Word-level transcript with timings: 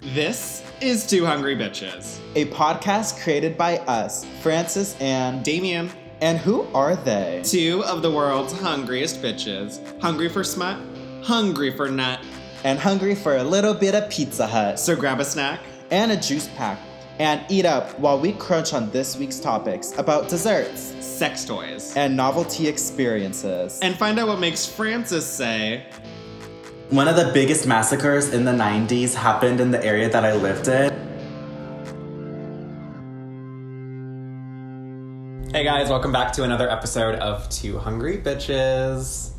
This 0.00 0.62
is 0.80 1.06
Two 1.06 1.26
Hungry 1.26 1.54
Bitches. 1.56 2.18
a 2.34 2.46
podcast 2.46 3.22
created 3.22 3.58
by 3.58 3.78
us, 3.80 4.24
Francis 4.40 4.96
and 5.00 5.44
Damien, 5.44 5.90
and 6.22 6.38
who 6.38 6.62
are 6.74 6.96
they? 6.96 7.42
two 7.44 7.84
of 7.84 8.00
the 8.02 8.10
world's 8.10 8.52
hungriest 8.58 9.20
bitches. 9.22 9.78
Hungry 10.00 10.28
for 10.28 10.42
smut, 10.42 10.78
hungry 11.22 11.76
for 11.76 11.90
nut. 11.90 12.20
And 12.64 12.78
hungry 12.78 13.14
for 13.14 13.36
a 13.36 13.44
little 13.44 13.72
bit 13.72 13.94
of 13.94 14.10
Pizza 14.10 14.46
Hut 14.46 14.78
So 14.78 14.94
grab 14.94 15.18
a 15.20 15.24
snack. 15.24 15.60
and 15.90 16.12
a 16.12 16.16
juice 16.16 16.48
pack 16.56 16.78
and 17.18 17.42
eat 17.50 17.64
up 17.66 17.98
while 17.98 18.18
we 18.18 18.32
crunch 18.32 18.72
on 18.74 18.90
this 18.90 19.16
week's 19.16 19.38
topics 19.40 19.96
about 19.98 20.28
desserts 20.28 20.94
sex 21.04 21.44
toys, 21.44 21.94
and 21.96 22.16
novelty 22.16 22.66
experiences. 22.66 23.78
and 23.82 23.94
find 23.96 24.18
out 24.18 24.28
what 24.28 24.38
makes 24.40 24.64
Francis 24.64 25.26
say, 25.26 25.84
one 26.90 27.06
of 27.06 27.14
the 27.14 27.30
biggest 27.32 27.68
massacres 27.68 28.34
in 28.34 28.44
the 28.44 28.50
90s 28.50 29.14
happened 29.14 29.60
in 29.60 29.70
the 29.70 29.82
area 29.84 30.10
that 30.10 30.24
I 30.24 30.34
lived 30.34 30.66
in. 30.66 30.90
Hey 35.52 35.62
guys, 35.62 35.88
welcome 35.88 36.10
back 36.10 36.32
to 36.32 36.42
another 36.42 36.68
episode 36.68 37.14
of 37.16 37.48
Two 37.48 37.78
Hungry 37.78 38.18
Bitches. 38.18 39.30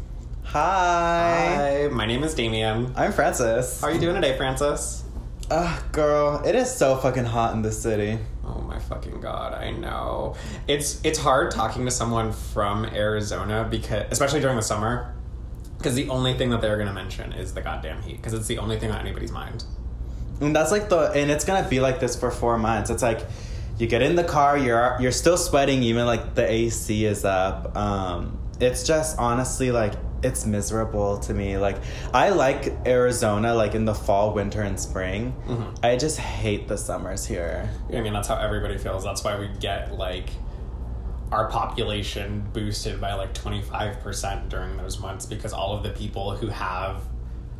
Hi. 0.43 1.55
Hi, 1.83 1.87
my 1.91 2.05
name 2.05 2.23
is 2.23 2.33
Damien. 2.33 2.93
I'm 2.95 3.11
Francis. 3.11 3.81
How 3.81 3.87
are 3.87 3.93
you 3.93 3.99
doing 3.99 4.15
today, 4.15 4.37
Francis? 4.37 5.03
Ugh, 5.49 5.91
girl, 5.91 6.41
it 6.45 6.55
is 6.55 6.73
so 6.73 6.95
fucking 6.95 7.25
hot 7.25 7.53
in 7.53 7.61
this 7.61 7.81
city. 7.81 8.17
Oh 8.45 8.61
my 8.61 8.79
fucking 8.79 9.19
god, 9.19 9.53
I 9.53 9.71
know. 9.71 10.35
It's 10.69 11.01
it's 11.03 11.19
hard 11.19 11.51
talking 11.51 11.83
to 11.83 11.91
someone 11.91 12.31
from 12.31 12.85
Arizona 12.85 13.67
because 13.69 14.05
especially 14.09 14.39
during 14.39 14.55
the 14.55 14.63
summer 14.63 15.13
because 15.81 15.95
the 15.95 16.09
only 16.09 16.33
thing 16.33 16.49
that 16.51 16.61
they're 16.61 16.75
going 16.75 16.87
to 16.87 16.93
mention 16.93 17.33
is 17.33 17.53
the 17.53 17.61
goddamn 17.61 18.01
heat 18.03 18.17
because 18.17 18.33
it's 18.33 18.47
the 18.47 18.57
only 18.59 18.79
thing 18.79 18.91
on 18.91 18.99
anybody's 18.99 19.31
mind. 19.31 19.63
And 20.39 20.55
that's 20.55 20.71
like 20.71 20.89
the 20.89 21.11
and 21.11 21.29
it's 21.29 21.45
gonna 21.45 21.67
be 21.69 21.79
like 21.79 21.99
this 21.99 22.15
for 22.19 22.31
four 22.31 22.57
months. 22.57 22.89
It's 22.89 23.03
like 23.03 23.21
you 23.77 23.85
get 23.87 24.01
in 24.01 24.15
the 24.15 24.23
car, 24.23 24.57
you're 24.57 24.97
you're 24.99 25.11
still 25.11 25.37
sweating, 25.37 25.83
even 25.83 26.05
like 26.07 26.33
the 26.33 26.49
AC 26.49 27.05
is 27.05 27.25
up. 27.25 27.75
Um, 27.77 28.39
it's 28.59 28.85
just 28.85 29.19
honestly 29.19 29.71
like 29.71 29.93
it's 30.23 30.45
miserable 30.45 31.19
to 31.19 31.33
me. 31.33 31.57
Like 31.57 31.77
I 32.13 32.29
like 32.29 32.73
Arizona, 32.87 33.53
like 33.53 33.75
in 33.75 33.85
the 33.85 33.93
fall, 33.93 34.33
winter, 34.33 34.61
and 34.61 34.79
spring. 34.79 35.35
I 35.83 35.95
just 35.95 36.17
hate 36.17 36.67
the 36.67 36.77
summers 36.77 37.25
here. 37.25 37.69
I 37.93 38.01
mean, 38.01 38.13
that's 38.13 38.27
how 38.27 38.37
everybody 38.37 38.77
feels. 38.77 39.03
That's 39.03 39.23
why 39.23 39.39
we 39.39 39.47
get 39.59 39.93
like 39.93 40.29
our 41.31 41.49
population 41.49 42.45
boosted 42.53 42.99
by 42.99 43.13
like 43.13 43.33
25% 43.33 44.49
during 44.49 44.75
those 44.77 44.99
months 44.99 45.25
because 45.25 45.53
all 45.53 45.75
of 45.75 45.83
the 45.83 45.89
people 45.91 46.35
who 46.35 46.47
have 46.47 47.01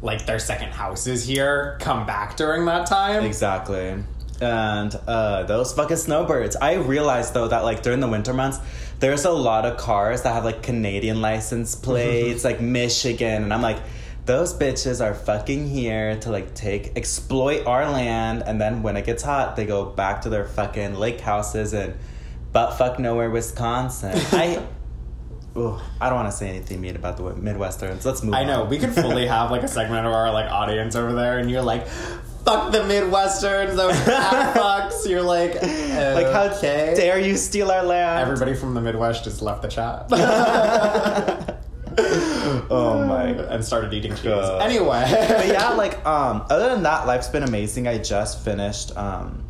like 0.02 0.26
their 0.26 0.40
second 0.40 0.72
houses 0.72 1.26
here 1.26 1.78
come 1.80 2.06
back 2.06 2.36
during 2.36 2.66
that 2.66 2.88
time. 2.88 3.24
Exactly. 3.24 4.04
And 4.42 4.96
uh, 5.08 5.44
those 5.44 5.72
fucking 5.74 5.98
snowbirds. 5.98 6.56
I 6.56 6.74
realized 6.76 7.34
though 7.34 7.48
that 7.48 7.64
like 7.64 7.84
during 7.84 8.00
the 8.00 8.08
winter 8.08 8.34
months, 8.34 8.60
there's 9.00 9.26
a 9.26 9.32
lot 9.32 9.66
of 9.66 9.78
cars 9.78 10.24
that 10.24 10.34
have 10.34 10.44
like 10.44 10.64
Canadian 10.64 11.22
license 11.22 11.76
plates, 11.76 12.44
like 12.50 12.60
Michigan, 12.60 13.44
and 13.44 13.54
I'm 13.54 13.62
like, 13.62 13.78
those 14.26 14.54
bitches 14.54 15.04
are 15.04 15.16
fucking 15.16 15.68
here 15.68 16.20
to 16.20 16.30
like 16.30 16.54
take 16.54 16.96
exploit 16.96 17.66
our 17.66 17.90
land, 17.90 18.44
and 18.46 18.62
then 18.62 18.84
when 18.84 18.98
it 18.98 19.06
gets 19.06 19.24
hot, 19.24 19.56
they 19.56 19.66
go 19.66 19.86
back 19.86 20.22
to 20.22 20.30
their 20.30 20.46
fucking 20.46 20.96
lake 20.96 21.20
houses 21.20 21.74
and 21.74 21.96
butt 22.52 22.78
fuck 22.78 23.00
nowhere, 23.00 23.30
Wisconsin. 23.30 24.14
I. 24.32 24.66
Ooh, 25.58 25.78
I 26.00 26.08
don't 26.08 26.16
want 26.18 26.32
to 26.32 26.38
say 26.38 26.48
anything 26.48 26.80
mean 26.80 26.96
about 26.96 27.18
the 27.18 27.24
Midwesterns. 27.24 28.06
Let's 28.06 28.24
move 28.24 28.34
I 28.34 28.42
on. 28.42 28.48
know. 28.48 28.64
We 28.64 28.78
could 28.80 28.94
fully 28.94 29.28
have 29.28 29.52
like 29.52 29.64
a 29.64 29.68
segment 29.68 30.08
of 30.08 30.14
our 30.14 30.32
like 30.32 30.50
audience 30.50 30.96
over 30.96 31.12
there, 31.14 31.40
and 31.40 31.52
you're 31.52 31.62
like, 31.62 31.88
"Fuck 32.46 32.72
the 32.72 32.80
Midwesterns, 32.80 33.76
those 33.76 34.00
fat 34.04 34.56
fucks." 34.56 35.06
You're 35.10 35.22
like, 35.22 35.56
Like, 35.56 36.32
how 36.32 36.56
okay. 36.58 36.94
dare 36.96 37.20
you 37.20 37.36
steal 37.36 37.70
our 37.70 37.84
land? 37.84 38.22
Everybody 38.22 38.54
from 38.56 38.76
the 38.76 38.82
Midwest 38.82 39.26
just 39.26 39.42
left 39.42 39.62
the 39.62 39.68
chat 39.68 40.08
oh 42.70 43.06
my 43.06 43.26
and 43.54 43.64
started 43.66 43.94
eating 43.94 44.16
cheese. 44.16 44.26
Anyway, 44.62 45.04
but 45.10 45.48
yeah, 45.48 45.72
like 45.74 46.06
um, 46.06 46.46
other 46.50 46.70
than 46.70 46.84
that, 46.84 47.06
life's 47.06 47.28
been 47.28 47.44
amazing. 47.44 47.88
I 47.88 47.98
just 47.98 48.44
finished 48.46 48.96
um, 48.96 49.44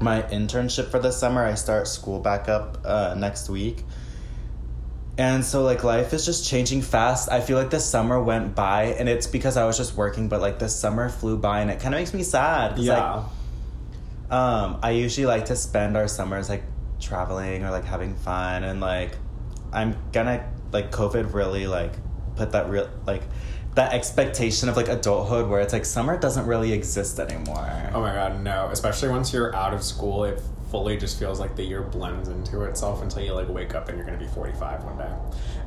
my 0.00 0.22
internship 0.22 0.90
for 0.90 0.98
the 0.98 1.10
summer. 1.10 1.44
I 1.44 1.54
start 1.54 1.88
school 1.88 2.20
back 2.20 2.48
up 2.48 2.78
uh, 2.84 3.14
next 3.16 3.48
week, 3.48 3.84
and 5.18 5.44
so 5.44 5.62
like 5.62 5.84
life 5.84 6.12
is 6.12 6.24
just 6.24 6.48
changing 6.48 6.82
fast. 6.82 7.30
I 7.30 7.40
feel 7.40 7.58
like 7.58 7.70
the 7.70 7.80
summer 7.80 8.22
went 8.22 8.54
by, 8.54 8.84
and 8.98 9.08
it's 9.08 9.26
because 9.26 9.56
I 9.56 9.64
was 9.64 9.76
just 9.76 9.96
working. 9.96 10.28
But 10.28 10.40
like 10.40 10.58
the 10.58 10.68
summer 10.68 11.08
flew 11.08 11.36
by, 11.36 11.60
and 11.60 11.70
it 11.70 11.80
kind 11.80 11.94
of 11.94 12.00
makes 12.00 12.14
me 12.14 12.22
sad. 12.22 12.78
yeah. 12.78 13.14
Like, 13.14 13.24
um, 14.32 14.78
I 14.82 14.92
usually 14.92 15.26
like 15.26 15.46
to 15.46 15.56
spend 15.56 15.96
our 15.96 16.08
summers 16.08 16.48
like 16.48 16.62
traveling 17.00 17.64
or 17.64 17.70
like 17.70 17.84
having 17.84 18.14
fun, 18.14 18.64
and 18.64 18.80
like 18.80 19.16
I'm 19.72 19.96
gonna 20.12 20.48
like 20.72 20.90
COVID 20.90 21.34
really 21.34 21.66
like 21.66 21.92
put 22.36 22.52
that 22.52 22.68
real 22.70 22.88
like 23.06 23.22
that 23.74 23.92
expectation 23.92 24.68
of 24.68 24.76
like 24.76 24.88
adulthood 24.88 25.48
where 25.48 25.60
it's 25.60 25.72
like 25.72 25.84
summer 25.84 26.18
doesn't 26.18 26.46
really 26.46 26.72
exist 26.72 27.18
anymore. 27.18 27.90
Oh 27.94 28.00
my 28.00 28.12
god, 28.12 28.42
no. 28.42 28.68
Especially 28.70 29.08
once 29.08 29.32
you're 29.32 29.54
out 29.54 29.72
of 29.72 29.82
school, 29.82 30.24
it 30.24 30.42
fully 30.72 30.96
just 30.96 31.18
feels 31.18 31.38
like 31.38 31.54
the 31.54 31.62
year 31.62 31.82
blends 31.82 32.30
into 32.30 32.62
itself 32.62 33.02
until 33.02 33.22
you 33.22 33.34
like 33.34 33.48
wake 33.50 33.74
up 33.74 33.90
and 33.90 33.98
you're 33.98 34.06
gonna 34.06 34.18
be 34.18 34.26
45 34.26 34.84
one 34.84 34.96
day. 34.96 35.12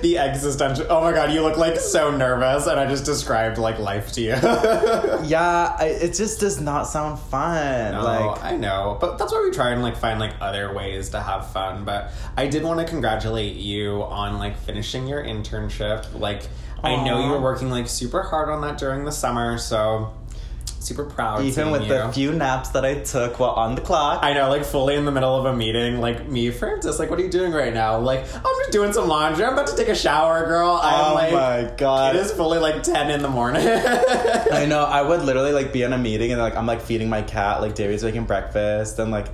the 0.00 0.16
existential. 0.18 0.86
Oh 0.88 1.02
my 1.02 1.12
god, 1.12 1.30
you 1.30 1.42
look 1.42 1.58
like 1.58 1.76
so 1.76 2.10
nervous, 2.10 2.66
and 2.66 2.80
I 2.80 2.86
just 2.86 3.04
described 3.04 3.58
like 3.58 3.78
life 3.78 4.10
to 4.12 4.22
you. 4.22 4.36
Yeah, 5.20 5.76
I, 5.78 5.86
it 6.00 6.14
just 6.14 6.40
does 6.40 6.60
not 6.60 6.84
sound 6.84 7.18
fun. 7.18 7.92
No, 7.92 8.02
like 8.02 8.42
I 8.42 8.56
know, 8.56 8.96
but 9.00 9.18
that's 9.18 9.32
why 9.32 9.42
we 9.44 9.54
try 9.54 9.70
and 9.70 9.82
like 9.82 9.96
find 9.96 10.18
like 10.18 10.32
other 10.40 10.74
ways 10.74 11.10
to 11.10 11.20
have 11.20 11.52
fun. 11.52 11.84
But 11.84 12.12
I 12.36 12.46
did 12.46 12.62
want 12.62 12.80
to 12.80 12.86
congratulate 12.86 13.56
you 13.56 14.02
on 14.04 14.38
like 14.38 14.56
finishing 14.56 15.06
your 15.06 15.22
internship. 15.22 16.18
Like 16.18 16.44
I 16.82 17.04
know 17.04 17.22
you 17.22 17.30
were 17.30 17.40
working 17.40 17.68
like 17.68 17.86
super 17.86 18.22
hard 18.22 18.48
on 18.48 18.62
that 18.62 18.78
during 18.78 19.04
the 19.04 19.12
summer, 19.12 19.58
so 19.58 20.14
super 20.80 21.04
proud. 21.04 21.44
even 21.44 21.70
with 21.70 21.82
you. 21.82 21.88
the 21.88 22.10
few 22.12 22.32
naps 22.32 22.70
that 22.70 22.84
I 22.84 22.94
took 23.00 23.38
while 23.38 23.50
on 23.50 23.74
the 23.74 23.80
clock. 23.80 24.20
I 24.22 24.32
know, 24.32 24.48
like 24.48 24.64
fully 24.64 24.96
in 24.96 25.04
the 25.04 25.12
middle 25.12 25.36
of 25.36 25.44
a 25.44 25.54
meeting, 25.54 26.00
like 26.00 26.26
me, 26.28 26.50
Francis, 26.50 26.98
like, 26.98 27.10
what 27.10 27.18
are 27.20 27.22
you 27.22 27.30
doing 27.30 27.52
right 27.52 27.72
now? 27.72 27.98
Like, 27.98 28.20
I'm 28.34 28.42
just 28.42 28.72
doing 28.72 28.92
some 28.92 29.06
laundry. 29.06 29.44
I'm 29.44 29.52
about 29.52 29.68
to 29.68 29.76
take 29.76 29.88
a 29.88 29.94
shower, 29.94 30.46
girl. 30.46 30.80
I'm 30.82 31.12
oh 31.12 31.14
like, 31.14 31.32
my 31.32 31.74
god. 31.76 32.16
it 32.16 32.20
is 32.20 32.32
fully 32.32 32.58
like 32.58 32.82
10 32.82 33.10
in 33.10 33.22
the 33.22 33.28
morning. 33.28 33.62
I 33.68 34.66
know. 34.66 34.84
I 34.84 35.02
would 35.02 35.22
literally 35.22 35.52
like 35.52 35.72
be 35.72 35.82
in 35.82 35.92
a 35.92 35.98
meeting 35.98 36.32
and 36.32 36.40
like 36.40 36.56
I'm 36.56 36.66
like 36.66 36.80
feeding 36.80 37.08
my 37.08 37.22
cat, 37.22 37.60
like 37.60 37.74
David's 37.74 38.02
making 38.02 38.24
breakfast, 38.24 38.98
and 38.98 39.10
like 39.10 39.26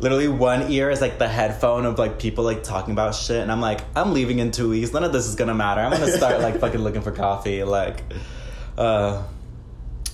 literally 0.00 0.28
one 0.28 0.72
ear 0.72 0.90
is 0.90 1.00
like 1.00 1.18
the 1.18 1.28
headphone 1.28 1.84
of 1.86 1.98
like 1.98 2.18
people 2.18 2.44
like 2.44 2.62
talking 2.62 2.92
about 2.92 3.14
shit, 3.14 3.42
and 3.42 3.52
I'm 3.52 3.60
like, 3.60 3.80
I'm 3.94 4.14
leaving 4.14 4.38
in 4.38 4.50
two 4.50 4.70
weeks. 4.70 4.92
None 4.92 5.04
of 5.04 5.12
this 5.12 5.26
is 5.26 5.34
gonna 5.34 5.54
matter. 5.54 5.82
I'm 5.82 5.92
gonna 5.92 6.08
start 6.08 6.40
like 6.40 6.58
fucking 6.60 6.80
looking 6.80 7.02
for 7.02 7.12
coffee, 7.12 7.62
like, 7.62 8.02
uh. 8.78 9.22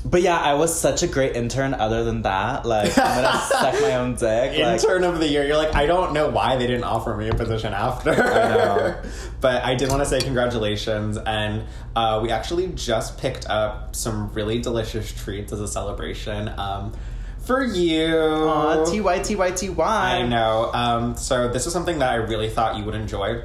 But 0.05 0.23
yeah, 0.23 0.39
I 0.39 0.55
was 0.55 0.79
such 0.79 1.03
a 1.03 1.07
great 1.07 1.37
intern. 1.37 1.75
Other 1.75 2.05
than 2.05 2.23
that, 2.23 2.65
like 2.65 2.97
I'm 2.99 3.23
gonna 3.23 3.39
suck 3.49 3.81
my 3.81 3.97
own 3.97 4.15
dick. 4.15 4.59
Like, 4.59 4.83
Intern 4.83 5.05
of 5.05 5.19
the 5.19 5.29
year. 5.29 5.47
You're 5.47 5.57
like, 5.57 5.75
I 5.75 5.87
don't 5.87 6.13
know 6.15 6.31
why 6.31 6.57
they 6.57 6.67
didn't 6.67 6.85
offer 6.85 7.15
me 7.17 7.29
a 7.29 7.35
position 7.35 7.75
after. 7.75 8.11
I 8.11 8.49
know. 8.49 9.03
but 9.41 9.63
I 9.63 9.75
did 9.75 9.91
want 9.91 10.03
to 10.03 10.07
say 10.07 10.21
congratulations. 10.21 11.19
And 11.19 11.65
uh, 11.95 12.21
we 12.23 12.31
actually 12.31 12.69
just 12.69 13.19
picked 13.19 13.49
up 13.49 13.95
some 13.95 14.33
really 14.33 14.61
delicious 14.61 15.13
treats 15.13 15.53
as 15.53 15.61
a 15.61 15.69
celebration 15.69 16.49
um, 16.57 16.93
for 17.41 17.63
you. 17.63 18.17
Aw, 18.17 18.85
ty 18.85 19.23
ty 19.23 19.51
ty. 19.51 20.17
I 20.19 20.27
know. 20.27 20.71
Um, 20.73 21.17
so 21.17 21.49
this 21.49 21.67
is 21.67 21.73
something 21.73 21.99
that 21.99 22.11
I 22.11 22.17
really 22.17 22.49
thought 22.49 22.77
you 22.77 22.85
would 22.85 22.95
enjoy. 22.95 23.43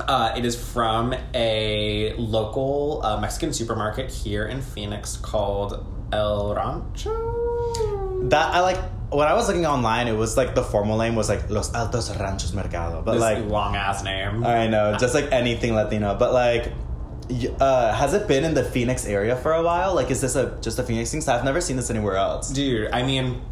Uh, 0.00 0.34
it 0.36 0.44
is 0.44 0.56
from 0.72 1.14
a 1.34 2.14
local 2.16 3.00
uh, 3.04 3.20
Mexican 3.20 3.52
supermarket 3.52 4.10
here 4.10 4.46
in 4.46 4.60
Phoenix 4.62 5.16
called 5.16 5.84
El 6.12 6.54
Rancho. 6.54 8.28
That 8.28 8.54
I 8.54 8.60
like. 8.60 8.78
When 9.10 9.28
I 9.28 9.34
was 9.34 9.46
looking 9.46 9.66
online, 9.66 10.08
it 10.08 10.16
was 10.16 10.38
like 10.38 10.54
the 10.54 10.62
formal 10.62 10.96
name 10.96 11.14
was 11.16 11.28
like 11.28 11.50
Los 11.50 11.74
Altos 11.74 12.16
Ranchos 12.16 12.54
Mercado, 12.54 13.02
but 13.04 13.12
This 13.12 13.20
like 13.20 13.44
long 13.44 13.76
ass 13.76 14.02
name. 14.02 14.42
I 14.42 14.68
know, 14.68 14.96
just 14.98 15.14
like 15.14 15.30
anything 15.32 15.74
Latino. 15.74 16.16
But 16.18 16.32
like, 16.32 16.72
uh, 17.60 17.92
has 17.92 18.14
it 18.14 18.26
been 18.26 18.42
in 18.44 18.54
the 18.54 18.64
Phoenix 18.64 19.04
area 19.06 19.36
for 19.36 19.52
a 19.52 19.62
while? 19.62 19.94
Like, 19.94 20.10
is 20.10 20.22
this 20.22 20.34
a 20.34 20.56
just 20.62 20.78
a 20.78 20.82
Phoenix 20.82 21.10
thing? 21.10 21.20
'Cause 21.20 21.28
I've 21.28 21.44
never 21.44 21.60
seen 21.60 21.76
this 21.76 21.90
anywhere 21.90 22.16
else. 22.16 22.48
Dude, 22.50 22.88
I 22.90 23.02
mean, 23.02 23.42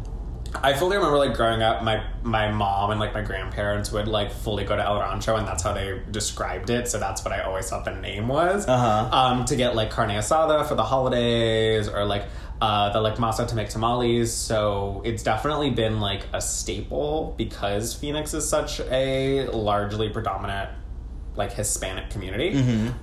I 0.55 0.73
fully 0.73 0.97
remember 0.97 1.17
like 1.17 1.35
growing 1.35 1.61
up, 1.61 1.83
my 1.83 2.03
my 2.23 2.51
mom 2.51 2.91
and 2.91 2.99
like 2.99 3.13
my 3.13 3.21
grandparents 3.21 3.91
would 3.91 4.07
like 4.07 4.31
fully 4.31 4.63
go 4.63 4.75
to 4.75 4.83
El 4.83 4.99
Rancho, 4.99 5.35
and 5.35 5.47
that's 5.47 5.63
how 5.63 5.73
they 5.73 6.01
described 6.11 6.69
it. 6.69 6.87
So 6.87 6.99
that's 6.99 7.23
what 7.23 7.33
I 7.33 7.41
always 7.41 7.69
thought 7.69 7.85
the 7.85 7.95
name 7.95 8.27
was. 8.27 8.67
Uh-huh. 8.67 9.09
Um, 9.15 9.45
to 9.45 9.55
get 9.55 9.75
like 9.75 9.91
carne 9.91 10.09
asada 10.09 10.67
for 10.67 10.75
the 10.75 10.83
holidays, 10.83 11.87
or 11.87 12.05
like 12.05 12.25
uh, 12.61 12.91
the 12.91 13.01
like 13.01 13.15
masa 13.15 13.47
to 13.47 13.55
make 13.55 13.69
tamales. 13.69 14.33
So 14.33 15.01
it's 15.05 15.23
definitely 15.23 15.71
been 15.71 15.99
like 15.99 16.25
a 16.33 16.41
staple 16.41 17.33
because 17.37 17.93
Phoenix 17.93 18.33
is 18.33 18.47
such 18.47 18.79
a 18.81 19.47
largely 19.47 20.09
predominant 20.09 20.69
like 21.35 21.53
Hispanic 21.53 22.09
community. 22.09 22.53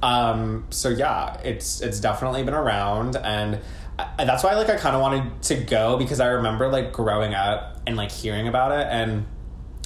Um, 0.03 0.67
so 0.71 0.91
yeah, 0.91 1.41
it's 1.43 1.81
it's 1.81 1.99
definitely 1.99 2.43
been 2.43 2.55
around, 2.55 3.17
and 3.17 3.59
I, 3.99 4.25
that's 4.25 4.45
why 4.45 4.55
like 4.55 4.69
I 4.69 4.77
kind 4.77 4.95
of 4.95 5.03
wanted 5.03 5.43
to 5.45 5.57
go 5.57 5.97
because 5.97 6.21
I 6.21 6.29
remember 6.29 6.69
like 6.69 6.93
growing 6.93 7.35
up 7.35 7.81
and 7.87 7.97
like 7.97 8.11
hearing 8.11 8.47
about 8.49 8.73
it 8.73 8.87
and 8.91 9.27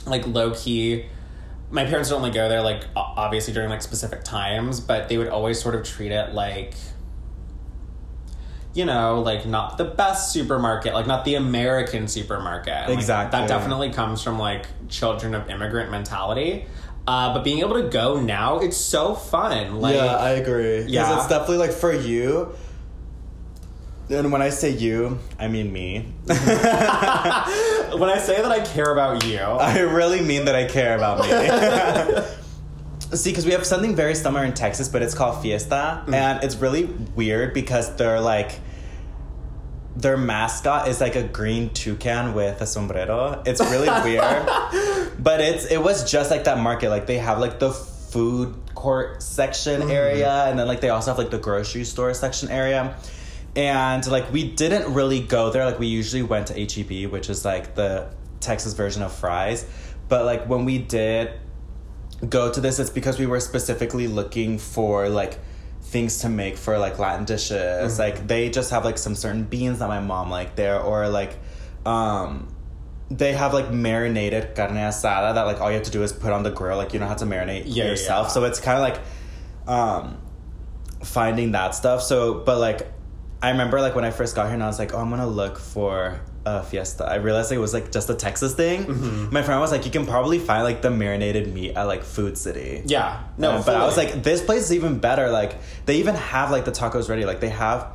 like 0.06 0.26
low 0.26 0.52
key 0.52 1.06
my 1.70 1.84
parents 1.86 2.10
would 2.10 2.16
only 2.16 2.30
go 2.30 2.48
there 2.48 2.60
like 2.60 2.84
obviously 2.94 3.54
during 3.54 3.70
like 3.70 3.80
specific 3.82 4.24
times 4.24 4.80
but 4.80 5.08
they 5.08 5.16
would 5.16 5.28
always 5.28 5.60
sort 5.60 5.74
of 5.74 5.84
treat 5.84 6.12
it 6.12 6.34
like 6.34 6.74
you 8.74 8.84
know 8.84 9.20
like 9.20 9.46
not 9.46 9.78
the 9.78 9.84
best 9.84 10.32
supermarket 10.32 10.92
like 10.92 11.06
not 11.06 11.24
the 11.24 11.34
american 11.36 12.08
supermarket 12.08 12.88
like, 12.88 12.98
Exactly. 12.98 13.40
that 13.40 13.48
definitely 13.48 13.90
comes 13.90 14.22
from 14.22 14.38
like 14.38 14.66
children 14.88 15.34
of 15.34 15.48
immigrant 15.48 15.90
mentality 15.90 16.66
uh, 17.06 17.34
but 17.34 17.42
being 17.42 17.58
able 17.58 17.74
to 17.74 17.88
go 17.88 18.20
now 18.20 18.60
it's 18.60 18.76
so 18.76 19.14
fun 19.14 19.80
like 19.80 19.96
yeah, 19.96 20.16
I 20.16 20.30
agree. 20.30 20.82
Yeah. 20.82 21.16
it's 21.16 21.26
definitely 21.28 21.56
like 21.56 21.72
for 21.72 21.92
you. 21.92 22.54
And 24.10 24.32
when 24.32 24.42
I 24.42 24.50
say 24.50 24.70
you, 24.70 25.18
I 25.38 25.48
mean 25.48 25.72
me. 25.72 26.12
when 26.26 28.08
i 28.08 28.18
say 28.18 28.40
that 28.40 28.50
i 28.50 28.60
care 28.64 28.92
about 28.92 29.24
you 29.24 29.38
I 29.72 29.80
really 29.80 30.20
mean 30.20 30.46
that 30.46 30.54
I 30.54 30.66
care 30.66 30.96
about 30.96 31.20
me. 31.20 32.22
See, 33.16 33.30
because 33.30 33.44
we 33.44 33.52
have 33.52 33.66
something 33.66 33.94
very 33.94 34.14
similar 34.14 34.44
in 34.44 34.54
Texas, 34.54 34.88
but 34.88 35.02
it's 35.02 35.14
called 35.14 35.42
Fiesta, 35.42 36.02
mm. 36.06 36.14
and 36.14 36.42
it's 36.42 36.56
really 36.56 36.84
weird 36.84 37.54
because 37.54 37.94
they're 37.96 38.20
like. 38.20 38.58
Their 39.94 40.16
mascot 40.16 40.88
is 40.88 41.02
like 41.02 41.16
a 41.16 41.22
green 41.22 41.68
toucan 41.68 42.32
with 42.32 42.62
a 42.62 42.66
sombrero. 42.66 43.42
It's 43.44 43.60
really 43.60 43.90
weird, 44.02 44.46
but 45.18 45.42
it's 45.42 45.66
it 45.66 45.76
was 45.76 46.10
just 46.10 46.30
like 46.30 46.44
that 46.44 46.58
market. 46.58 46.88
Like 46.88 47.06
they 47.06 47.18
have 47.18 47.38
like 47.38 47.58
the 47.58 47.72
food 47.72 48.54
court 48.74 49.22
section 49.22 49.82
mm. 49.82 49.90
area, 49.90 50.46
and 50.46 50.58
then 50.58 50.66
like 50.66 50.80
they 50.80 50.88
also 50.88 51.10
have 51.10 51.18
like 51.18 51.30
the 51.30 51.38
grocery 51.38 51.84
store 51.84 52.14
section 52.14 52.48
area. 52.48 52.96
And 53.54 54.06
like 54.10 54.32
we 54.32 54.44
didn't 54.50 54.94
really 54.94 55.20
go 55.20 55.50
there. 55.50 55.64
Like 55.66 55.78
we 55.78 55.86
usually 55.86 56.22
went 56.22 56.46
to 56.48 56.54
HEB, 56.54 57.10
which 57.12 57.28
is 57.28 57.44
like 57.44 57.74
the 57.74 58.08
Texas 58.40 58.72
version 58.72 59.02
of 59.02 59.12
Fry's. 59.12 59.66
But 60.08 60.24
like 60.24 60.48
when 60.48 60.64
we 60.64 60.78
did 60.78 61.32
go 62.28 62.50
to 62.50 62.60
this, 62.60 62.78
it's 62.78 62.90
because 62.90 63.18
we 63.18 63.26
were 63.26 63.40
specifically 63.40 64.06
looking 64.06 64.58
for 64.58 65.08
like 65.08 65.38
things 65.82 66.20
to 66.20 66.28
make 66.30 66.56
for 66.56 66.78
like 66.78 66.98
Latin 66.98 67.26
dishes. 67.26 67.98
Like 67.98 68.26
they 68.26 68.48
just 68.48 68.70
have 68.70 68.84
like 68.84 68.96
some 68.96 69.14
certain 69.14 69.44
beans 69.44 69.80
that 69.80 69.88
my 69.88 70.00
mom 70.00 70.30
liked 70.30 70.56
there, 70.56 70.80
or 70.80 71.08
like 71.08 71.36
um 71.84 72.48
they 73.10 73.34
have 73.34 73.52
like 73.52 73.70
marinated 73.70 74.54
carne 74.54 74.76
asada 74.76 75.34
that 75.34 75.42
like 75.42 75.60
all 75.60 75.68
you 75.70 75.74
have 75.76 75.84
to 75.84 75.90
do 75.90 76.02
is 76.02 76.12
put 76.12 76.32
on 76.32 76.42
the 76.42 76.50
grill. 76.50 76.78
Like 76.78 76.94
you 76.94 76.98
don't 76.98 77.08
have 77.08 77.18
to 77.18 77.26
marinate 77.26 77.64
Yeah, 77.66 77.84
yourself. 77.84 78.28
yeah. 78.28 78.32
So 78.32 78.44
it's 78.44 78.60
kind 78.60 78.78
of 78.78 78.82
like 79.68 79.68
um 79.68 80.16
finding 81.02 81.52
that 81.52 81.74
stuff. 81.74 82.00
So, 82.02 82.34
but 82.34 82.58
like, 82.58 82.90
I 83.42 83.50
remember 83.50 83.80
like 83.80 83.94
when 83.94 84.04
I 84.04 84.10
first 84.12 84.36
got 84.36 84.46
here 84.46 84.54
and 84.54 84.62
I 84.62 84.68
was 84.68 84.78
like, 84.78 84.94
oh, 84.94 84.98
I'm 84.98 85.10
gonna 85.10 85.26
look 85.26 85.58
for 85.58 86.20
a 86.46 86.62
fiesta. 86.62 87.04
I 87.04 87.16
realized 87.16 87.52
it 87.52 87.58
was 87.58 87.74
like 87.74 87.92
just 87.92 88.08
a 88.10 88.14
Texas 88.14 88.54
thing. 88.54 88.84
Mm-hmm. 88.84 89.32
My 89.32 89.42
friend 89.42 89.60
was 89.60 89.70
like, 89.72 89.84
you 89.84 89.90
can 89.90 90.06
probably 90.06 90.38
find 90.38 90.62
like 90.64 90.80
the 90.82 90.90
marinated 90.90 91.52
meat 91.52 91.74
at 91.76 91.84
like 91.84 92.02
Food 92.04 92.38
City. 92.38 92.82
yeah 92.86 93.22
no 93.38 93.50
Uh, 93.52 93.62
but 93.64 93.74
I 93.76 93.84
was 93.84 93.96
like, 93.96 94.22
this 94.22 94.42
place 94.42 94.62
is 94.62 94.72
even 94.72 94.98
better. 94.98 95.30
Like, 95.30 95.56
they 95.86 95.96
even 95.98 96.14
have 96.14 96.50
like 96.50 96.64
the 96.64 96.72
tacos 96.72 97.08
ready. 97.08 97.24
Like, 97.24 97.40
they 97.40 97.48
have, 97.50 97.86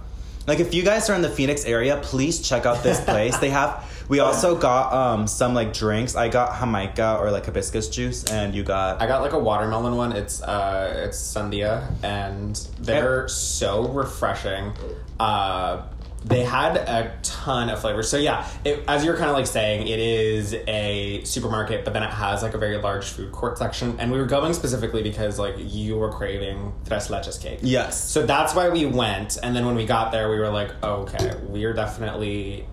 like, 0.48 0.60
if 0.60 0.74
you 0.74 0.84
guys 0.84 1.10
are 1.10 1.16
in 1.16 1.22
the 1.22 1.30
Phoenix 1.30 1.66
area, 1.66 1.98
please 2.02 2.42
check 2.48 2.66
out 2.66 2.84
this 2.84 3.00
place. 3.12 3.38
they 3.38 3.50
have. 3.50 3.84
We 4.08 4.20
also 4.20 4.58
got 4.58 4.94
um 4.94 5.28
some 5.28 5.54
like 5.54 5.74
drinks. 5.74 6.16
I 6.16 6.30
got 6.30 6.60
Jamaica 6.60 7.18
or 7.20 7.32
like 7.32 7.46
hibiscus 7.46 7.90
juice, 7.90 8.24
and 8.26 8.56
you 8.56 8.64
got. 8.64 9.02
I 9.02 9.08
got 9.08 9.22
like 9.22 9.34
a 9.34 9.40
watermelon 9.40 9.96
one. 9.96 10.12
It's 10.14 10.42
uh 10.42 11.04
it's 11.06 11.18
Sandia 11.18 11.88
and 12.04 12.56
they're 12.80 13.28
so 13.28 13.88
refreshing. 13.90 14.74
Uh 15.20 15.84
they 16.26 16.44
had 16.44 16.76
a 16.76 17.18
ton 17.22 17.70
of 17.70 17.80
flavors. 17.80 18.10
So 18.10 18.18
yeah, 18.18 18.46
it, 18.66 18.84
as 18.88 19.06
you're 19.06 19.16
kind 19.16 19.30
of 19.30 19.36
like 19.36 19.48
saying, 19.48 19.88
it 19.88 20.00
is 20.00 20.54
a 20.68 21.24
supermarket, 21.24 21.86
but 21.86 21.94
then 21.94 22.04
it 22.04 22.10
has 22.10 22.44
like 22.44 22.54
a 22.54 22.58
very 22.58 22.78
large 22.78 23.06
food 23.06 23.32
court 23.32 23.58
section. 23.58 23.98
And 24.00 24.12
we 24.12 24.18
were 24.18 24.26
going 24.26 24.54
specifically 24.54 25.04
because 25.04 25.40
like 25.40 25.56
you 25.58 25.96
were 25.96 26.12
craving 26.12 26.74
tres 26.86 27.08
leches 27.08 27.42
cake. 27.42 27.60
yes. 27.62 28.04
So 28.10 28.26
that's 28.26 28.54
why 28.54 28.68
we 28.70 28.86
went. 28.86 29.38
And 29.42 29.56
then 29.56 29.66
when 29.66 29.76
we 29.76 29.86
got 29.86 30.12
there, 30.12 30.30
we 30.30 30.38
were 30.38 30.50
like, 30.50 30.72
okay, 30.84 31.34
we're 31.44 31.74
definitely 31.74 32.66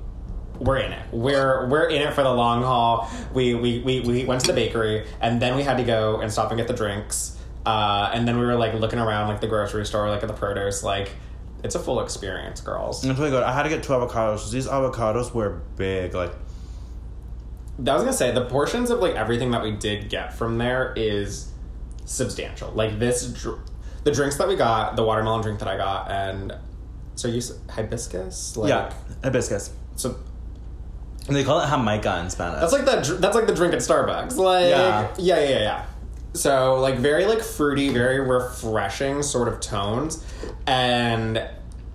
we're 0.59 0.79
in 0.79 0.93
it. 0.93 1.07
We're 1.13 1.69
we're 1.69 1.89
in 1.89 2.03
it 2.03 2.15
for 2.15 2.23
the 2.23 2.33
long 2.33 2.63
haul. 2.63 3.11
We 3.33 3.55
we, 3.55 3.81
we, 3.81 4.01
we 4.01 4.25
went 4.25 4.41
to 4.43 4.47
the 4.49 4.53
bakery 4.53 5.07
and 5.21 5.41
then 5.41 5.57
we 5.57 5.63
had 5.63 5.77
to 5.79 5.85
go 5.85 6.21
and 6.21 6.33
stop 6.33 6.51
and 6.51 6.59
get 6.59 6.69
the 6.69 6.75
drinks. 6.75 7.37
Uh, 7.67 8.11
and 8.13 8.29
then 8.29 8.39
we 8.39 8.45
were 8.45 8.57
like 8.57 8.75
looking 8.75 8.99
around 8.99 9.29
like 9.29 9.41
the 9.41 9.47
grocery 9.47 9.87
store, 9.87 10.09
like 10.11 10.23
at 10.23 10.29
the 10.29 10.35
produce, 10.35 10.83
like 10.83 11.11
it's 11.63 11.75
a 11.75 11.79
full 11.79 12.01
experience, 12.01 12.61
girls. 12.61 13.03
That's 13.03 13.19
really 13.19 13.31
good. 13.31 13.43
I 13.43 13.53
had 13.53 13.63
to 13.63 13.71
get 13.71 13.83
two 13.83 13.93
avocados. 13.93 14.51
These 14.51 14.67
avocados 14.67 15.33
were 15.33 15.63
big. 15.77 16.15
Like, 16.15 16.33
I 17.79 17.95
was 17.95 18.03
gonna 18.03 18.13
say 18.13 18.33
the 18.33 18.45
portions 18.45 18.91
of 18.91 19.01
like 19.01 19.15
everything 19.15 19.51
that 19.53 19.63
we 19.63 19.73
did 19.73 20.11
get 20.11 20.35
from 20.35 20.59
there 20.59 20.93
is 20.95 21.51
substantial. 22.05 22.71
Like 22.73 22.99
this, 22.99 23.27
dr- 23.29 23.61
the 24.05 24.13
drinks 24.13 24.37
that 24.37 24.47
we 24.47 24.57
got, 24.57 24.95
the 24.97 25.03
watermelon 25.03 25.41
drink 25.41 25.59
that 25.61 25.69
I 25.69 25.79
got, 25.79 26.11
and 26.11 26.53
so 27.15 27.29
you 27.29 27.41
hibiscus, 27.71 28.59
like, 28.59 28.69
yeah, 28.69 28.93
hibiscus. 29.23 29.73
So 29.97 30.17
And 31.27 31.35
they 31.37 31.43
call 31.45 31.61
it 31.61 31.69
Jamaica 31.69 32.21
in 32.21 32.31
Spanish. 32.31 32.61
That's 32.61 32.73
like 32.73 32.85
that. 32.85 33.05
dr- 33.05 33.21
That's 33.21 33.35
like 33.35 33.47
the 33.47 33.55
drink 33.55 33.73
at 33.73 33.81
Starbucks. 33.81 34.37
Like 34.37 34.69
Yeah. 34.69 35.09
yeah, 35.19 35.39
yeah, 35.41 35.49
yeah. 35.49 35.59
yeah. 35.61 35.85
So 36.35 36.81
like 36.81 36.97
very 36.99 37.27
like 37.27 37.41
fruity, 37.43 37.91
very 37.91 38.21
refreshing 38.21 39.23
sort 39.23 39.47
of 39.49 39.61
tones, 39.61 40.25
and 40.67 41.41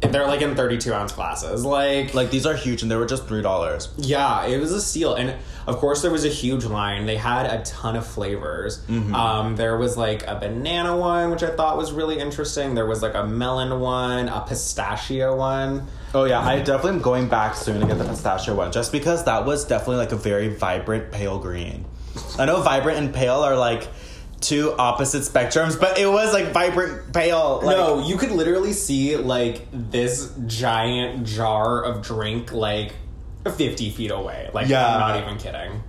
they're 0.02 0.26
like 0.28 0.42
in 0.42 0.56
thirty-two 0.56 0.94
ounce 0.94 1.12
glasses. 1.12 1.66
Like 1.66 2.14
like 2.14 2.31
these 2.31 2.46
are 2.46 2.54
huge, 2.56 2.81
and 2.81 2.90
they 2.90 2.96
were 2.96 3.06
just 3.06 3.28
three 3.28 3.42
dollars. 3.42 3.90
yeah, 3.98 4.46
it 4.46 4.58
was 4.60 4.72
a 4.72 4.81
steal, 4.81 5.14
and 5.16 5.36
of 5.68 5.76
course 5.78 6.02
there 6.02 6.10
was 6.12 6.24
a 6.24 6.30
huge 6.30 6.64
line. 6.64 7.06
They 7.06 7.18
had 7.18 7.46
a 7.48 7.62
ton 7.64 7.98
of 7.98 8.08
flavors. 8.08 8.80
Mm-hmm. 8.88 9.14
Um, 9.14 9.56
there 9.58 9.78
was 9.78 9.98
like 9.98 10.26
a 10.26 10.36
banana 10.40 10.96
one, 10.98 11.31
which 11.31 11.44
I 11.44 11.50
thought 11.50 11.76
was 11.78 11.92
really 11.92 12.18
interesting. 12.18 12.76
There 12.76 12.86
was 12.88 13.02
like 13.02 13.16
a 13.16 13.26
melon 13.28 13.80
one, 13.81 14.30
a 14.30 14.40
pistachio 14.48 15.36
one. 15.36 15.86
Oh 16.13 16.23
yeah, 16.23 16.39
I 16.39 16.59
definitely 16.59 16.91
am 16.91 17.01
going 17.01 17.27
back 17.29 17.56
soon 17.56 17.79
to 17.81 17.88
get 17.88 17.97
the 17.97 18.06
pistachio 18.06 18.56
one, 18.56 18.71
just 18.71 18.91
because 18.91 19.25
that 19.25 19.45
was 19.45 19.65
definitely 19.65 19.97
like 19.97 20.11
a 20.11 20.15
very 20.15 20.47
vibrant 20.50 21.11
pale 21.11 21.38
green. 21.39 21.85
I 22.38 22.45
know 22.45 22.61
vibrant 22.61 22.97
and 22.97 23.13
pale 23.13 23.41
are 23.41 23.56
like 23.56 23.88
two 24.41 24.73
opposite 24.77 25.21
spectrums, 25.21 25.79
but 25.79 26.00
it 26.00 26.07
was 26.07 26.33
like 26.33 26.51
vibrant 26.51 27.13
pale. 27.13 27.61
Like, 27.63 27.77
no, 27.77 28.06
you 28.07 28.17
could 28.17 28.31
literally 28.31 28.73
see 28.73 29.17
like 29.17 29.67
this 29.71 30.33
giant 30.47 31.27
jar 31.27 31.83
of 31.83 32.01
drink 32.01 32.53
like 32.53 32.95
50 33.44 33.91
feet 33.91 34.11
away. 34.11 34.49
Like, 34.54 34.68
Yeah. 34.68 34.87
I'm 34.87 34.99
not 34.99 35.23
even 35.23 35.37
kidding. 35.37 35.83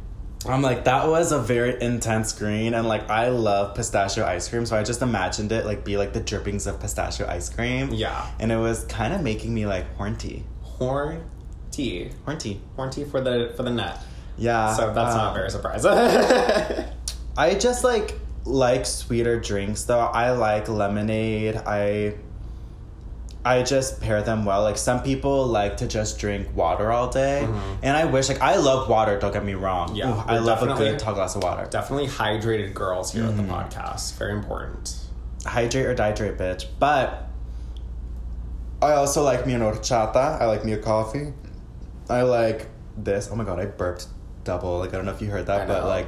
I'm 0.47 0.63
like 0.63 0.85
that 0.85 1.07
was 1.09 1.33
a 1.33 1.39
very 1.39 1.81
intense 1.83 2.33
green, 2.33 2.73
and 2.75 2.89
like 2.89 3.11
I 3.11 3.29
love 3.29 3.75
pistachio 3.75 4.25
ice 4.25 4.49
cream, 4.49 4.65
so 4.65 4.77
I 4.77 4.83
just 4.83 5.03
imagined 5.03 5.53
it 5.53 5.67
like 5.67 5.85
be 5.85 5.97
like 5.99 6.13
the 6.15 6.21
drippings 6.21 6.67
of 6.67 6.81
pistachio 6.81 7.27
ice 7.29 7.51
cream. 7.51 7.91
Yeah. 7.93 8.27
and 8.39 8.51
it 8.51 8.57
was 8.57 8.85
kind 8.87 9.13
of 9.13 9.21
making 9.23 9.53
me 9.53 9.67
like 9.67 9.95
horny, 9.97 10.45
Horn 10.63 11.29
tea. 11.71 12.11
horny. 12.25 12.61
Horn 12.77 12.91
tea 12.91 13.05
for 13.05 13.21
the 13.21 13.53
for 13.57 13.65
the 13.65 13.71
nut. 13.71 13.99
Yeah, 14.39 14.75
So 14.75 14.95
that's 14.95 15.13
um, 15.13 15.19
not 15.19 15.35
very 15.35 15.51
surprising. 15.51 15.91
I 17.37 17.55
just 17.55 17.85
like 17.85 18.19
like 18.47 18.87
sweeter 18.87 19.39
drinks 19.39 19.85
though. 19.85 19.99
I 19.99 20.31
like 20.31 20.69
lemonade. 20.71 21.57
I 21.57 22.15
I 23.45 23.63
just 23.63 24.01
pair 24.03 24.23
them 24.23 24.45
well. 24.45 24.63
Like 24.63 24.77
some 24.77 25.03
people 25.03 25.47
like 25.47 25.79
to 25.79 25.87
just 25.89 26.19
drink 26.19 26.55
water 26.55 26.93
all 26.93 27.09
day, 27.09 27.49
and 27.83 27.97
I 27.97 28.05
wish 28.05 28.29
like 28.29 28.41
I 28.43 28.57
love 28.57 28.89
water. 28.89 29.19
Don't 29.19 29.33
get 29.33 29.45
me 29.45 29.55
wrong. 29.55 29.89
Mm-hmm. 29.89 29.97
Yeah, 29.97 30.15
Ooh, 30.15 30.25
I 30.27 30.39
love 30.39 30.63
a 30.63 30.75
good 30.75 30.99
tall 30.99 31.15
glass 31.15 31.35
of 31.37 31.43
water. 31.43 31.67
Definitely 31.71 32.09
hydrated 32.09 32.75
girls 32.75 33.13
here 33.13 33.23
Mm-hmm. 33.25 33.51
at 33.51 33.71
the 33.71 33.77
podcast. 33.77 34.19
Very 34.19 34.33
important. 34.33 34.95
Hydrate 35.47 35.87
or 35.87 35.95
dihydrate, 35.95 36.37
bitch. 36.37 36.67
But 36.79 37.29
I 38.83 38.93
also 38.93 39.23
like 39.23 39.47
me 39.47 39.55
an 39.55 39.63
horchata. 39.63 40.41
I 40.41 40.45
like 40.47 40.65
me 40.65 40.73
a 40.73 40.79
coffee. 40.79 41.33
I 42.11 42.23
like 42.23 42.67
this. 42.97 43.31
Oh 43.33 43.37
my 43.37 43.45
god, 43.45 43.59
I 43.59 43.67
burped 43.67 44.07
double. 44.45 44.79
Like 44.79 44.91
I 44.91 44.97
don't 44.97 45.05
know 45.07 45.13
if 45.13 45.21
you 45.23 45.29
heard 45.31 45.47
that, 45.47 45.69
but 45.69 45.85
like 45.87 46.07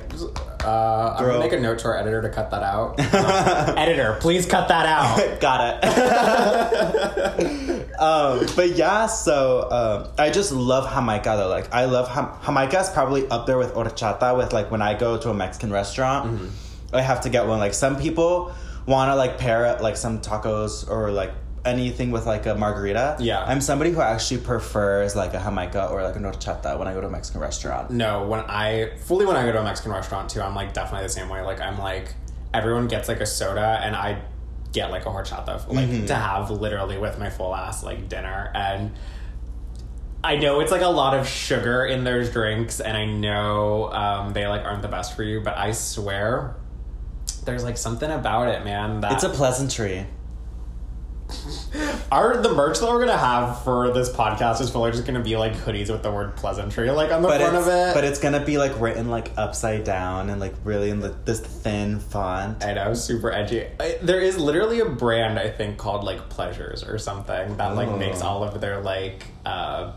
uh, 0.64 1.14
I'm 1.18 1.24
gonna 1.26 1.38
make 1.38 1.52
a 1.52 1.60
note 1.60 1.78
to 1.80 1.88
our 1.88 1.96
editor 1.96 2.22
to 2.22 2.28
cut 2.30 2.50
that 2.50 2.62
out. 2.62 2.98
editor, 3.78 4.16
please 4.20 4.46
cut 4.46 4.68
that 4.68 4.86
out. 4.86 5.40
Got 5.40 5.78
it. 5.84 5.84
um, 7.98 8.46
but 8.56 8.70
yeah, 8.76 9.06
so 9.06 9.68
um, 9.70 10.08
I 10.18 10.30
just 10.30 10.52
love 10.52 10.92
Jamaica 10.92 11.34
though. 11.36 11.48
Like 11.48 11.72
I 11.72 11.84
love 11.86 12.12
Jam- 12.14 12.30
Jamaica 12.44 12.80
is 12.80 12.90
probably 12.90 13.26
up 13.28 13.46
there 13.46 13.58
with 13.58 13.74
horchata. 13.74 14.36
With 14.36 14.52
like 14.52 14.70
when 14.70 14.82
I 14.82 14.94
go 14.94 15.18
to 15.18 15.30
a 15.30 15.34
Mexican 15.34 15.72
restaurant, 15.72 16.22
Mm-hmm. 16.32 16.48
I 16.96 17.00
have 17.00 17.22
to 17.22 17.30
get 17.30 17.46
one. 17.46 17.58
Like 17.58 17.74
some 17.74 17.96
people 17.98 18.52
want 18.86 19.10
to 19.10 19.14
like 19.16 19.38
pair 19.38 19.64
it 19.66 19.80
like 19.80 19.96
some 19.96 20.20
tacos 20.20 20.88
or 20.90 21.10
like 21.10 21.32
anything 21.64 22.10
with 22.10 22.26
like 22.26 22.46
a 22.46 22.54
margarita. 22.54 23.16
Yeah. 23.20 23.44
I'm 23.44 23.60
somebody 23.60 23.92
who 23.92 24.00
actually 24.00 24.40
prefers 24.40 25.14
like 25.14 25.34
a 25.34 25.38
Jamaica 25.40 25.88
or 25.88 26.02
like 26.02 26.16
a 26.16 26.18
horchata 26.18 26.78
when 26.78 26.88
I 26.88 26.92
go 26.94 27.00
to 27.00 27.06
a 27.06 27.10
Mexican 27.10 27.40
restaurant. 27.40 27.90
No, 27.90 28.26
when 28.26 28.40
I 28.40 28.96
fully 28.98 29.26
when 29.26 29.36
I 29.36 29.44
go 29.44 29.52
to 29.52 29.60
a 29.60 29.64
Mexican 29.64 29.92
restaurant 29.92 30.30
too, 30.30 30.40
I'm 30.42 30.54
like 30.54 30.72
definitely 30.72 31.06
the 31.06 31.12
same 31.12 31.28
way. 31.28 31.40
Like 31.42 31.60
I'm 31.60 31.78
like 31.78 32.14
everyone 32.52 32.88
gets 32.88 33.08
like 33.08 33.20
a 33.20 33.26
soda 33.26 33.80
and 33.82 33.94
I 33.94 34.22
get 34.72 34.90
like 34.90 35.04
a 35.06 35.08
horchata 35.10 35.68
like 35.68 35.88
Mm-hmm. 35.88 36.06
to 36.06 36.14
have 36.14 36.50
literally 36.50 36.98
with 36.98 37.18
my 37.18 37.28
full 37.30 37.54
ass 37.54 37.82
like 37.82 38.08
dinner 38.08 38.50
and 38.54 38.92
I 40.24 40.36
know 40.36 40.60
it's 40.60 40.70
like 40.70 40.82
a 40.82 40.88
lot 40.88 41.14
of 41.14 41.26
sugar 41.26 41.84
in 41.84 42.04
those 42.04 42.30
drinks, 42.30 42.78
and 42.78 42.96
I 42.96 43.06
know 43.06 43.92
um, 43.92 44.32
they 44.32 44.46
like 44.46 44.64
aren't 44.64 44.82
the 44.82 44.86
best 44.88 45.16
for 45.16 45.24
you, 45.24 45.40
but 45.40 45.56
I 45.58 45.72
swear 45.72 46.54
there's 47.44 47.64
like 47.64 47.76
something 47.76 48.08
about 48.08 48.46
it, 48.46 48.64
man. 48.64 49.00
That 49.00 49.14
It's 49.14 49.24
a 49.24 49.28
pleasantry. 49.28 50.06
Are 52.12 52.36
the 52.42 52.52
merch 52.52 52.78
that 52.80 52.88
we're 52.90 53.00
gonna 53.00 53.16
have 53.16 53.62
for 53.64 53.90
this 53.92 54.10
podcast 54.10 54.60
is 54.60 54.70
fully 54.70 54.90
just 54.92 55.06
gonna 55.06 55.20
be 55.22 55.36
like 55.36 55.54
hoodies 55.54 55.90
with 55.90 56.02
the 56.02 56.10
word 56.10 56.36
pleasantry 56.36 56.90
like 56.90 57.10
on 57.10 57.22
the 57.22 57.28
But 57.28 57.40
front 57.40 57.56
of 57.56 57.66
it? 57.68 57.94
but 57.94 58.04
it's 58.04 58.18
gonna 58.18 58.44
be 58.44 58.58
like 58.58 58.78
written 58.80 59.08
like 59.10 59.30
upside 59.36 59.84
down 59.84 60.28
and 60.30 60.40
like 60.40 60.54
really 60.64 60.90
in 60.90 61.00
the, 61.00 61.14
this 61.24 61.40
thin 61.40 62.00
font. 62.00 62.64
I 62.64 62.74
know, 62.74 62.92
super 62.94 63.32
edgy. 63.32 63.66
I, 63.80 63.98
there 64.02 64.20
is 64.20 64.36
literally 64.38 64.80
a 64.80 64.84
brand 64.88 65.38
I 65.38 65.48
think 65.50 65.78
called 65.78 66.04
like 66.04 66.28
Pleasures 66.28 66.84
or 66.84 66.98
something 66.98 67.56
that 67.56 67.74
like 67.76 67.88
Oh. 67.88 67.96
makes 67.96 68.20
all 68.20 68.44
of 68.44 68.60
their 68.60 68.80
like 68.80 69.24
uh 69.46 69.92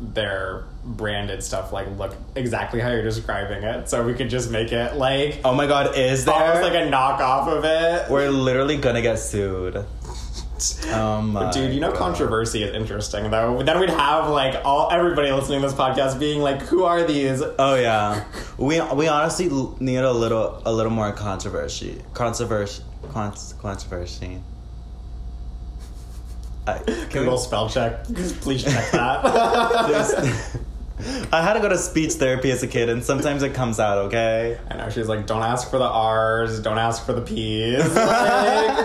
their 0.00 0.64
branded 0.84 1.42
stuff 1.42 1.72
like 1.72 1.86
look 1.96 2.14
exactly 2.34 2.80
how 2.80 2.90
you're 2.90 3.02
describing 3.04 3.62
it. 3.62 3.88
So 3.88 4.04
we 4.04 4.12
could 4.14 4.28
just 4.28 4.50
make 4.50 4.72
it 4.72 4.96
like 4.96 5.40
Oh 5.44 5.54
my 5.54 5.66
god, 5.66 5.96
is 5.96 6.24
there? 6.24 6.34
almost 6.34 6.62
like 6.62 6.74
a 6.74 6.90
knockoff 6.90 7.48
of 7.48 7.64
it. 7.64 8.10
We're 8.10 8.28
literally 8.30 8.76
gonna 8.76 9.02
get 9.02 9.18
sued. 9.18 9.84
Oh 10.86 11.50
Dude, 11.52 11.74
you 11.74 11.80
know 11.80 11.90
God. 11.90 11.98
controversy 11.98 12.62
is 12.62 12.74
interesting 12.74 13.30
though. 13.30 13.62
Then 13.62 13.80
we'd 13.80 13.90
have 13.90 14.28
like 14.28 14.64
all 14.64 14.90
everybody 14.90 15.30
listening 15.32 15.60
to 15.60 15.68
this 15.68 15.76
podcast 15.76 16.18
being 16.18 16.40
like, 16.40 16.60
"Who 16.62 16.84
are 16.84 17.04
these?" 17.04 17.42
Oh 17.58 17.74
yeah, 17.74 18.24
we 18.58 18.80
we 18.80 19.08
honestly 19.08 19.48
need 19.80 19.98
a 19.98 20.12
little 20.12 20.62
a 20.64 20.72
little 20.72 20.92
more 20.92 21.12
controversy, 21.12 22.02
controversy, 22.12 22.82
con- 23.12 23.34
controversy. 23.60 24.40
I, 26.66 26.78
can 26.78 27.08
Google 27.10 27.32
we, 27.34 27.38
spell 27.38 27.68
check. 27.68 28.04
Please 28.40 28.64
check 28.64 28.90
that. 28.92 30.50
I 31.32 31.42
had 31.42 31.54
to 31.54 31.60
go 31.60 31.68
to 31.68 31.76
speech 31.78 32.12
therapy 32.12 32.50
as 32.52 32.62
a 32.62 32.68
kid, 32.68 32.88
and 32.88 33.04
sometimes 33.04 33.42
it 33.42 33.52
comes 33.52 33.80
out. 33.80 33.98
Okay. 34.06 34.58
I 34.70 34.76
know 34.76 34.90
she's 34.90 35.08
like, 35.08 35.26
"Don't 35.26 35.42
ask 35.42 35.68
for 35.68 35.78
the 35.78 35.88
R's, 35.88 36.60
don't 36.60 36.78
ask 36.78 37.04
for 37.04 37.12
the 37.12 37.22
P's." 37.22 37.82
Like- 37.94 38.84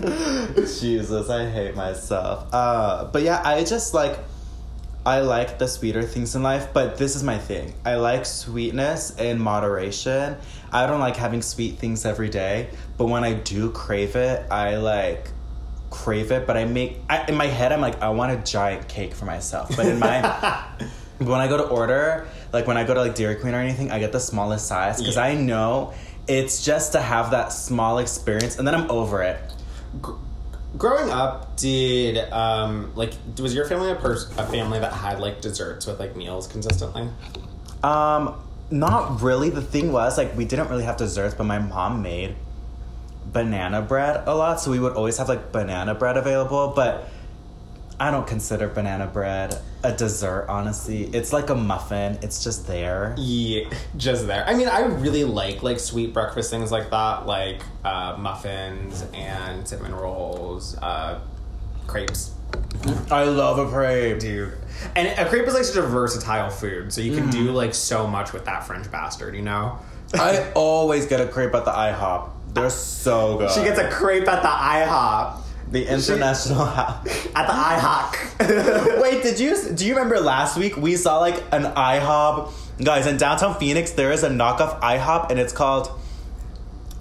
Jesus, 0.80 1.28
I 1.28 1.50
hate 1.50 1.74
myself. 1.76 2.48
Uh, 2.52 3.04
but 3.04 3.22
yeah, 3.22 3.42
I 3.44 3.64
just 3.64 3.92
like 3.92 4.18
I 5.04 5.20
like 5.20 5.58
the 5.58 5.66
sweeter 5.66 6.02
things 6.02 6.34
in 6.34 6.42
life, 6.42 6.68
but 6.72 6.96
this 6.98 7.16
is 7.16 7.22
my 7.22 7.38
thing. 7.38 7.72
I 7.84 7.94
like 7.96 8.26
sweetness 8.26 9.18
in 9.18 9.38
moderation. 9.40 10.36
I 10.72 10.86
don't 10.86 11.00
like 11.00 11.16
having 11.16 11.42
sweet 11.42 11.78
things 11.78 12.04
every 12.04 12.28
day, 12.28 12.68
but 12.96 13.06
when 13.06 13.24
I 13.24 13.32
do 13.34 13.70
crave 13.70 14.14
it, 14.16 14.44
I 14.50 14.76
like 14.76 15.30
crave 15.90 16.30
it, 16.30 16.46
but 16.46 16.56
I 16.56 16.64
make 16.64 16.98
I, 17.10 17.26
in 17.26 17.34
my 17.36 17.46
head 17.46 17.72
I'm 17.72 17.80
like 17.80 18.00
I 18.00 18.08
want 18.10 18.32
a 18.32 18.50
giant 18.50 18.88
cake 18.88 19.14
for 19.14 19.24
myself. 19.24 19.74
But 19.76 19.86
in 19.86 19.98
my 19.98 20.20
when 21.18 21.40
I 21.40 21.48
go 21.48 21.56
to 21.56 21.64
order, 21.64 22.26
like 22.52 22.66
when 22.66 22.76
I 22.76 22.84
go 22.84 22.94
to 22.94 23.00
like 23.00 23.14
Dairy 23.14 23.36
Queen 23.36 23.54
or 23.54 23.58
anything, 23.58 23.90
I 23.90 23.98
get 23.98 24.12
the 24.12 24.20
smallest 24.20 24.66
size 24.66 24.98
because 24.98 25.16
Yeah. 25.16 25.24
I 25.24 25.34
know 25.34 25.92
it's 26.28 26.64
just 26.64 26.92
to 26.92 27.00
have 27.00 27.32
that 27.32 27.48
small 27.52 27.98
experience 27.98 28.58
and 28.58 28.66
then 28.66 28.74
I'm 28.74 28.90
over 28.90 29.22
it. 29.22 29.40
Growing 30.78 31.10
up, 31.10 31.56
did 31.56 32.16
um 32.32 32.92
like 32.94 33.12
was 33.40 33.54
your 33.54 33.66
family 33.66 33.90
a 33.90 33.96
pers- 33.96 34.30
a 34.38 34.46
family 34.46 34.78
that 34.78 34.92
had 34.92 35.18
like 35.18 35.40
desserts 35.40 35.86
with 35.86 35.98
like 35.98 36.14
meals 36.14 36.46
consistently? 36.46 37.08
Um, 37.82 38.34
not 38.70 39.20
really. 39.22 39.50
The 39.50 39.62
thing 39.62 39.90
was, 39.90 40.16
like, 40.16 40.36
we 40.36 40.44
didn't 40.44 40.68
really 40.68 40.84
have 40.84 40.96
desserts, 40.96 41.34
but 41.34 41.44
my 41.44 41.58
mom 41.58 42.02
made 42.02 42.36
banana 43.32 43.82
bread 43.82 44.22
a 44.26 44.34
lot, 44.34 44.60
so 44.60 44.70
we 44.70 44.78
would 44.78 44.94
always 44.94 45.18
have 45.18 45.28
like 45.28 45.52
banana 45.52 45.94
bread 45.94 46.16
available. 46.16 46.72
But 46.74 47.08
I 47.98 48.10
don't 48.10 48.26
consider 48.26 48.66
banana 48.68 49.06
bread 49.06 49.58
a 49.82 49.92
dessert. 49.92 50.46
Honestly, 50.48 51.04
it's 51.12 51.32
like 51.32 51.50
a 51.50 51.54
muffin. 51.54 52.18
It's 52.22 52.42
just 52.42 52.66
there. 52.66 53.14
Yeah, 53.18 53.68
just 53.96 54.26
there. 54.26 54.46
I 54.46 54.54
mean, 54.54 54.68
I 54.68 54.80
really 54.86 55.24
like 55.24 55.62
like 55.62 55.78
sweet 55.78 56.12
breakfast 56.14 56.50
things 56.50 56.72
like 56.72 56.90
that, 56.90 57.26
like 57.26 57.62
uh, 57.84 58.16
muffins 58.18 59.04
and 59.12 59.66
cinnamon 59.66 59.94
rolls, 59.94 60.76
uh, 60.78 61.20
crepes. 61.86 62.32
I 63.10 63.24
love 63.24 63.58
a 63.58 63.70
crepe. 63.70 64.18
Dude, 64.18 64.54
and 64.96 65.08
a 65.18 65.28
crepe 65.28 65.46
is 65.46 65.54
like 65.54 65.64
such 65.64 65.76
a 65.76 65.86
versatile 65.86 66.50
food, 66.50 66.92
so 66.92 67.00
you 67.00 67.14
can 67.14 67.30
do 67.30 67.52
like 67.52 67.74
so 67.74 68.06
much 68.06 68.32
with 68.32 68.46
that 68.46 68.66
French 68.66 68.90
bastard. 68.90 69.36
You 69.36 69.42
know, 69.42 69.78
I 70.14 70.50
always 70.54 71.06
get 71.06 71.20
a 71.20 71.26
crepe 71.26 71.54
at 71.54 71.64
the 71.64 71.70
IHOP. 71.70 72.30
They're 72.52 72.70
so 72.70 73.38
good. 73.38 73.50
she 73.50 73.62
gets 73.62 73.78
a 73.78 73.88
crepe 73.88 74.28
at 74.28 74.42
the 74.42 74.48
IHOP. 74.48 75.36
the 75.70 75.86
international 75.86 76.64
house. 76.64 77.06
At 77.36 77.46
the 77.46 77.52
IHOP. 77.52 79.02
Wait, 79.02 79.22
did 79.22 79.38
you 79.38 79.56
do 79.72 79.86
you 79.86 79.94
remember 79.94 80.18
last 80.18 80.56
week 80.56 80.76
we 80.76 80.96
saw 80.96 81.18
like 81.20 81.36
an 81.52 81.62
IHOP? 81.62 82.52
Guys, 82.82 83.06
in 83.06 83.16
downtown 83.18 83.54
Phoenix 83.58 83.92
there 83.92 84.10
is 84.10 84.24
a 84.24 84.30
knockoff 84.30 84.80
IHOP 84.80 85.30
and 85.30 85.38
it's 85.38 85.52
called 85.52 85.88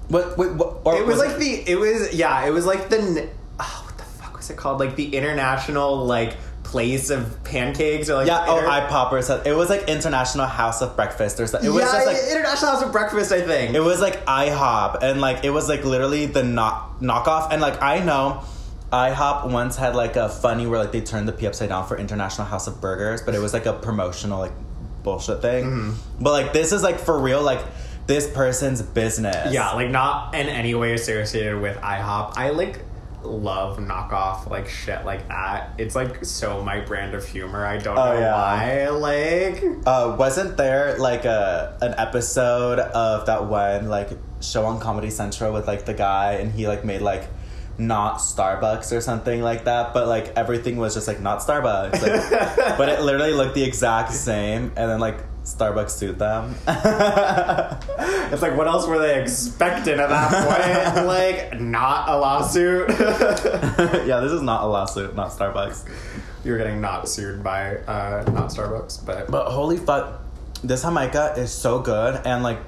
what 0.10 0.38
wait 0.38 0.52
what 0.54 0.82
or 0.84 0.98
It 0.98 1.06
was 1.06 1.18
like 1.20 1.38
the. 1.38 1.64
It 1.68 1.80
was 1.80 2.14
yeah. 2.14 2.46
It 2.46 2.52
was 2.52 2.66
like 2.66 2.90
the. 2.90 3.30
Oh, 3.60 3.84
what 3.86 3.98
the 3.98 4.04
fuck 4.04 4.36
was 4.38 4.50
it 4.50 4.58
called? 4.58 4.80
Like 4.80 4.96
the 4.96 5.16
international 5.16 6.06
like 6.06 6.36
place 6.70 7.10
of 7.10 7.44
pancakes 7.44 8.10
or 8.10 8.16
like 8.16 8.28
Yeah, 8.28 8.46
oh 8.48 8.58
inter- 8.58 8.70
I 8.70 8.88
popper 8.88 9.22
said 9.24 9.48
it 9.48 9.56
was 9.56 9.70
like 9.70 9.90
International 9.90 10.46
House 10.46 10.82
of 10.84 10.96
Breakfast 10.96 11.40
or 11.40 11.48
something. 11.48 11.68
It 11.68 11.74
was 11.74 11.84
yeah, 11.84 11.92
just 11.92 12.06
like 12.06 12.18
international 12.30 12.72
house 12.72 12.84
of 12.84 12.92
breakfast. 12.92 13.32
I 13.32 13.42
think 13.42 13.76
it 13.76 13.80
was 13.80 14.00
like 14.00 14.24
IHOP 14.26 15.02
and 15.02 15.20
like 15.20 15.44
it 15.44 15.50
was 15.50 15.68
like 15.68 15.84
literally 15.84 16.28
the 16.28 16.44
knock 16.44 17.00
knockoff 17.00 17.52
and 17.52 17.60
like 17.60 17.82
I 17.82 18.04
know 18.04 18.44
IHOP 18.94 19.52
once 19.52 19.78
had 19.78 19.96
like 19.96 20.16
a 20.16 20.30
funny 20.30 20.68
where 20.68 20.80
like 20.80 20.92
they 20.92 21.02
turned 21.02 21.28
the 21.28 21.32
P 21.32 21.48
upside 21.48 21.70
down 21.70 21.88
for 21.88 21.98
International 21.98 22.46
House 22.46 22.68
of 22.68 22.80
Burgers, 22.80 23.24
but 23.24 23.34
it 23.34 23.40
was 23.40 23.52
like 23.52 23.66
a 23.66 23.74
promotional 23.74 24.40
like 24.40 24.54
bullshit 25.02 25.42
thing. 25.42 25.66
Mm-hmm. 25.66 26.24
But 26.24 26.32
like 26.32 26.54
this 26.54 26.72
is 26.72 26.84
like 26.84 27.00
for 27.00 27.18
real 27.18 27.42
like 27.42 27.64
this 28.06 28.30
person's 28.30 28.82
business. 28.82 29.54
Yeah, 29.54 29.72
like 29.72 29.90
not 29.90 30.36
in 30.36 30.48
any 30.48 30.76
way 30.76 30.94
associated 30.94 31.62
with 31.62 31.78
IHOP. 31.78 32.34
I 32.38 32.50
like 32.50 32.80
love 33.30 33.78
knockoff 33.78 34.50
like 34.50 34.68
shit 34.68 35.06
like 35.06 35.28
that. 35.28 35.72
It's 35.78 35.96
like 35.96 36.26
so 36.26 36.62
my 36.64 36.80
brand 36.80 37.14
of 37.16 37.26
humor. 37.28 37.66
I 37.66 37.78
don't 37.78 37.98
Oh, 37.98 38.14
know 38.14 38.20
yeah. 38.20 38.34
why. 38.34 38.90
Like 38.90 39.64
Uh, 39.86 40.16
wasn't 40.18 40.58
there 40.58 40.98
like 40.98 41.26
a 41.26 41.78
an 41.82 41.94
episode 41.98 42.80
of 42.80 43.26
that 43.28 43.46
one 43.46 43.90
like 43.90 44.10
show 44.42 44.66
on 44.66 44.80
Comedy 44.80 45.10
Central 45.10 45.54
with 45.54 45.68
like 45.68 45.86
the 45.86 45.94
guy 45.94 46.34
and 46.34 46.52
he 46.52 46.68
like 46.68 46.84
made 46.86 47.02
like 47.02 47.28
not 47.78 48.18
Starbucks 48.18 48.92
or 48.96 49.00
something 49.00 49.42
like 49.42 49.64
that, 49.64 49.94
but 49.94 50.08
like 50.08 50.34
everything 50.36 50.76
was 50.78 50.96
just 50.96 51.08
like 51.08 51.22
not 51.22 51.40
Starbucks, 51.40 52.02
like, 52.02 52.78
but 52.78 52.90
it 52.90 53.00
literally 53.02 53.32
looked 53.32 53.56
the 53.56 53.64
exact 53.64 54.12
same, 54.12 54.64
and 54.76 54.92
then 54.92 55.00
like 55.00 55.18
Starbucks 55.56 55.92
sued 55.92 56.20
them. 56.20 56.56
it's 56.68 58.42
like 58.42 58.56
what 58.56 58.68
else 58.68 58.88
were 58.88 59.00
they 59.00 59.22
expecting 59.22 60.00
at 60.00 60.10
that 60.10 60.96
point? 60.96 61.08
like 61.08 61.60
not 61.60 62.10
a 62.10 62.18
lawsuit. 62.18 62.90
yeah, 64.08 64.20
this 64.20 64.32
is 64.32 64.42
not 64.42 64.64
a 64.64 64.68
lawsuit, 64.68 65.16
not 65.16 65.32
Starbucks. 65.32 65.90
You're 66.44 66.58
getting 66.58 66.80
not 66.80 67.10
sued 67.10 67.44
by 67.44 67.78
uh, 67.78 68.24
not 68.32 68.50
Starbucks, 68.50 69.06
but 69.06 69.30
But 69.30 69.50
holy 69.50 69.78
fuck, 69.78 70.22
this 70.64 70.84
Jamaica 70.84 71.36
is 71.38 71.52
so 71.52 71.80
good. 71.80 72.22
And 72.26 72.44
like 72.44 72.60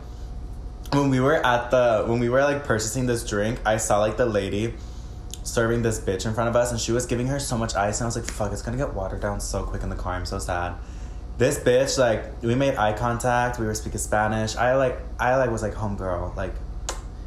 when 0.91 1.09
we 1.09 1.19
were 1.19 1.45
at 1.45 1.71
the 1.71 2.05
when 2.07 2.19
we 2.19 2.29
were 2.29 2.43
like 2.43 2.63
purchasing 2.63 3.05
this 3.05 3.27
drink, 3.27 3.59
I 3.65 3.77
saw 3.77 3.99
like 3.99 4.17
the 4.17 4.25
lady 4.25 4.73
serving 5.43 5.81
this 5.81 5.99
bitch 5.99 6.25
in 6.25 6.33
front 6.33 6.49
of 6.49 6.55
us, 6.55 6.71
and 6.71 6.79
she 6.79 6.91
was 6.91 7.05
giving 7.05 7.27
her 7.27 7.39
so 7.39 7.57
much 7.57 7.75
ice, 7.75 7.99
and 7.99 8.05
I 8.05 8.07
was 8.07 8.15
like, 8.15 8.25
fuck, 8.25 8.51
it's 8.51 8.61
gonna 8.61 8.77
get 8.77 8.93
watered 8.93 9.21
down 9.21 9.39
so 9.39 9.63
quick 9.63 9.83
in 9.83 9.89
the 9.89 9.95
car. 9.95 10.13
I'm 10.13 10.25
so 10.25 10.39
sad. 10.39 10.75
This 11.41 11.57
bitch, 11.57 11.97
like, 11.97 12.43
we 12.43 12.53
made 12.53 12.75
eye 12.75 12.93
contact. 12.93 13.57
We 13.57 13.65
were 13.65 13.73
speaking 13.73 13.97
Spanish. 13.97 14.55
I 14.55 14.75
like, 14.75 14.99
I 15.19 15.37
like 15.37 15.49
was 15.49 15.63
like, 15.63 15.73
homegirl, 15.73 16.35
like, 16.35 16.53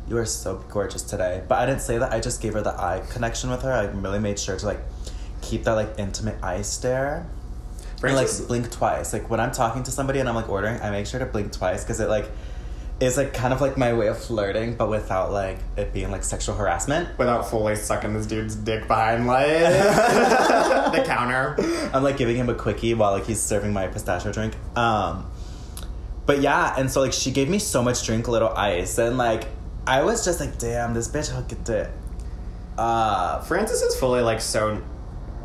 you 0.09 0.17
are 0.19 0.25
so 0.25 0.65
gorgeous 0.69 1.03
today. 1.03 1.43
But 1.49 1.59
I 1.59 1.67
didn't 1.67 1.81
say 1.81 1.99
that. 1.99 2.13
I 2.13 2.21
just 2.21 2.41
gave 2.41 2.53
her 2.53 2.63
the 2.63 2.81
eye 2.81 3.03
connection 3.11 3.51
with 3.51 3.63
her. 3.63 3.73
I 3.73 3.87
really 3.87 4.21
made 4.21 4.39
sure 4.39 4.57
to 4.57 4.67
like 4.67 4.79
keep 5.43 5.65
that 5.65 5.73
like 5.73 5.99
intimate 5.99 6.37
eye 6.45 6.63
stare. 6.63 7.27
And 8.05 8.15
like 8.15 8.29
blink 8.47 8.71
twice. 8.71 9.13
Like 9.13 9.29
when 9.29 9.41
I'm 9.41 9.51
talking 9.51 9.83
to 9.83 9.91
somebody 9.91 10.21
and 10.21 10.29
I'm 10.29 10.37
like 10.37 10.49
ordering, 10.49 10.81
I 10.81 10.93
make 10.93 11.09
sure 11.09 11.19
to 11.19 11.27
blink 11.27 11.51
twice 11.51 11.83
because 11.83 11.99
it 11.99 12.09
like 12.09 12.31
is 13.01 13.17
like 13.17 13.35
kind 13.35 13.53
of 13.53 13.61
like 13.61 13.77
my 13.77 13.93
way 13.93 14.07
of 14.07 14.19
flirting, 14.19 14.77
but 14.77 14.89
without 14.89 15.33
like 15.33 15.59
it 15.77 15.93
being 15.93 16.11
like 16.11 16.23
sexual 16.23 16.55
harassment. 16.55 17.19
without 17.19 17.49
fully 17.49 17.75
sucking 17.77 18.15
this 18.15 18.27
dude's 18.27 18.55
dick 18.55 18.87
behind 18.87 19.27
like 19.27 19.47
the 20.95 21.03
counter. 21.05 21.57
I'm 21.93 22.03
like 22.03 22.17
giving 22.17 22.37
him 22.37 22.49
a 22.49 22.55
quickie 22.55 22.95
while 22.95 23.13
like 23.13 23.27
he's 23.27 23.41
serving 23.41 23.73
my 23.73 23.89
pistachio 23.89 24.33
drink. 24.33 24.55
Um, 24.77 25.31
but 26.27 26.41
yeah, 26.41 26.75
and 26.79 26.91
so 26.91 27.01
like 27.01 27.13
she 27.13 27.31
gave 27.31 27.49
me 27.49 27.59
so 27.59 27.83
much 27.83 28.05
drink, 28.07 28.29
a 28.29 28.31
little 28.31 28.51
ice, 28.51 28.97
and 28.99 29.19
like 29.19 29.45
I 29.87 30.03
was 30.03 30.25
just 30.25 30.41
like, 30.41 30.59
damn, 30.59 30.95
this 30.95 31.09
bitch 31.09 31.29
hooked 31.29 31.69
it. 31.69 31.91
Uh, 32.79 33.41
Francis 33.43 33.83
is 33.83 33.97
fully 33.97 34.23
like 34.23 34.41
so 34.41 34.83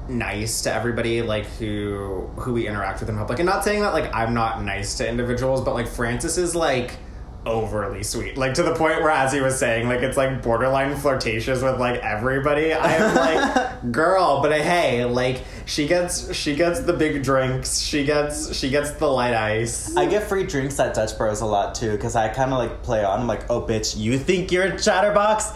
nice 0.07 0.63
to 0.63 0.73
everybody 0.73 1.21
like 1.21 1.45
who 1.45 2.27
who 2.37 2.53
we 2.53 2.67
interact 2.67 2.99
with 2.99 3.09
in 3.09 3.15
public 3.15 3.37
and 3.37 3.45
not 3.45 3.63
saying 3.63 3.81
that 3.81 3.93
like 3.93 4.11
i'm 4.15 4.33
not 4.33 4.63
nice 4.63 4.97
to 4.97 5.07
individuals 5.07 5.61
but 5.61 5.75
like 5.75 5.87
francis 5.87 6.35
is 6.35 6.55
like 6.55 6.97
overly 7.45 8.03
sweet. 8.03 8.37
Like 8.37 8.53
to 8.55 8.63
the 8.63 8.75
point 8.75 9.01
where 9.01 9.09
as 9.11 9.33
he 9.33 9.41
was 9.41 9.57
saying, 9.57 9.87
like 9.87 10.01
it's 10.01 10.17
like 10.17 10.41
borderline 10.41 10.95
flirtatious 10.95 11.61
with 11.61 11.79
like 11.79 11.99
everybody. 12.01 12.73
I'm 12.73 13.15
like, 13.15 13.91
girl, 13.91 14.41
but 14.41 14.51
uh, 14.51 14.55
hey, 14.55 15.05
like 15.05 15.43
she 15.65 15.87
gets 15.87 16.33
she 16.35 16.55
gets 16.55 16.81
the 16.81 16.93
big 16.93 17.23
drinks, 17.23 17.79
she 17.79 18.05
gets 18.05 18.55
she 18.55 18.69
gets 18.69 18.91
the 18.91 19.07
light 19.07 19.33
ice. 19.33 19.95
I 19.95 20.05
get 20.05 20.23
free 20.23 20.45
drinks 20.45 20.79
at 20.79 20.93
Dutch 20.93 21.17
Bros 21.17 21.41
a 21.41 21.45
lot 21.45 21.75
too, 21.75 21.91
because 21.91 22.15
I 22.15 22.29
kind 22.29 22.51
of 22.51 22.59
like 22.59 22.83
play 22.83 23.03
on. 23.03 23.21
I'm 23.21 23.27
like, 23.27 23.49
oh, 23.49 23.61
bitch, 23.61 23.97
you 23.97 24.17
think 24.17 24.51
you're 24.51 24.65
a 24.65 24.79
chatterbox? 24.79 25.51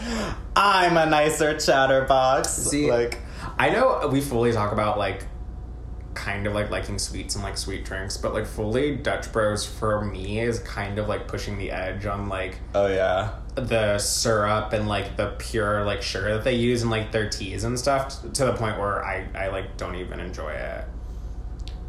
I'm 0.56 0.98
a 0.98 1.06
nicer 1.06 1.58
chatterbox. 1.58 2.50
See, 2.50 2.90
like, 2.92 3.20
I 3.58 3.70
know 3.70 4.08
we 4.12 4.22
fully 4.22 4.52
talk 4.52 4.72
about 4.72 4.98
like 4.98 5.26
kind 6.14 6.48
of 6.48 6.54
like 6.54 6.70
liking 6.70 7.00
sweets 7.00 7.36
and 7.36 7.44
like 7.44 7.58
sweet 7.58 7.86
drinks, 7.86 8.18
but 8.18 8.34
like 8.34 8.46
fully 8.46 8.96
Dutch 8.96 9.32
Bros 9.32 9.66
for 9.66 10.04
me 10.04 10.40
is 10.40 10.60
kind 10.60 11.00
of 11.00 11.08
like 11.08 11.28
pushing 11.28 11.58
the 11.58 11.72
edge 11.72 12.06
on 12.06 12.30
like 12.30 12.60
oh 12.76 12.88
yeah, 12.88 13.34
the 13.56 13.98
syrup 13.98 14.74
and 14.74 14.88
like 14.88 15.18
the 15.18 15.36
pure 15.40 15.84
like 15.86 16.02
sugar 16.02 16.34
that 16.34 16.44
they 16.44 16.56
use 16.56 16.84
in 16.84 16.90
like 16.90 17.12
their 17.12 17.30
teas 17.30 17.64
and 17.64 17.78
stuff 17.78 18.22
t- 18.22 18.30
to 18.30 18.46
the 18.46 18.54
point 18.54 18.80
where 18.80 19.04
I 19.04 19.28
I 19.36 19.48
like 19.50 19.78
don't 19.78 19.96
even 19.96 20.20
enjoy 20.20 20.52
it. 20.52 20.86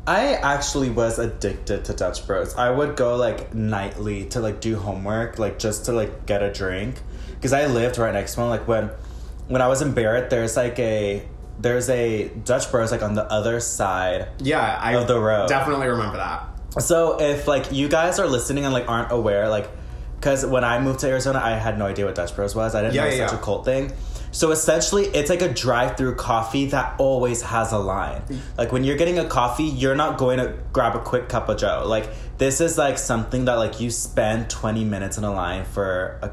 I 0.07 0.35
actually 0.35 0.90
was 0.90 1.19
addicted 1.19 1.87
to 1.87 1.95
Dutch 1.95 2.26
Bros. 2.26 2.54
I 2.57 2.71
would 2.71 2.95
go 2.95 3.16
like 3.16 3.54
nightly 3.54 4.26
to 4.26 4.40
like 4.40 4.61
do 4.61 4.76
homework, 4.76 5.38
like 5.38 5.59
just 5.59 5.87
to 5.87 5.93
like 5.93 6.26
get 6.26 6.43
a 6.43 6.52
drink, 6.52 6.97
because 7.31 7.54
I 7.54 7.66
lived 7.66 7.97
right 7.97 8.12
next 8.12 8.35
to 8.35 8.40
one. 8.40 8.50
Like 8.50 8.69
when 8.69 8.90
when 9.49 9.62
I 9.62 9.69
was 9.69 9.81
in 9.81 9.93
Barrett, 9.93 10.28
there's 10.31 10.57
like 10.57 10.78
a 10.78 11.26
there's 11.58 11.88
a 11.88 12.28
Dutch 12.44 12.70
Bros 12.70 12.90
like 12.90 13.02
on 13.02 13.14
the 13.14 13.25
other 13.25 13.61
side. 13.61 14.28
Yeah, 14.40 14.61
I 14.61 14.94
Of 14.96 15.06
the 15.08 15.18
road. 15.20 15.49
definitely 15.49 15.87
remember 15.88 16.16
that. 16.18 16.49
So 16.82 17.20
if 17.20 17.46
like 17.46 17.70
you 17.73 17.88
guys 17.88 18.18
are 18.18 18.26
listening 18.26 18.64
and 18.64 18.73
like 18.75 18.88
aren't 18.88 19.12
aware, 19.12 19.49
like, 19.49 19.68
because 20.16 20.44
when 20.44 20.64
I 20.64 20.80
moved 20.80 21.00
to 21.00 21.08
Arizona, 21.08 21.40
I 21.42 21.50
had 21.52 21.78
no 21.78 21.87
idea 21.87 22.06
what 22.06 22.14
Dutch 22.14 22.34
Bros 22.34 22.54
was. 22.54 22.75
I 22.75 22.82
didn't 22.82 22.94
Yeah, 22.94 23.02
know 23.02 23.06
it 23.06 23.11
was 23.11 23.18
yeah, 23.18 23.26
such 23.28 23.34
yeah. 23.37 23.40
a 23.40 23.44
cult 23.44 23.64
thing. 23.64 23.92
So 24.32 24.50
essentially, 24.50 25.04
it's 25.04 25.30
like 25.30 25.42
a 25.42 25.49
drive-through 25.52 26.16
coffee 26.16 26.66
that 26.66 26.96
always 26.99 27.40
has 27.42 27.70
a 27.70 27.78
line. 27.78 28.23
Like 28.58 28.73
when 28.73 28.82
you're 28.82 28.96
getting 28.96 29.20
a 29.20 29.26
coffee, 29.26 29.62
you're 29.62 29.94
not 29.94 30.18
going 30.18 30.38
to 30.38 30.54
grab 30.73 30.96
a 30.96 30.99
quick 30.99 31.28
cup 31.28 31.49
of 31.49 31.56
Joe. 31.58 31.84
Like 31.87 32.08
this 32.38 32.61
is 32.61 32.76
like 32.76 32.99
something 32.99 33.44
that 33.44 33.54
like 33.54 33.78
you 33.80 33.90
spend 33.92 34.50
20 34.50 34.84
minutes 34.84 35.18
in 35.18 35.23
a 35.25 35.32
line 35.32 35.64
for 35.64 36.18
a 36.20 36.30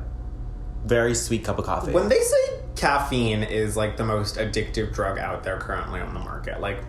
very 0.86 1.14
sweet 1.16 1.44
cup 1.44 1.60
of 1.60 1.66
coffee. 1.66 1.92
When 1.92 2.10
they 2.10 2.20
say 2.20 2.60
caffeine 2.76 3.44
is 3.44 3.78
like 3.78 3.98
the 3.98 4.06
most 4.06 4.38
addictive 4.38 4.94
drug 4.94 5.20
out 5.20 5.44
there 5.44 5.58
currently 5.58 6.00
on 6.00 6.14
the 6.14 6.20
market, 6.20 6.60
like 6.60 6.84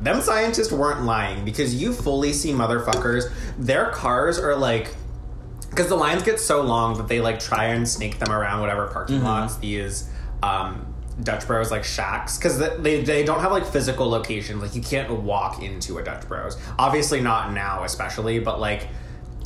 them 0.00 0.20
scientists 0.20 0.70
weren't 0.70 1.02
lying 1.04 1.44
because 1.44 1.74
you 1.74 1.92
fully 1.92 2.32
see 2.32 2.52
motherfuckers. 2.52 3.32
Their 3.58 3.86
cars 3.90 4.38
are 4.38 4.54
like 4.54 4.94
because 5.70 5.88
the 5.88 5.96
lines 5.96 6.22
get 6.22 6.40
so 6.40 6.62
long 6.62 6.96
that 6.96 7.08
they 7.08 7.20
like 7.20 7.40
try 7.40 7.66
and 7.66 7.88
snake 7.88 8.18
them 8.18 8.32
around 8.32 8.60
whatever 8.60 8.86
parking 8.88 9.22
lots 9.22 9.56
these 9.58 10.08
um, 10.42 10.94
Dutch 11.22 11.46
Bros 11.46 11.70
like 11.70 11.84
shacks 11.84 12.38
because 12.38 12.58
they 12.58 13.02
they 13.02 13.24
don't 13.24 13.40
have 13.40 13.52
like 13.52 13.66
physical 13.66 14.08
locations. 14.08 14.62
Like 14.62 14.74
you 14.74 14.82
can't 14.82 15.10
walk 15.10 15.62
into 15.62 15.98
a 15.98 16.04
Dutch 16.04 16.26
Bros. 16.28 16.56
Obviously 16.78 17.20
not 17.20 17.52
now, 17.52 17.84
especially, 17.84 18.38
but 18.38 18.60
like. 18.60 18.88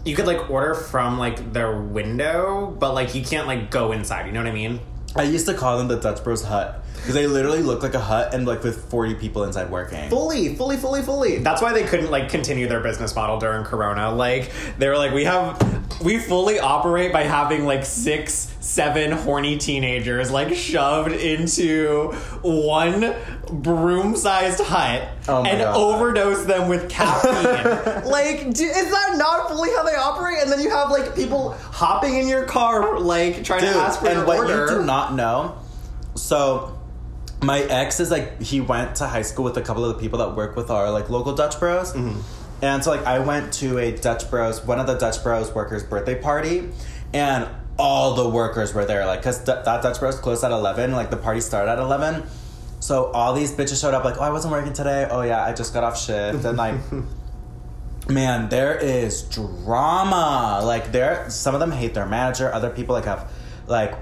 You 0.04 0.16
could 0.16 0.26
like 0.26 0.50
order 0.50 0.74
from 0.74 1.18
like 1.18 1.52
their 1.52 1.80
window, 1.80 2.74
but 2.78 2.94
like 2.94 3.14
you 3.14 3.22
can't 3.22 3.46
like 3.46 3.70
go 3.70 3.92
inside. 3.92 4.26
You 4.26 4.32
know 4.32 4.40
what 4.40 4.48
I 4.48 4.52
mean? 4.52 4.80
I 5.14 5.22
used 5.22 5.46
to 5.46 5.54
call 5.54 5.78
them 5.78 5.88
the 5.88 6.00
Dutch 6.00 6.24
Bros 6.24 6.42
hut 6.42 6.81
because 7.02 7.14
they 7.14 7.26
literally 7.26 7.62
look 7.62 7.82
like 7.82 7.94
a 7.94 8.00
hut 8.00 8.32
and 8.32 8.46
like 8.46 8.62
with 8.62 8.88
40 8.90 9.16
people 9.16 9.42
inside 9.44 9.70
working. 9.70 10.08
fully 10.08 10.54
fully 10.54 10.76
fully 10.76 11.02
fully. 11.02 11.38
That's 11.38 11.60
why 11.60 11.72
they 11.72 11.82
couldn't 11.84 12.10
like 12.10 12.28
continue 12.30 12.68
their 12.68 12.80
business 12.80 13.14
model 13.14 13.38
during 13.38 13.64
corona. 13.64 14.10
Like 14.14 14.52
they 14.78 14.88
were 14.88 14.96
like 14.96 15.12
we 15.12 15.24
have 15.24 15.60
we 16.02 16.18
fully 16.18 16.58
operate 16.60 17.12
by 17.12 17.24
having 17.24 17.64
like 17.66 17.84
six 17.84 18.54
seven 18.60 19.10
horny 19.12 19.58
teenagers 19.58 20.30
like 20.30 20.54
shoved 20.54 21.12
into 21.12 22.12
one 22.42 23.14
broom 23.50 24.14
sized 24.16 24.60
hut 24.60 25.08
Oh 25.28 25.44
and 25.44 25.58
God. 25.58 25.76
overdose 25.76 26.44
them 26.44 26.68
with 26.68 26.88
caffeine. 26.88 28.02
Like 28.12 28.52
do, 28.54 28.64
is 28.64 28.90
that 28.90 29.14
not 29.16 29.48
fully 29.48 29.70
how 29.70 29.82
they 29.82 29.94
operate? 29.96 30.38
And 30.40 30.50
then 30.52 30.60
you 30.60 30.70
have 30.70 30.90
like 30.90 31.14
people 31.16 31.50
hopping 31.72 32.14
in 32.16 32.28
your 32.28 32.44
car 32.44 32.98
like 33.00 33.42
trying 33.44 33.60
Dude, 33.62 33.72
to 33.72 33.78
ask 33.78 34.00
for 34.00 34.06
and 34.06 34.18
your 34.18 34.26
what 34.26 34.38
order. 34.38 34.66
you 34.72 34.78
do 34.80 34.84
not 34.84 35.14
know, 35.14 35.56
so 36.14 36.78
my 37.42 37.60
ex 37.60 38.00
is 38.00 38.10
like 38.10 38.40
he 38.40 38.60
went 38.60 38.96
to 38.96 39.06
high 39.06 39.22
school 39.22 39.44
with 39.44 39.56
a 39.56 39.62
couple 39.62 39.84
of 39.84 39.94
the 39.96 40.00
people 40.00 40.18
that 40.20 40.36
work 40.36 40.56
with 40.56 40.70
our 40.70 40.90
like 40.90 41.10
local 41.10 41.34
Dutch 41.34 41.58
Bros, 41.58 41.92
Mm-hmm. 41.92 42.20
and 42.64 42.82
so 42.84 42.90
like 42.90 43.04
I 43.06 43.18
went 43.18 43.52
to 43.54 43.78
a 43.78 43.96
Dutch 43.96 44.30
Bros, 44.30 44.64
one 44.64 44.78
of 44.80 44.86
the 44.86 44.94
Dutch 44.94 45.22
Bros 45.22 45.52
workers' 45.54 45.82
birthday 45.82 46.14
party, 46.20 46.68
and 47.12 47.48
all 47.78 48.14
the 48.14 48.28
workers 48.28 48.74
were 48.74 48.84
there, 48.84 49.06
like 49.06 49.20
because 49.20 49.42
that 49.44 49.64
Dutch 49.64 49.98
Bros 49.98 50.18
closed 50.18 50.44
at 50.44 50.50
eleven, 50.52 50.92
like 50.92 51.10
the 51.10 51.16
party 51.16 51.40
started 51.40 51.72
at 51.72 51.78
eleven. 51.78 52.24
So 52.80 53.06
all 53.12 53.32
these 53.32 53.52
bitches 53.52 53.80
showed 53.80 53.94
up 53.94 54.04
like, 54.04 54.18
oh, 54.18 54.22
I 54.22 54.30
wasn't 54.30 54.52
working 54.52 54.72
today. 54.72 55.06
Oh 55.10 55.22
yeah, 55.22 55.44
I 55.44 55.52
just 55.52 55.72
got 55.72 55.84
off 55.84 55.98
shift, 56.00 56.44
and 56.44 56.56
like, 56.58 56.74
man, 58.08 58.48
there 58.48 58.76
is 58.76 59.22
drama. 59.22 60.60
Like 60.64 60.92
there, 60.92 61.28
some 61.30 61.54
of 61.54 61.60
them 61.60 61.70
hate 61.70 61.94
their 61.94 62.06
manager. 62.06 62.52
Other 62.52 62.70
people 62.70 62.94
like 62.94 63.04
have, 63.04 63.30
like, 63.66 63.94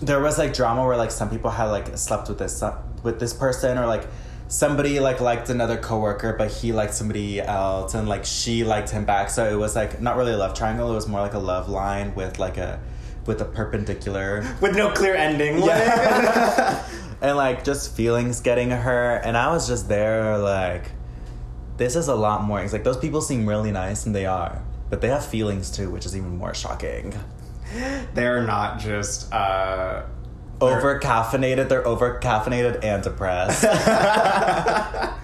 there 0.00 0.20
was 0.20 0.38
like 0.38 0.54
drama 0.54 0.84
where 0.84 0.96
like 0.96 1.10
some 1.10 1.28
people 1.30 1.50
had 1.50 1.66
like 1.66 1.96
slept 1.96 2.28
with 2.28 2.38
this 2.38 2.62
uh, 2.62 2.80
with 3.02 3.18
this 3.18 3.32
person 3.32 3.78
or 3.78 3.86
like 3.86 4.06
somebody 4.48 4.98
like 4.98 5.20
liked 5.20 5.50
another 5.50 5.76
coworker 5.76 6.32
but 6.32 6.50
he 6.50 6.72
liked 6.72 6.94
somebody 6.94 7.40
else 7.40 7.92
and 7.94 8.08
like 8.08 8.24
she 8.24 8.64
liked 8.64 8.90
him 8.90 9.04
back. 9.04 9.30
So 9.30 9.50
it 9.50 9.56
was 9.56 9.76
like 9.76 10.00
not 10.00 10.16
really 10.16 10.32
a 10.32 10.36
love 10.36 10.54
triangle. 10.54 10.90
It 10.90 10.94
was 10.94 11.08
more 11.08 11.20
like 11.20 11.34
a 11.34 11.38
love 11.38 11.68
line 11.68 12.14
with 12.14 12.38
like 12.38 12.56
a 12.56 12.80
with 13.26 13.40
a 13.42 13.44
perpendicular. 13.44 14.42
With 14.62 14.74
no 14.74 14.90
clear 14.90 15.14
ending. 15.14 15.58
Yeah. 15.58 16.88
and 17.20 17.36
like 17.36 17.62
just 17.62 17.94
feelings 17.94 18.40
getting 18.40 18.70
her. 18.70 19.16
And 19.16 19.36
i 19.36 19.52
was 19.52 19.68
just 19.68 19.88
there 19.88 20.38
like 20.38 20.92
this 21.78 21.94
is 21.94 22.08
a 22.08 22.14
lot 22.14 22.42
more 22.42 22.60
it's 22.60 22.72
like 22.72 22.84
those 22.84 22.98
people 22.98 23.20
seem 23.20 23.48
really 23.48 23.70
nice 23.70 24.04
and 24.04 24.14
they 24.14 24.26
are 24.26 24.62
but 24.90 25.00
they 25.00 25.08
have 25.08 25.24
feelings 25.24 25.70
too 25.70 25.90
which 25.90 26.04
is 26.04 26.16
even 26.16 26.36
more 26.36 26.52
shocking 26.52 27.14
they're 28.14 28.46
not 28.46 28.78
just 28.78 29.32
uh 29.32 30.02
over 30.60 30.98
caffeinated 30.98 31.68
they're 31.68 31.86
over 31.86 32.18
caffeinated 32.20 32.82
and 32.82 33.02
depressed 33.02 33.64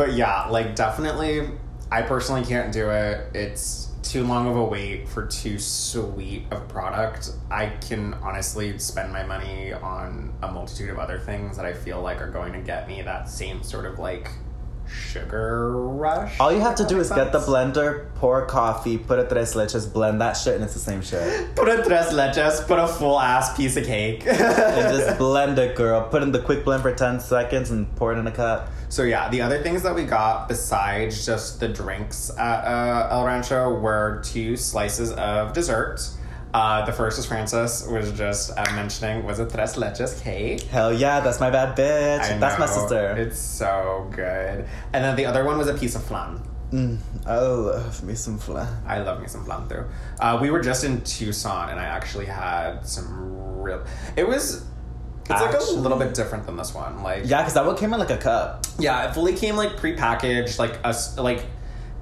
but 0.00 0.14
yeah, 0.14 0.46
like 0.46 0.74
definitely, 0.74 1.50
I 1.92 2.02
personally 2.02 2.42
can't 2.42 2.72
do 2.72 2.90
it. 2.90 3.28
It's 3.34 3.88
too 4.02 4.24
long 4.24 4.48
of 4.48 4.56
a 4.56 4.64
wait 4.64 5.06
for 5.08 5.26
too 5.26 5.58
sweet 5.58 6.44
of 6.50 6.66
product. 6.68 7.32
I 7.50 7.66
can 7.66 8.14
honestly 8.14 8.78
spend 8.78 9.12
my 9.12 9.24
money 9.24 9.72
on 9.72 10.32
a 10.42 10.50
multitude 10.50 10.90
of 10.90 10.98
other 10.98 11.18
things 11.18 11.56
that 11.56 11.66
I 11.66 11.74
feel 11.74 12.00
like 12.00 12.20
are 12.20 12.30
going 12.30 12.54
to 12.54 12.60
get 12.60 12.88
me 12.88 13.02
that 13.02 13.28
same 13.28 13.62
sort 13.62 13.84
of 13.84 13.98
like 13.98 14.30
sugar 14.92 15.72
rush. 15.76 16.38
all 16.40 16.52
you 16.52 16.60
have 16.60 16.74
to 16.74 16.84
do 16.86 16.98
is 17.00 17.10
get 17.10 17.32
the 17.32 17.38
blender 17.40 18.12
pour 18.16 18.46
coffee 18.46 18.98
put 18.98 19.18
a 19.18 19.26
tres 19.26 19.54
leches 19.54 19.90
blend 19.92 20.20
that 20.20 20.32
shit 20.34 20.54
and 20.54 20.64
it's 20.64 20.74
the 20.74 20.80
same 20.80 21.00
shit 21.02 21.54
Put 21.56 21.68
a 21.68 21.82
tres 21.82 22.06
leches, 22.12 22.66
put 22.66 22.78
a 22.78 22.86
full 22.86 23.18
ass 23.18 23.56
piece 23.56 23.76
of 23.76 23.84
cake. 23.84 24.26
and 24.26 24.36
just 24.96 25.18
blend 25.18 25.58
it 25.58 25.76
girl 25.76 26.02
put 26.08 26.22
in 26.22 26.32
the 26.32 26.40
quick 26.40 26.64
blend 26.64 26.82
for 26.82 26.94
10 26.94 27.20
seconds 27.20 27.70
and 27.70 27.94
pour 27.96 28.12
it 28.12 28.18
in 28.18 28.26
a 28.26 28.32
cup 28.32 28.68
So 28.88 29.02
yeah, 29.04 29.28
the 29.30 29.40
other 29.42 29.62
things 29.62 29.82
that 29.82 29.94
we 29.94 30.04
got 30.04 30.48
besides 30.48 31.24
just 31.24 31.60
the 31.60 31.68
drinks 31.68 32.30
at 32.36 32.64
uh, 32.64 33.08
El 33.12 33.24
Rancho 33.24 33.78
were 33.78 34.20
two 34.24 34.56
slices 34.56 35.12
of 35.12 35.52
dessert. 35.52 36.00
Uh, 36.52 36.84
the 36.84 36.92
first, 36.92 37.18
is 37.18 37.26
Francis 37.26 37.86
was 37.86 38.10
just 38.12 38.50
uh, 38.56 38.64
mentioning, 38.74 39.24
was 39.24 39.38
a 39.38 39.46
tres 39.46 39.74
leches 39.74 40.20
cake. 40.22 40.62
hell 40.62 40.92
yeah 40.92 41.20
that's 41.20 41.38
my 41.38 41.48
bad 41.50 41.76
bitch 41.76 42.22
I 42.34 42.38
that's 42.38 42.58
my 42.58 42.66
sister 42.66 43.14
It's 43.16 43.38
so 43.38 44.08
good. 44.10 44.66
And 44.92 45.04
then 45.04 45.14
the 45.16 45.26
other 45.26 45.44
one 45.44 45.58
was 45.58 45.68
a 45.68 45.74
piece 45.74 45.94
of 45.94 46.02
flan. 46.04 46.42
Mm, 46.72 46.98
I 47.26 47.36
love 47.38 48.02
me 48.04 48.14
some 48.14 48.38
flan. 48.38 48.68
I 48.86 49.00
love 49.00 49.20
me 49.20 49.26
some 49.28 49.44
flan 49.44 49.68
too. 49.68 49.84
Uh, 50.20 50.38
we 50.40 50.50
were 50.50 50.60
just 50.60 50.84
in 50.84 51.02
Tucson, 51.02 51.70
and 51.70 51.80
I 51.80 51.84
actually 51.84 52.26
had 52.26 52.86
some 52.86 53.60
real. 53.60 53.84
It 54.16 54.26
was. 54.26 54.64
It's 55.28 55.40
like 55.40 55.54
a 55.54 55.72
little 55.72 55.98
bit 55.98 56.14
different 56.14 56.46
than 56.46 56.56
this 56.56 56.74
one. 56.74 57.02
Like 57.04 57.22
Yeah, 57.24 57.38
because 57.42 57.54
that 57.54 57.64
one 57.64 57.76
came 57.76 57.92
in 57.92 58.00
like 58.00 58.10
a 58.10 58.16
cup. 58.16 58.66
Yeah, 58.78 59.08
it 59.08 59.14
fully 59.14 59.34
came 59.34 59.54
like 59.56 59.72
prepackaged. 59.76 60.58
Like 60.58 60.78
us, 60.84 61.16
like 61.18 61.44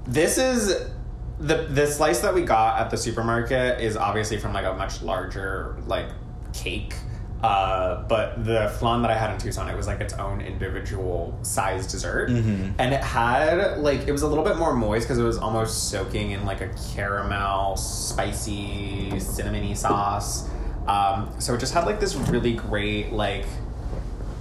this 0.07 0.37
is 0.39 0.89
the 1.39 1.55
the 1.69 1.87
slice 1.87 2.19
that 2.19 2.33
we 2.33 2.41
got 2.41 2.79
at 2.79 2.89
the 2.89 2.97
supermarket 2.97 3.79
is 3.81 3.95
obviously 3.95 4.37
from 4.37 4.53
like 4.53 4.65
a 4.65 4.73
much 4.73 5.01
larger 5.01 5.77
like 5.87 6.07
cake. 6.53 6.93
Uh, 7.41 8.03
but 8.09 8.43
the 8.43 8.67
flan 8.79 9.01
that 9.01 9.09
I 9.11 9.17
had 9.17 9.31
in 9.31 9.37
Tucson, 9.39 9.69
it 9.69 9.77
was 9.77 9.87
like 9.87 10.01
its 10.01 10.13
own 10.15 10.41
individual 10.41 11.39
size 11.41 11.89
dessert, 11.89 12.29
Mhm. 12.29 12.73
and 12.77 12.93
it 12.93 13.01
had 13.01 13.77
like 13.77 14.07
it 14.07 14.11
was 14.11 14.23
a 14.23 14.27
little 14.27 14.43
bit 14.43 14.57
more 14.57 14.73
moist 14.73 15.07
because 15.07 15.17
it 15.19 15.23
was 15.23 15.37
almost 15.37 15.89
soaking 15.89 16.31
in 16.31 16.45
like 16.45 16.59
a 16.59 16.67
caramel, 16.93 17.77
spicy, 17.77 19.11
cinnamony 19.15 19.77
sauce. 19.77 20.49
Um, 20.87 21.29
so 21.39 21.53
it 21.53 21.59
just 21.59 21.73
had 21.73 21.85
like 21.85 22.01
this 22.01 22.15
really 22.15 22.53
great 22.53 23.13
like 23.13 23.45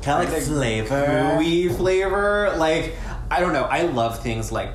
Kind 0.02 0.26
of 0.26 0.32
like 0.32 0.42
flavor. 0.42 1.34
gooey 1.37 1.68
flavor. 1.68 2.52
Like 2.56 2.96
I 3.30 3.38
don't 3.40 3.52
know. 3.52 3.64
I 3.64 3.82
love 3.82 4.20
things 4.24 4.50
like 4.50 4.70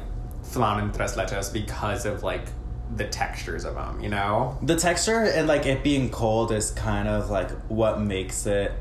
flan 0.54 0.80
and 0.80 0.94
tres 0.94 1.16
leches 1.16 1.52
because 1.52 2.06
of 2.06 2.24
like 2.24 2.48
the 2.96 3.06
textures 3.08 3.66
of 3.66 3.76
them. 3.76 4.00
You 4.02 4.10
know, 4.10 4.58
The 4.62 4.76
texture 4.76 5.24
and 5.24 5.48
like 5.48 5.66
it 5.66 5.84
being 5.84 6.10
cold 6.10 6.52
is 6.52 6.72
kind 6.72 7.08
of 7.08 7.30
like 7.30 7.50
what 7.68 8.00
makes 8.00 8.46
it 8.46 8.72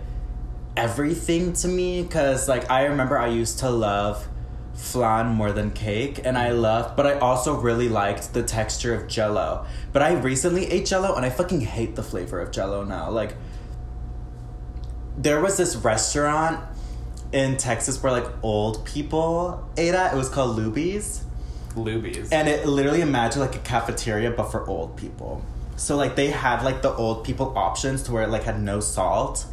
everything 0.77 1.53
to 1.53 1.69
me 1.69 2.03
because 2.03 2.49
like 2.49 2.71
I 2.71 2.87
remember 2.87 3.19
I 3.19 3.29
used 3.29 3.59
to 3.61 3.71
love 3.71 4.27
flan 4.75 5.27
more 5.27 5.53
than 5.53 5.71
cake 5.71 6.23
and 6.25 6.39
I 6.39 6.53
loved 6.53 6.97
but 6.97 7.07
I 7.07 7.19
also 7.19 7.61
really 7.61 7.91
liked 7.91 8.33
the 8.33 8.43
texture 8.43 8.95
of 8.95 9.09
jello. 9.09 9.67
But 9.93 10.03
I 10.03 10.13
recently 10.13 10.67
ate 10.71 10.87
jello 10.87 11.15
and 11.15 11.25
I 11.25 11.31
fucking 11.31 11.61
hate 11.61 11.95
the 11.95 12.03
flavor 12.03 12.41
of 12.41 12.51
jello 12.51 12.85
now. 12.85 13.11
Like 13.11 13.37
there 15.17 15.41
was 15.41 15.57
this 15.57 15.77
restaurant 15.77 16.65
in 17.33 17.57
Texas 17.57 18.03
where 18.03 18.13
like 18.13 18.27
old 18.43 18.85
people 18.85 19.69
ate 19.77 19.95
at. 19.95 20.15
It 20.15 20.17
was 20.17 20.29
called 20.29 20.59
Luby's. 20.59 21.22
Luby's. 21.75 22.31
And 22.33 22.49
it 22.49 22.67
literally 22.67 23.01
imagined 23.01 23.43
like 23.45 23.55
a 23.57 23.61
cafeteria 23.61 24.31
but 24.31 24.51
for 24.51 24.67
old 24.69 24.97
people. 24.97 25.45
So 25.77 25.97
like 25.97 26.17
they 26.17 26.29
had 26.29 26.63
like 26.63 26.83
the 26.83 26.93
old 26.95 27.25
people 27.25 27.53
options 27.57 28.03
to 28.05 28.13
where 28.13 28.23
it 28.23 28.29
like 28.31 28.45
had 28.45 28.61
no 28.63 28.81
salt. 28.81 29.47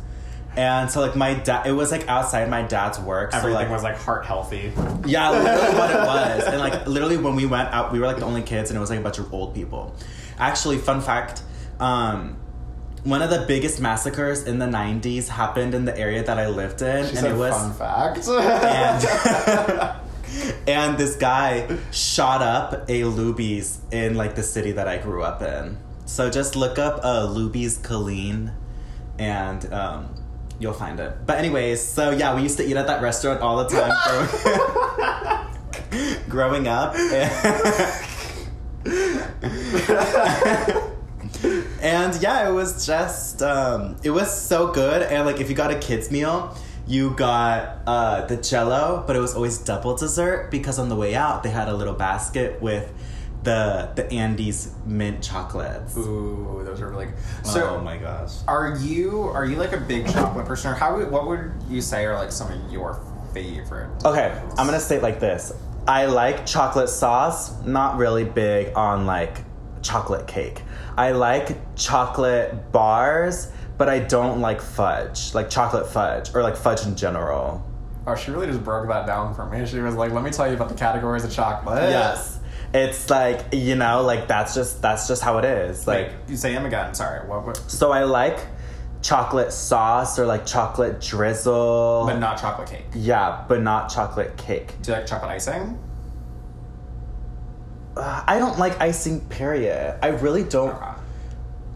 And 0.55 0.89
so 0.91 0.99
like 1.01 1.15
my 1.15 1.35
dad 1.35 1.67
it 1.67 1.71
was 1.71 1.91
like 1.91 2.07
outside 2.07 2.49
my 2.49 2.61
dad's 2.63 2.99
work. 2.99 3.33
Everything 3.33 3.55
so 3.55 3.61
like 3.61 3.69
was 3.69 3.83
like 3.83 3.97
heart 3.97 4.25
healthy. 4.25 4.71
Yeah, 5.05 5.29
literally 5.31 5.77
what 5.77 5.91
it 5.91 5.95
was. 6.07 6.43
And 6.45 6.59
like 6.59 6.87
literally 6.87 7.17
when 7.17 7.35
we 7.35 7.45
went 7.45 7.69
out 7.69 7.91
we 7.91 7.99
were 7.99 8.05
like 8.07 8.17
the 8.17 8.25
only 8.25 8.41
kids 8.41 8.69
and 8.69 8.77
it 8.77 8.79
was 8.79 8.89
like 8.89 8.99
a 8.99 9.03
bunch 9.03 9.19
of 9.19 9.33
old 9.33 9.53
people. 9.55 9.95
Actually, 10.37 10.77
fun 10.77 11.01
fact, 11.01 11.41
um 11.79 12.35
one 13.03 13.21
of 13.21 13.29
the 13.29 13.45
biggest 13.47 13.79
massacres 13.79 14.43
in 14.43 14.59
the 14.59 14.65
90s 14.65 15.29
happened 15.29 15.73
in 15.73 15.85
the 15.85 15.97
area 15.97 16.21
that 16.21 16.37
I 16.37 16.49
lived 16.49 16.81
in 16.81 17.05
She 17.05 17.09
and 17.11 17.17
said 17.19 17.31
it 17.31 17.37
was 17.37 17.53
fun 17.53 17.73
fact. 17.73 18.27
and 18.27 19.95
and 20.67 20.97
this 20.97 21.15
guy 21.15 21.77
shot 21.91 22.41
up 22.41 22.73
a 22.89 23.01
Luby's 23.01 23.79
in 23.91 24.15
like 24.15 24.35
the 24.35 24.43
city 24.43 24.71
that 24.73 24.87
I 24.87 24.97
grew 24.97 25.23
up 25.23 25.41
in. 25.41 25.77
So 26.05 26.29
just 26.29 26.55
look 26.55 26.79
up 26.79 27.01
uh, 27.03 27.27
Luby's 27.27 27.77
Killeen, 27.77 28.53
and 29.19 29.71
um, 29.73 30.15
you'll 30.59 30.73
find 30.73 30.99
it. 30.99 31.25
But 31.25 31.37
anyways, 31.37 31.81
so 31.81 32.11
yeah, 32.11 32.35
we 32.35 32.41
used 32.41 32.57
to 32.57 32.65
eat 32.65 32.75
at 32.75 32.87
that 32.87 33.01
restaurant 33.01 33.41
all 33.41 33.63
the 33.63 33.69
time 33.69 33.91
growing, 36.29 36.29
growing 36.29 36.67
up. 36.67 36.95
and 41.81 42.21
yeah, 42.21 42.49
it 42.49 42.53
was 42.53 42.85
just 42.85 43.41
um, 43.41 43.95
it 44.03 44.09
was 44.09 44.33
so 44.33 44.71
good. 44.71 45.03
And 45.03 45.25
like 45.25 45.39
if 45.39 45.49
you 45.49 45.55
got 45.55 45.71
a 45.71 45.79
kids 45.79 46.11
meal, 46.11 46.55
you 46.89 47.11
got 47.11 47.77
uh, 47.87 48.25
the 48.25 48.35
Jello, 48.35 49.03
but 49.07 49.15
it 49.15 49.19
was 49.19 49.35
always 49.35 49.57
double 49.59 49.95
dessert 49.95 50.49
because 50.51 50.77
on 50.79 50.89
the 50.89 50.95
way 50.95 51.15
out 51.15 51.43
they 51.43 51.49
had 51.51 51.69
a 51.69 51.73
little 51.73 51.93
basket 51.93 52.61
with 52.61 52.91
the 53.43 53.89
the 53.95 54.11
Andes 54.11 54.73
mint 54.85 55.23
chocolates. 55.23 55.95
Ooh, 55.95 56.61
those 56.65 56.81
are 56.81 56.89
really. 56.89 57.07
So, 57.43 57.77
oh 57.77 57.81
my 57.81 57.95
gosh. 57.97 58.33
are 58.47 58.75
you 58.81 59.21
are 59.21 59.45
you 59.45 59.55
like 59.55 59.71
a 59.71 59.79
big 59.79 60.07
chocolate 60.11 60.45
person, 60.45 60.71
or 60.71 60.75
how? 60.75 60.97
would- 60.97 61.09
What 61.11 61.27
would 61.27 61.51
you 61.69 61.79
say 61.81 62.05
are 62.05 62.15
like 62.15 62.31
some 62.33 62.51
of 62.51 62.71
your 62.71 62.99
favorite? 63.33 63.89
Okay, 64.03 64.37
I'm 64.57 64.65
gonna 64.65 64.79
say 64.79 64.97
it 64.97 65.03
like 65.03 65.19
this. 65.21 65.53
I 65.87 66.07
like 66.07 66.45
chocolate 66.45 66.89
sauce, 66.89 67.63
not 67.63 67.97
really 67.97 68.25
big 68.25 68.75
on 68.75 69.05
like 69.05 69.37
chocolate 69.81 70.27
cake. 70.27 70.61
I 70.97 71.11
like 71.11 71.55
chocolate 71.77 72.71
bars, 72.73 73.51
but 73.79 73.87
I 73.89 73.99
don't 73.99 74.41
like 74.41 74.61
fudge, 74.61 75.33
like 75.33 75.49
chocolate 75.49 75.87
fudge, 75.87 76.35
or 76.35 76.43
like 76.43 76.57
fudge 76.57 76.85
in 76.85 76.95
general. 76.95 77.65
Oh, 78.05 78.13
she 78.13 78.29
really 78.29 78.47
just 78.47 78.63
broke 78.63 78.87
that 78.89 79.07
down 79.07 79.33
for 79.33 79.45
me. 79.45 79.65
She 79.65 79.79
was 79.79 79.95
like, 79.95 80.11
"Let 80.11 80.23
me 80.23 80.29
tell 80.31 80.47
you 80.47 80.53
about 80.53 80.69
the 80.69 80.75
categories 80.75 81.23
of 81.23 81.31
chocolate." 81.31 81.89
Yes. 81.89 82.39
It's 82.73 83.09
like, 83.09 83.45
you 83.53 83.75
know, 83.75 84.03
like 84.03 84.27
that's 84.27 84.53
just 84.53 84.81
that's 84.81 85.07
just 85.07 85.23
how 85.23 85.37
it 85.39 85.45
is. 85.45 85.87
Like 85.87 86.07
Like 86.09 86.15
you 86.27 86.35
say 86.35 86.53
them 86.53 86.65
again. 86.65 86.93
Sorry. 86.93 87.27
What? 87.27 87.45
what 87.47 87.57
so 87.57 87.91
I 87.91 88.03
like 88.03 88.37
chocolate 89.01 89.53
sauce 89.53 90.19
or 90.19 90.25
like 90.25 90.45
chocolate 90.45 90.99
drizzle. 90.99 92.03
but 92.05 92.19
not 92.19 92.37
chocolate 92.39 92.69
cake. 92.69 92.85
yeah, 92.93 93.45
but 93.47 93.61
not 93.61 93.89
chocolate 93.89 94.35
cake. 94.35 94.73
Do 94.81 94.91
you 94.91 94.97
like 94.97 95.07
chocolate 95.07 95.31
icing? 95.31 95.79
Uh, 97.95 98.23
I 98.27 98.39
don't 98.39 98.59
like 98.59 98.79
icing 98.81 99.21
period. 99.29 99.97
I 100.03 100.09
really 100.09 100.43
don't 100.43 100.75
Okay. 100.75 100.98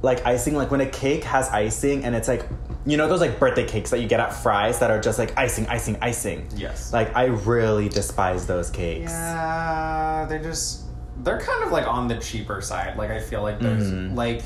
Like 0.04 0.26
icing 0.26 0.54
like 0.56 0.70
when 0.70 0.82
a 0.82 0.86
cake 0.86 1.24
has 1.24 1.50
icing 1.50 2.04
and 2.04 2.13
it's 2.13 2.28
like 2.28 2.46
you 2.86 2.98
know 2.98 3.08
those 3.08 3.22
like 3.22 3.39
birthday 3.39 3.66
cakes 3.66 3.89
that 3.92 4.02
you 4.02 4.08
get 4.08 4.20
at 4.20 4.34
Fry's 4.34 4.80
that 4.80 4.92
are 4.92 5.00
just 5.00 5.18
like 5.18 5.36
icing 5.38 5.66
icing 5.68 5.96
icing 6.02 6.46
Yes. 6.54 6.92
like 6.92 7.16
i 7.16 7.26
really 7.28 7.88
despise 7.88 8.46
those 8.46 8.70
cakes 8.70 9.12
Yeah, 9.12 10.26
they're 10.28 10.44
just 10.44 10.84
they're 11.24 11.39
kind 11.39 11.63
of 11.63 11.72
like 11.72 11.88
on 11.88 12.10
the 12.10 12.18
cheaper 12.18 12.60
side. 12.60 12.98
Like 12.98 13.12
I 13.12 13.22
feel 13.22 13.42
like 13.44 13.60
there's 13.60 13.89
Mhm. 13.89 14.13
like 14.18 14.42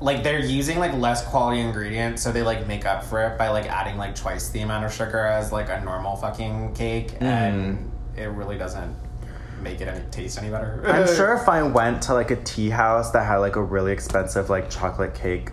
like 0.00 0.22
they're 0.22 0.40
using 0.40 0.78
like 0.78 0.94
less 0.94 1.22
quality 1.26 1.60
ingredients, 1.60 2.22
so 2.22 2.32
they 2.32 2.42
like 2.42 2.66
make 2.66 2.86
up 2.86 3.02
for 3.04 3.22
it 3.26 3.36
by 3.38 3.48
like 3.48 3.66
adding 3.66 3.98
like 3.98 4.14
twice 4.14 4.48
the 4.50 4.60
amount 4.60 4.84
of 4.86 4.92
sugar 4.94 5.18
as 5.26 5.52
like 5.52 5.68
a 5.68 5.80
normal 5.84 6.16
fucking 6.16 6.72
cake, 6.74 7.14
and 7.20 7.90
it 8.16 8.26
really 8.30 8.56
doesn't 8.56 8.94
make 9.60 9.80
it 9.80 9.88
any 9.88 10.04
taste 10.10 10.38
any 10.38 10.50
better. 10.50 10.82
i'm 10.86 11.06
sure 11.16 11.34
if 11.34 11.48
i 11.48 11.62
went 11.62 12.02
to 12.02 12.14
like 12.14 12.30
a 12.30 12.36
tea 12.44 12.70
house 12.70 13.10
that 13.10 13.26
had 13.26 13.36
like 13.38 13.56
a 13.56 13.62
really 13.62 13.92
expensive 13.92 14.50
like 14.50 14.68
chocolate 14.70 15.14
cake 15.14 15.50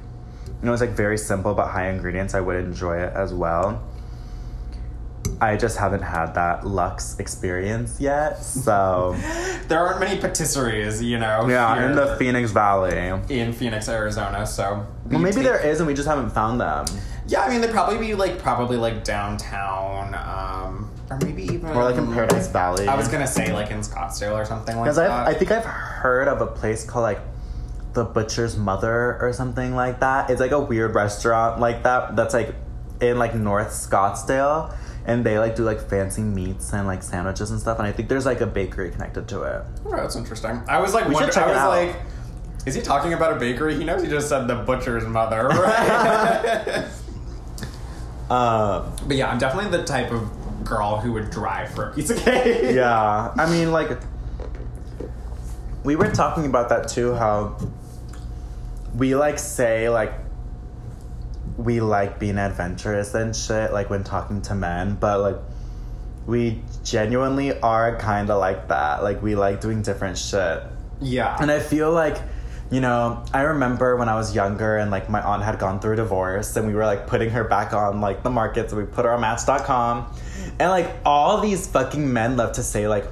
and 0.59 0.67
it 0.67 0.71
was 0.71 0.81
like 0.81 0.91
very 0.91 1.17
simple 1.17 1.53
but 1.53 1.67
high 1.67 1.89
ingredients 1.89 2.33
i 2.33 2.39
would 2.39 2.55
enjoy 2.55 2.97
it 2.97 3.13
as 3.13 3.33
well 3.33 3.81
i 5.41 5.55
just 5.55 5.77
haven't 5.77 6.01
had 6.01 6.33
that 6.33 6.65
lux 6.67 7.17
experience 7.19 7.99
yet 7.99 8.35
so 8.43 9.15
there 9.67 9.79
aren't 9.79 9.99
many 9.99 10.19
patisseries, 10.19 11.01
you 11.03 11.17
know. 11.17 11.47
yeah 11.47 11.75
here 11.75 11.89
in 11.89 11.95
the 11.95 12.15
phoenix 12.17 12.51
valley 12.51 12.95
in 13.29 13.53
Phoenix, 13.53 13.87
Arizona. 13.89 14.45
So 14.45 14.85
well 15.09 15.19
maybe 15.19 15.41
there 15.41 15.59
is 15.65 15.79
and 15.79 15.87
we 15.87 15.93
just 15.93 16.07
haven't 16.07 16.29
found 16.31 16.59
them 16.59 16.85
Yeah, 17.27 17.41
I 17.41 17.49
mean 17.49 17.61
they'd 17.61 17.71
probably 17.71 17.97
be 17.97 18.13
like 18.15 18.37
probably 18.37 18.75
like 18.77 19.03
downtown, 19.05 20.13
um, 20.15 20.91
or 21.13 21.25
maybe 21.25 21.43
even 21.43 21.69
or 21.71 21.83
like 21.83 21.95
in 21.95 22.11
paradise 22.13 22.47
valley 22.47 22.87
I 22.87 22.95
was 22.95 23.07
gonna 23.07 23.27
say 23.27 23.51
like 23.53 23.71
in 23.71 23.79
Scottsdale 23.79 24.33
or 24.33 24.45
something 24.45 24.75
like 24.75 24.85
Because 24.85 24.97
that. 24.97 25.09
I 25.11 25.31
I 25.31 25.33
think 25.33 25.51
I've 25.51 25.65
heard 25.65 26.27
of 26.27 26.41
a 26.41 26.47
place 26.47 26.83
called 26.85 27.03
like 27.03 27.19
the 27.93 28.03
Butcher's 28.03 28.57
Mother 28.57 29.19
or 29.21 29.31
something 29.33 29.75
like 29.75 29.99
that. 29.99 30.29
It's 30.31 30.39
like 30.41 30.51
a 30.51 30.59
weird 30.59 30.95
restaurant 30.95 31.59
like 31.59 31.83
that 31.83 32.15
that's 32.15 32.33
like 32.33 32.55
in 33.01 33.19
like 33.19 33.35
North 33.35 33.69
Scottsdale, 33.69 34.75
and 35.05 35.23
they 35.23 35.37
like 35.37 35.55
do 35.55 35.63
like 35.63 35.79
fancy 35.89 36.21
meats 36.23 36.73
and 36.73 36.87
like 36.87 37.03
sandwiches 37.03 37.51
and 37.51 37.59
stuff. 37.59 37.77
And 37.77 37.85
I 37.87 37.91
think 37.91 38.09
there's 38.09 38.25
like 38.25 38.41
a 38.41 38.47
bakery 38.47 38.89
connected 38.89 39.27
to 39.27 39.43
it. 39.43 39.63
oh, 39.85 39.91
that's 39.91 40.15
interesting. 40.15 40.61
I 40.67 40.79
was 40.79 40.93
like, 40.95 41.03
We 41.07 41.13
should 41.13 41.21
wonder- 41.21 41.33
check 41.33 41.43
I 41.43 41.47
was 41.49 41.57
out. 41.57 41.69
like, 41.69 41.95
is 42.65 42.73
he 42.73 42.81
talking 42.81 43.13
about 43.13 43.35
a 43.37 43.39
bakery? 43.39 43.75
He 43.75 43.83
knows 43.83 44.01
he 44.01 44.07
just 44.09 44.27
said 44.29 44.47
the 44.47 44.55
butcher's 44.55 45.05
mother, 45.05 45.47
right? 45.49 46.85
Um, 48.29 48.95
but 49.07 49.17
yeah, 49.17 49.29
I'm 49.29 49.37
definitely 49.37 49.69
the 49.77 49.83
type 49.83 50.11
of 50.11 50.29
girl 50.63 50.97
who 50.97 51.13
would 51.13 51.29
drive 51.29 51.73
for 51.73 51.89
a 51.89 51.93
piece 51.93 52.09
of 52.09 52.17
cake. 52.17 52.61
yeah, 52.75 53.33
I 53.37 53.49
mean 53.49 53.71
like 53.71 53.99
we 55.83 55.95
were 55.95 56.11
talking 56.11 56.45
about 56.45 56.69
that 56.69 56.87
too. 56.87 57.13
How 57.13 57.57
we 58.95 59.15
like 59.15 59.39
say 59.39 59.89
like 59.89 60.13
we 61.57 61.81
like 61.81 62.19
being 62.19 62.37
adventurous 62.37 63.13
and 63.13 63.35
shit, 63.35 63.73
like 63.73 63.89
when 63.89 64.03
talking 64.03 64.41
to 64.43 64.55
men, 64.55 64.95
but 64.95 65.19
like 65.19 65.37
we 66.25 66.61
genuinely 66.83 67.59
are 67.59 67.97
kind 67.97 68.29
of 68.29 68.39
like 68.39 68.69
that. 68.69 69.03
Like 69.03 69.21
we 69.21 69.35
like 69.35 69.61
doing 69.61 69.81
different 69.81 70.17
shit. 70.17 70.63
Yeah. 71.01 71.37
And 71.39 71.51
I 71.51 71.59
feel 71.59 71.91
like, 71.91 72.17
you 72.71 72.81
know, 72.81 73.23
I 73.33 73.41
remember 73.41 73.97
when 73.97 74.09
I 74.09 74.15
was 74.15 74.33
younger 74.33 74.77
and 74.77 74.89
like 74.89 75.09
my 75.09 75.21
aunt 75.21 75.43
had 75.43 75.59
gone 75.59 75.79
through 75.79 75.93
a 75.93 75.97
divorce 75.97 76.55
and 76.55 76.67
we 76.67 76.73
were 76.73 76.85
like 76.85 77.07
putting 77.07 77.29
her 77.31 77.43
back 77.43 77.73
on 77.73 78.01
like 78.01 78.23
the 78.23 78.29
market. 78.29 78.69
So 78.69 78.77
we 78.77 78.85
put 78.85 79.05
her 79.05 79.11
on 79.11 79.21
match.com. 79.21 80.13
And 80.59 80.69
like 80.69 80.95
all 81.05 81.41
these 81.41 81.67
fucking 81.67 82.11
men 82.11 82.37
love 82.37 82.53
to 82.53 82.63
say 82.63 82.87
like 82.87 83.05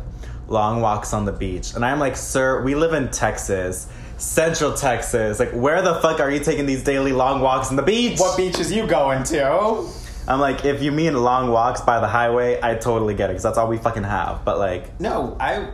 long 0.48 0.82
walks 0.82 1.14
on 1.14 1.26
the 1.26 1.32
beach. 1.32 1.74
And 1.74 1.84
I'm 1.84 2.00
like, 2.00 2.16
sir, 2.16 2.62
we 2.62 2.76
live 2.76 2.94
in 2.94 3.10
Texas, 3.10 3.88
Central 4.18 4.74
Texas. 4.74 5.40
Like, 5.40 5.52
where 5.52 5.82
the 5.82 5.96
fuck 5.96 6.20
are 6.20 6.30
you 6.30 6.40
taking 6.40 6.66
these 6.66 6.84
daily 6.84 7.14
long 7.14 7.42
walks 7.42 7.70
on 7.70 7.76
the 7.76 7.82
beach? 7.82 8.20
what 8.20 8.38
beach 8.38 8.60
is 8.60 8.72
you 8.72 8.86
going 8.86 9.24
to? 9.26 9.88
I'm 10.28 10.40
like, 10.40 10.66
if 10.66 10.84
you 10.84 10.92
mean 10.92 11.16
long 11.16 11.50
walks 11.50 11.82
by 11.82 12.00
the 12.00 12.08
highway, 12.08 12.60
I 12.62 12.76
totally 12.76 13.16
get 13.16 13.30
it 13.30 13.34
because 13.34 13.44
that's 13.44 13.58
all 13.58 13.68
we 13.68 13.78
fucking 13.78 14.04
have. 14.04 14.46
But 14.46 14.60
like, 14.60 15.00
No, 15.00 15.36
I. 15.40 15.70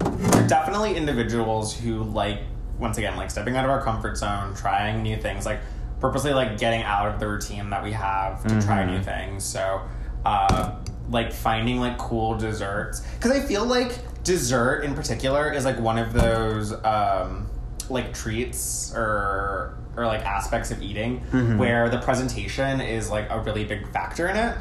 Are 0.00 0.48
definitely 0.48 0.96
individuals 0.96 1.78
who 1.78 2.02
like, 2.02 2.40
once 2.78 2.98
again, 2.98 3.16
like 3.16 3.30
stepping 3.30 3.56
out 3.56 3.64
of 3.64 3.70
our 3.70 3.82
comfort 3.82 4.16
zone, 4.16 4.54
trying 4.54 5.02
new 5.02 5.16
things, 5.16 5.46
like 5.46 5.60
purposely 6.00 6.32
like 6.32 6.58
getting 6.58 6.82
out 6.82 7.08
of 7.08 7.20
the 7.20 7.26
routine 7.26 7.70
that 7.70 7.82
we 7.82 7.92
have 7.92 8.42
to 8.46 8.60
try 8.60 8.84
new 8.84 9.02
things. 9.02 9.44
So, 9.44 9.80
uh, 10.24 10.76
like 11.10 11.32
finding 11.32 11.78
like 11.80 11.98
cool 11.98 12.36
desserts 12.36 13.00
because 13.16 13.30
I 13.30 13.40
feel 13.40 13.64
like 13.64 13.98
dessert 14.24 14.84
in 14.84 14.94
particular 14.94 15.52
is 15.52 15.64
like 15.64 15.78
one 15.78 15.98
of 15.98 16.12
those 16.12 16.72
um, 16.84 17.46
like 17.90 18.14
treats 18.14 18.92
or 18.94 19.76
or 19.96 20.06
like 20.06 20.22
aspects 20.22 20.70
of 20.70 20.82
eating 20.82 21.18
where 21.58 21.88
the 21.88 21.98
presentation 21.98 22.80
is 22.80 23.10
like 23.10 23.28
a 23.30 23.38
really 23.40 23.64
big 23.64 23.88
factor 23.92 24.28
in 24.28 24.36
it. 24.36 24.56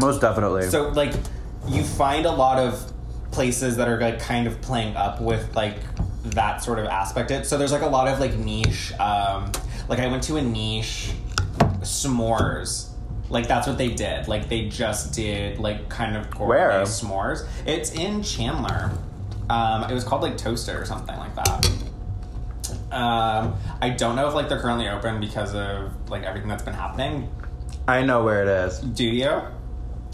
most 0.00 0.20
definitely. 0.20 0.62
So 0.68 0.88
like 0.90 1.12
you 1.68 1.82
find 1.82 2.24
a 2.24 2.30
lot 2.30 2.58
of 2.58 2.92
places 3.30 3.76
that 3.76 3.88
are 3.88 4.00
like 4.00 4.20
kind 4.20 4.46
of 4.46 4.60
playing 4.62 4.96
up 4.96 5.20
with 5.20 5.54
like 5.56 5.76
that 6.24 6.62
sort 6.62 6.78
of 6.78 6.86
aspect. 6.86 7.30
It 7.30 7.46
so 7.46 7.58
there's 7.58 7.72
like 7.72 7.82
a 7.82 7.86
lot 7.86 8.08
of 8.08 8.20
like 8.20 8.36
niche. 8.38 8.92
Um, 8.98 9.50
like 9.88 9.98
I 9.98 10.06
went 10.06 10.22
to 10.24 10.36
a 10.36 10.42
niche 10.42 11.12
s'mores. 11.80 12.90
Like 13.34 13.48
that's 13.48 13.66
what 13.66 13.76
they 13.76 13.88
did. 13.90 14.28
Like 14.28 14.48
they 14.48 14.68
just 14.68 15.12
did 15.12 15.58
like 15.58 15.88
kind 15.88 16.16
of 16.16 16.30
gourmet 16.30 16.48
Where? 16.48 16.70
s'mores. 16.82 17.46
It's 17.66 17.90
in 17.92 18.22
Chandler. 18.22 18.92
Um, 19.50 19.84
it 19.90 19.92
was 19.92 20.04
called 20.04 20.22
like 20.22 20.38
Toaster 20.38 20.80
or 20.80 20.84
something 20.86 21.16
like 21.18 21.34
that. 21.34 21.70
Um, 22.92 23.56
I 23.82 23.90
don't 23.90 24.14
know 24.16 24.28
if 24.28 24.34
like 24.34 24.48
they're 24.48 24.60
currently 24.60 24.88
open 24.88 25.18
because 25.20 25.54
of 25.54 25.90
like 26.08 26.22
everything 26.22 26.48
that's 26.48 26.62
been 26.62 26.74
happening. 26.74 27.28
I 27.88 28.02
know 28.02 28.24
where 28.24 28.42
it 28.42 28.48
is. 28.68 28.78
Do 28.78 29.04
you 29.04 29.42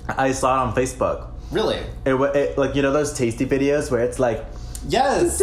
I 0.09 0.33
saw 0.33 0.57
it 0.65 0.69
on 0.69 0.75
Facebook. 0.75 1.29
really? 1.53 1.79
It, 2.07 2.15
wa- 2.15 2.27
it 2.35 2.57
like 2.59 2.75
you 2.75 2.83
know 2.83 2.91
those 2.93 3.13
tasty 3.13 3.45
videos 3.47 3.91
where 3.91 4.01
it's 4.03 4.19
like 4.19 4.45
Yes. 4.89 5.39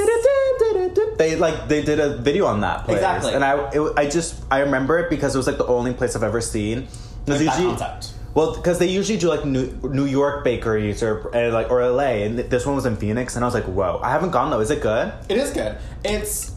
they 1.18 1.36
like 1.36 1.68
they 1.68 1.84
did 1.84 2.00
a 2.00 2.18
video 2.18 2.48
on 2.48 2.62
that 2.62 2.86
place. 2.86 2.98
Exactly. 2.98 3.34
and 3.36 3.44
I 3.46 3.70
it, 3.70 3.94
I 3.96 4.10
just 4.10 4.36
I 4.50 4.60
remember 4.62 4.98
it 4.98 5.10
because 5.12 5.36
it 5.36 5.38
was 5.38 5.46
like 5.48 5.60
the 5.60 5.68
only 5.68 5.94
place 5.94 6.16
I've 6.16 6.24
ever 6.24 6.42
seen. 6.42 6.88
'Cause 7.28 7.42
Like 7.42 7.56
that 7.56 7.63
concept. 7.63 8.12
Well, 8.34 8.56
because 8.56 8.78
they 8.80 8.88
usually 8.88 9.18
do 9.18 9.30
like 9.30 9.46
New, 9.46 9.72
New 9.84 10.06
York 10.06 10.44
bakeries 10.44 11.02
or 11.02 11.36
uh, 11.36 11.52
like 11.52 11.72
or 11.72 11.82
LA, 11.84 12.24
and 12.26 12.38
th- 12.38 12.50
this 12.50 12.66
one 12.66 12.76
was 12.76 12.86
in 12.86 12.96
Phoenix, 12.96 13.36
and 13.36 13.44
I 13.44 13.48
was 13.48 13.54
like, 13.56 13.66
whoa, 13.66 14.00
I 14.04 14.12
haven't 14.12 14.30
gone 14.32 14.52
though. 14.52 14.60
Is 14.60 14.70
it 14.72 14.82
good? 14.82 15.12
It 15.28 15.38
is 15.38 15.50
good. 15.52 15.76
It's 16.06 16.52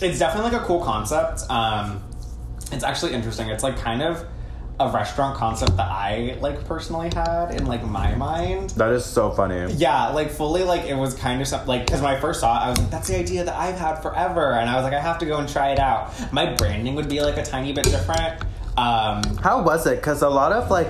it's 0.00 0.18
definitely 0.18 0.50
like 0.52 0.62
a 0.62 0.64
cool 0.64 0.82
concept. 0.82 1.42
Um, 1.50 2.02
it's 2.72 2.82
actually 2.84 3.12
interesting. 3.12 3.48
It's 3.48 3.62
like 3.62 3.78
kind 3.78 4.02
of 4.02 4.24
a 4.78 4.90
restaurant 4.90 5.36
concept 5.38 5.74
that 5.78 5.88
I 5.88 6.36
like 6.40 6.64
personally 6.66 7.10
had 7.14 7.50
in 7.54 7.66
like 7.66 7.82
my 7.84 8.14
mind. 8.14 8.70
That 8.70 8.90
is 8.92 9.04
so 9.04 9.30
funny. 9.30 9.72
Yeah, 9.74 10.08
like 10.08 10.30
fully, 10.30 10.64
like 10.64 10.84
it 10.84 10.94
was 10.96 11.14
kind 11.14 11.40
of 11.40 11.46
something 11.48 11.68
like 11.68 11.86
because 11.86 12.00
when 12.02 12.10
I 12.14 12.18
first 12.20 12.40
saw 12.40 12.56
it, 12.56 12.66
I 12.66 12.70
was 12.70 12.78
like, 12.78 12.90
"That's 12.90 13.08
the 13.08 13.18
idea 13.18 13.44
that 13.44 13.54
I've 13.54 13.78
had 13.78 13.96
forever," 14.02 14.52
and 14.52 14.68
I 14.68 14.74
was 14.76 14.84
like, 14.84 14.92
"I 14.94 15.00
have 15.00 15.18
to 15.18 15.26
go 15.26 15.36
and 15.38 15.48
try 15.48 15.70
it 15.72 15.78
out." 15.78 16.10
My 16.32 16.54
branding 16.54 16.94
would 16.94 17.08
be 17.08 17.20
like 17.20 17.36
a 17.36 17.42
tiny 17.44 17.72
bit 17.72 17.84
different. 17.84 18.42
Um, 18.76 19.22
How 19.38 19.62
was 19.62 19.86
it? 19.86 19.96
Because 19.96 20.22
a 20.22 20.28
lot 20.28 20.52
of 20.52 20.70
like 20.70 20.88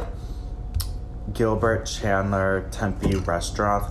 Gilbert 1.32 1.86
Chandler 1.86 2.68
Tempe 2.70 3.16
restaurants, 3.16 3.88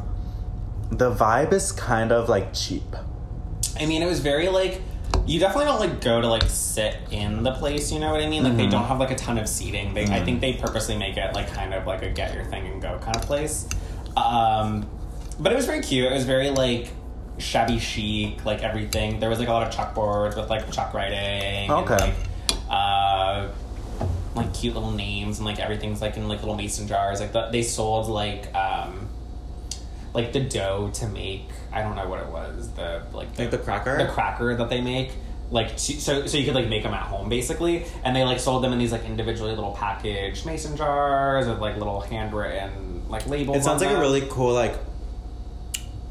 the 0.92 1.12
vibe 1.12 1.54
is 1.54 1.72
kind 1.72 2.12
of 2.12 2.30
like 2.30 2.54
cheap. 2.54 2.96
I 3.80 3.86
mean, 3.86 4.02
it 4.02 4.06
was 4.06 4.20
very 4.20 4.50
like 4.50 4.82
you 5.26 5.40
definitely 5.40 5.66
don't 5.66 5.80
like 5.80 6.02
go 6.02 6.22
to 6.22 6.28
like 6.28 6.44
sit 6.44 6.98
in 7.12 7.44
the 7.44 7.54
place. 7.54 7.92
You 7.92 8.00
know 8.00 8.12
what 8.12 8.22
I 8.22 8.28
mean? 8.28 8.44
Like 8.44 8.58
they 8.58 8.68
don't 8.68 8.86
have 8.86 9.00
like 9.00 9.12
a 9.12 9.16
ton 9.16 9.38
of 9.38 9.48
seating. 9.48 9.94
They, 9.94 10.06
I 10.06 10.24
think 10.24 10.42
they 10.42 10.54
purposely 10.54 10.98
make 10.98 11.18
it 11.18 11.34
like 11.34 11.52
kind 11.52 11.74
of 11.74 11.88
like 11.88 12.04
a 12.04 12.10
get 12.10 12.34
your 12.34 12.46
thing 12.46 12.68
and 12.68 12.82
go 12.82 13.00
kind 13.00 13.16
of 13.16 13.24
place. 13.24 13.68
Um, 14.16 14.90
but 15.40 15.52
it 15.52 15.56
was 15.56 15.66
very 15.66 15.82
cute. 15.82 16.06
It 16.06 16.14
was 16.14 16.26
very 16.26 16.50
like 16.50 16.90
shabby 17.38 17.80
chic, 17.80 18.46
like 18.46 18.64
everything. 18.64 19.20
There 19.20 19.30
was 19.30 19.40
like 19.40 19.48
a 19.48 19.52
lot 19.52 19.68
of 19.68 19.74
chalkboards 19.74 20.36
with 20.38 20.50
like 20.50 20.70
chalk 20.72 20.94
writing. 20.94 21.72
Okay. 21.72 21.94
And, 21.94 22.02
like, 22.02 22.14
uh, 22.70 23.48
like 24.36 24.54
cute 24.54 24.74
little 24.74 24.91
names 24.91 25.38
and 25.38 25.45
like 25.45 25.60
everything's 25.60 26.02
like 26.02 26.17
in 26.17 26.28
like 26.28 26.39
little 26.39 26.56
mason 26.56 26.88
jars. 26.88 27.19
Like 27.19 27.32
the, 27.32 27.50
they 27.50 27.63
sold 27.63 28.08
like 28.08 28.54
um, 28.54 29.08
like 30.13 30.34
the 30.34 30.41
dough 30.41 30.91
to 30.95 31.08
make. 31.08 31.48
I 31.71 31.82
don't 31.82 31.95
know 31.95 32.08
what 32.08 32.19
it 32.19 32.28
was. 32.28 32.69
The 32.71 33.04
like 33.13 33.38
Like 33.39 33.52
the 33.52 33.58
cracker? 33.58 33.98
the 33.98 34.08
cracker 34.08 34.56
that 34.56 34.69
they 34.69 34.82
make. 34.82 35.12
Like 35.52 35.78
to, 35.78 35.78
so, 35.78 36.26
so 36.26 36.38
you 36.38 36.45
could 36.45 36.56
like 36.56 36.67
make 36.67 36.84
them 36.84 36.93
at 36.93 37.04
home 37.04 37.30
basically, 37.30 37.86
and 38.04 38.15
they 38.15 38.24
like 38.24 38.39
sold 38.39 38.63
them 38.63 38.74
in 38.74 38.80
these 38.80 38.91
like 38.91 39.06
individually 39.06 39.54
little 39.54 39.74
packaged 39.74 40.45
mason 40.45 40.76
jars 40.76 41.48
with 41.48 41.60
like 41.60 41.78
little 41.78 42.02
handwritten 42.02 43.08
like 43.10 43.28
labels. 43.28 43.58
It 43.58 43.63
sounds 43.63 43.82
like 43.82 43.95
a 43.95 44.00
really 44.00 44.28
cool 44.30 44.54
like 44.54 44.76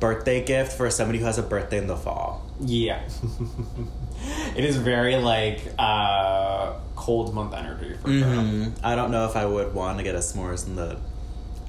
birthday 0.01 0.45
gift 0.45 0.73
for 0.73 0.89
somebody 0.91 1.19
who 1.19 1.25
has 1.25 1.39
a 1.39 1.43
birthday 1.43 1.79
in 1.79 1.87
the 1.87 1.97
fall. 1.97 2.49
yeah. 2.61 3.03
it 4.57 4.65
is 4.65 4.77
very 4.77 5.17
like 5.17 5.61
uh, 5.79 6.75
cold 6.97 7.35
month 7.35 7.55
energy 7.55 7.95
for 7.95 8.09
sure. 8.09 8.27
Mm-hmm. 8.27 8.85
I 8.85 8.95
don't 8.95 9.11
know 9.11 9.27
if 9.27 9.37
I 9.37 9.47
would 9.47 9.75
want 9.75 9.99
to 9.99 10.05
get 10.05 10.15
a 10.15 10.19
s'mores 10.19 10.67
in 10.67 10.77
the 10.77 10.99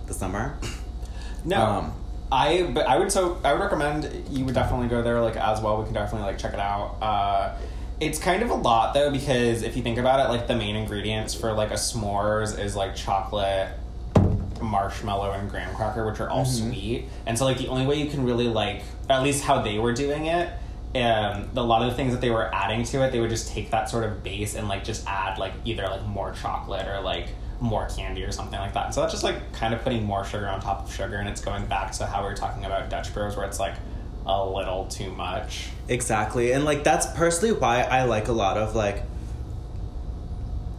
the 0.08 0.14
summer. 0.14 0.58
No. 1.48 1.62
Um, 1.62 1.94
I 2.32 2.64
but 2.64 2.88
I 2.88 2.98
would 2.98 3.12
so 3.12 3.40
I 3.44 3.54
would 3.54 3.62
recommend 3.62 4.26
you 4.32 4.46
would 4.46 4.56
definitely 4.56 4.88
go 4.88 5.04
there 5.04 5.22
like 5.22 5.36
as 5.36 5.62
well. 5.62 5.78
We 5.78 5.86
can 5.86 5.94
definitely 5.94 6.26
like 6.26 6.40
check 6.40 6.54
it 6.54 6.60
out. 6.60 6.98
Uh, 7.00 7.56
it's 8.00 8.20
kind 8.20 8.42
of 8.44 8.50
a 8.50 8.56
lot 8.56 8.94
though 8.94 9.12
because 9.12 9.62
if 9.62 9.78
you 9.78 9.84
think 9.84 9.98
about 9.98 10.20
it, 10.20 10.30
like 10.30 10.48
the 10.48 10.56
main 10.56 10.76
ingredients 10.76 11.34
for 11.34 11.54
like 11.54 11.72
a 11.72 11.76
s'mores 11.76 12.60
is 12.60 12.76
like 12.76 12.96
chocolate, 12.96 13.70
marshmallow, 14.62 15.32
and 15.32 15.50
graham 15.50 15.74
cracker, 15.76 16.06
which 16.06 16.20
are 16.20 16.30
all 16.30 16.46
sweet. 16.46 17.06
And 17.26 17.38
so 17.38 17.46
like 17.46 17.58
the 17.58 17.68
only 17.68 17.86
way 17.86 18.02
you 18.02 18.10
can 18.10 18.26
really 18.26 18.48
like 18.48 18.82
at 19.10 19.22
least 19.22 19.44
how 19.44 19.62
they 19.62 19.78
were 19.78 19.94
doing 19.94 20.26
it. 20.26 20.50
Um, 20.96 21.50
a 21.56 21.62
lot 21.62 21.82
of 21.82 21.90
the 21.90 21.96
things 21.96 22.14
that 22.14 22.22
they 22.22 22.30
were 22.30 22.54
adding 22.56 22.86
to 22.86 23.04
it, 23.04 23.12
they 23.12 23.20
would 23.20 23.30
just 23.30 23.50
take 23.50 23.72
that 23.72 23.90
sort 23.90 24.06
of 24.06 24.24
base 24.24 24.56
and 24.56 24.70
like 24.70 24.86
just 24.86 25.06
add 25.06 25.38
like 25.38 25.54
either 25.66 25.84
like 25.84 26.06
more 26.06 26.32
chocolate 26.32 26.88
or 26.88 27.02
like 27.02 27.28
more 27.60 27.88
candy 27.90 28.24
or 28.24 28.32
something 28.32 28.60
like 28.60 28.74
that. 28.74 28.86
And 28.86 28.94
So 28.94 29.02
that's 29.02 29.12
just 29.12 29.24
like 29.24 29.52
kind 29.54 29.74
of 29.74 29.82
putting 29.82 30.04
more 30.04 30.24
sugar 30.24 30.48
on 30.48 30.62
top 30.62 30.84
of 30.84 30.94
sugar, 30.94 31.18
and 31.18 31.28
it's 31.28 31.42
going 31.42 31.66
back 31.66 31.92
to 31.94 32.06
how 32.06 32.22
we 32.22 32.30
were 32.30 32.36
talking 32.36 32.66
about 32.66 32.90
Dutch 32.90 33.14
Bros, 33.14 33.36
where 33.36 33.46
it's 33.46 33.60
like 33.60 33.76
a 34.26 34.46
little 34.46 34.86
too 34.86 35.12
much. 35.12 35.68
Exactly. 35.88 36.52
And 36.54 36.66
like 36.66 36.84
that's 36.84 37.06
personally 37.08 37.54
why 37.54 37.82
I 37.82 38.04
like 38.04 38.28
a 38.28 38.34
lot 38.34 38.58
of 38.58 38.76
like 38.76 39.04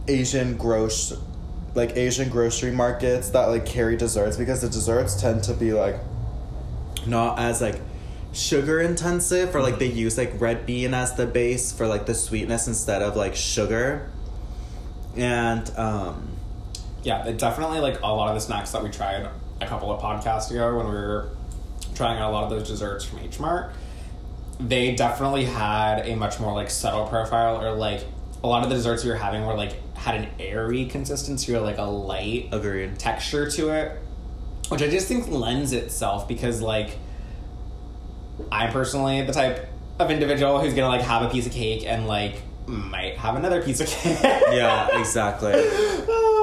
Asian 0.07 0.57
gross 0.57 1.13
like 1.75 1.95
Asian 1.95 2.29
grocery 2.29 2.71
markets 2.71 3.29
that 3.29 3.45
like 3.45 3.65
carry 3.65 3.95
desserts 3.95 4.35
because 4.35 4.61
the 4.61 4.69
desserts 4.69 5.21
tend 5.21 5.43
to 5.43 5.53
be 5.53 5.73
like 5.73 5.95
not 7.05 7.37
as 7.37 7.61
like 7.61 7.79
sugar 8.37 8.79
intensive 8.79 9.55
or 9.55 9.61
like 9.61 9.79
they 9.79 9.87
use 9.87 10.17
like 10.17 10.39
red 10.39 10.65
bean 10.65 10.93
as 10.93 11.13
the 11.15 11.25
base 11.25 11.71
for 11.71 11.87
like 11.87 12.05
the 12.05 12.13
sweetness 12.13 12.67
instead 12.67 13.01
of 13.01 13.15
like 13.15 13.35
sugar. 13.35 14.09
And 15.15 15.69
um 15.77 16.29
Yeah, 17.03 17.25
it 17.25 17.37
definitely 17.37 17.79
like 17.79 18.01
a 18.01 18.07
lot 18.07 18.29
of 18.29 18.35
the 18.35 18.41
snacks 18.41 18.71
that 18.71 18.83
we 18.83 18.89
tried 18.89 19.27
a 19.59 19.65
couple 19.65 19.91
of 19.91 20.01
podcasts 20.01 20.51
ago 20.51 20.77
when 20.77 20.87
we 20.87 20.93
were 20.93 21.29
trying 21.95 22.19
out 22.19 22.29
a 22.29 22.33
lot 22.33 22.43
of 22.43 22.49
those 22.49 22.67
desserts 22.67 23.05
from 23.05 23.19
H 23.19 23.39
Mart. 23.39 23.71
They 24.59 24.95
definitely 24.95 25.45
had 25.45 26.07
a 26.07 26.15
much 26.15 26.39
more 26.39 26.53
like 26.53 26.69
subtle 26.69 27.07
profile, 27.07 27.61
or 27.61 27.75
like 27.75 28.05
a 28.43 28.47
lot 28.47 28.63
of 28.63 28.69
the 28.69 28.75
desserts 28.75 29.03
we 29.03 29.09
were 29.09 29.15
having 29.15 29.45
were 29.45 29.55
like 29.55 29.75
had 29.95 30.15
an 30.15 30.29
airy 30.39 30.85
consistency 30.85 31.55
or 31.55 31.61
like 31.61 31.77
a 31.77 31.83
light 31.83 32.49
agreed. 32.51 32.99
texture 32.99 33.49
to 33.51 33.69
it, 33.69 33.99
which 34.69 34.81
I 34.81 34.89
just 34.89 35.07
think 35.07 35.27
lends 35.29 35.73
itself 35.73 36.27
because 36.27 36.61
like 36.61 36.97
I'm 38.51 38.71
personally 38.71 39.21
the 39.23 39.33
type 39.33 39.67
of 39.99 40.11
individual 40.11 40.59
who's 40.59 40.73
gonna 40.73 40.89
like 40.89 41.01
have 41.01 41.23
a 41.23 41.29
piece 41.29 41.45
of 41.45 41.51
cake 41.51 41.85
and 41.85 42.07
like 42.07 42.41
might 42.67 43.17
have 43.17 43.35
another 43.35 43.61
piece 43.63 43.79
of 43.79 43.87
cake. 43.87 44.19
Yeah, 44.21 44.99
exactly. 44.99 45.53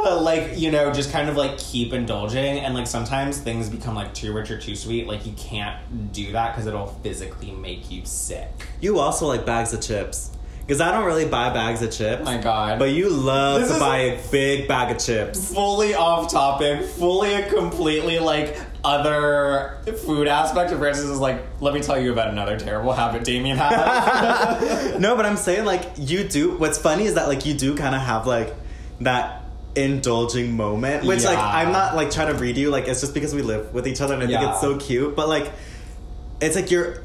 Uh, 0.06 0.20
like 0.20 0.58
you 0.58 0.70
know 0.70 0.92
just 0.92 1.10
kind 1.12 1.28
of 1.30 1.36
like 1.36 1.56
keep 1.58 1.92
indulging 1.92 2.58
and 2.60 2.74
like 2.74 2.86
sometimes 2.86 3.38
things 3.38 3.68
become 3.70 3.94
like 3.94 4.12
too 4.12 4.32
rich 4.34 4.50
or 4.50 4.58
too 4.58 4.76
sweet 4.76 5.06
like 5.06 5.24
you 5.24 5.32
can't 5.32 6.12
do 6.12 6.32
that 6.32 6.52
because 6.52 6.66
it'll 6.66 6.86
physically 7.02 7.50
make 7.52 7.90
you 7.90 8.04
sick 8.04 8.50
You 8.80 8.98
also 8.98 9.26
like 9.26 9.46
bags 9.46 9.72
of 9.72 9.80
chips. 9.80 10.30
Because 10.60 10.80
I 10.80 10.92
don't 10.92 11.04
really 11.04 11.26
buy 11.26 11.52
bags 11.52 11.80
of 11.82 11.90
chips. 11.92 12.22
my 12.24 12.36
god 12.38 12.78
But 12.78 12.90
you 12.90 13.08
love 13.10 13.60
This 13.62 13.72
to 13.72 13.78
buy 13.78 13.98
a 13.98 14.30
big 14.30 14.66
bag 14.68 14.94
of 14.94 15.02
chips. 15.02 15.52
fully 15.54 15.94
off 15.94 16.30
topic 16.30 16.82
fully 16.84 17.32
a 17.34 17.48
completely 17.48 18.18
like 18.18 18.56
other 18.84 19.78
food 20.04 20.28
aspect 20.28 20.70
of 20.70 20.78
Francis 20.78 21.06
is 21.06 21.18
like 21.18 21.42
let 21.60 21.72
me 21.72 21.80
tell 21.80 21.98
you 21.98 22.12
about 22.12 22.28
another 22.28 22.58
terrible 22.58 22.92
habit 22.92 23.24
Damien 23.24 23.56
has 23.56 24.98
no, 25.00 25.16
but 25.16 25.24
I'm 25.24 25.36
saying 25.36 25.64
like 25.64 25.92
you 25.96 26.24
do. 26.24 26.56
What's 26.58 26.78
funny 26.78 27.04
is 27.04 27.14
that 27.14 27.28
like 27.28 27.46
you 27.46 27.54
do 27.54 27.76
kind 27.76 27.94
of 27.94 28.02
have 28.02 28.26
like 28.26 28.54
that 29.00 29.42
indulging 29.74 30.52
moment, 30.52 31.04
which 31.04 31.24
like 31.24 31.38
I'm 31.38 31.72
not 31.72 31.96
like 31.96 32.10
trying 32.10 32.32
to 32.32 32.38
read 32.38 32.56
you. 32.56 32.70
Like 32.70 32.86
it's 32.86 33.00
just 33.00 33.14
because 33.14 33.34
we 33.34 33.42
live 33.42 33.72
with 33.72 33.88
each 33.88 34.00
other 34.00 34.14
and 34.14 34.22
I 34.22 34.26
think 34.26 34.42
it's 34.42 34.60
so 34.60 34.78
cute. 34.78 35.16
But 35.16 35.28
like 35.28 35.50
it's 36.40 36.56
like 36.56 36.70
you're 36.70 37.02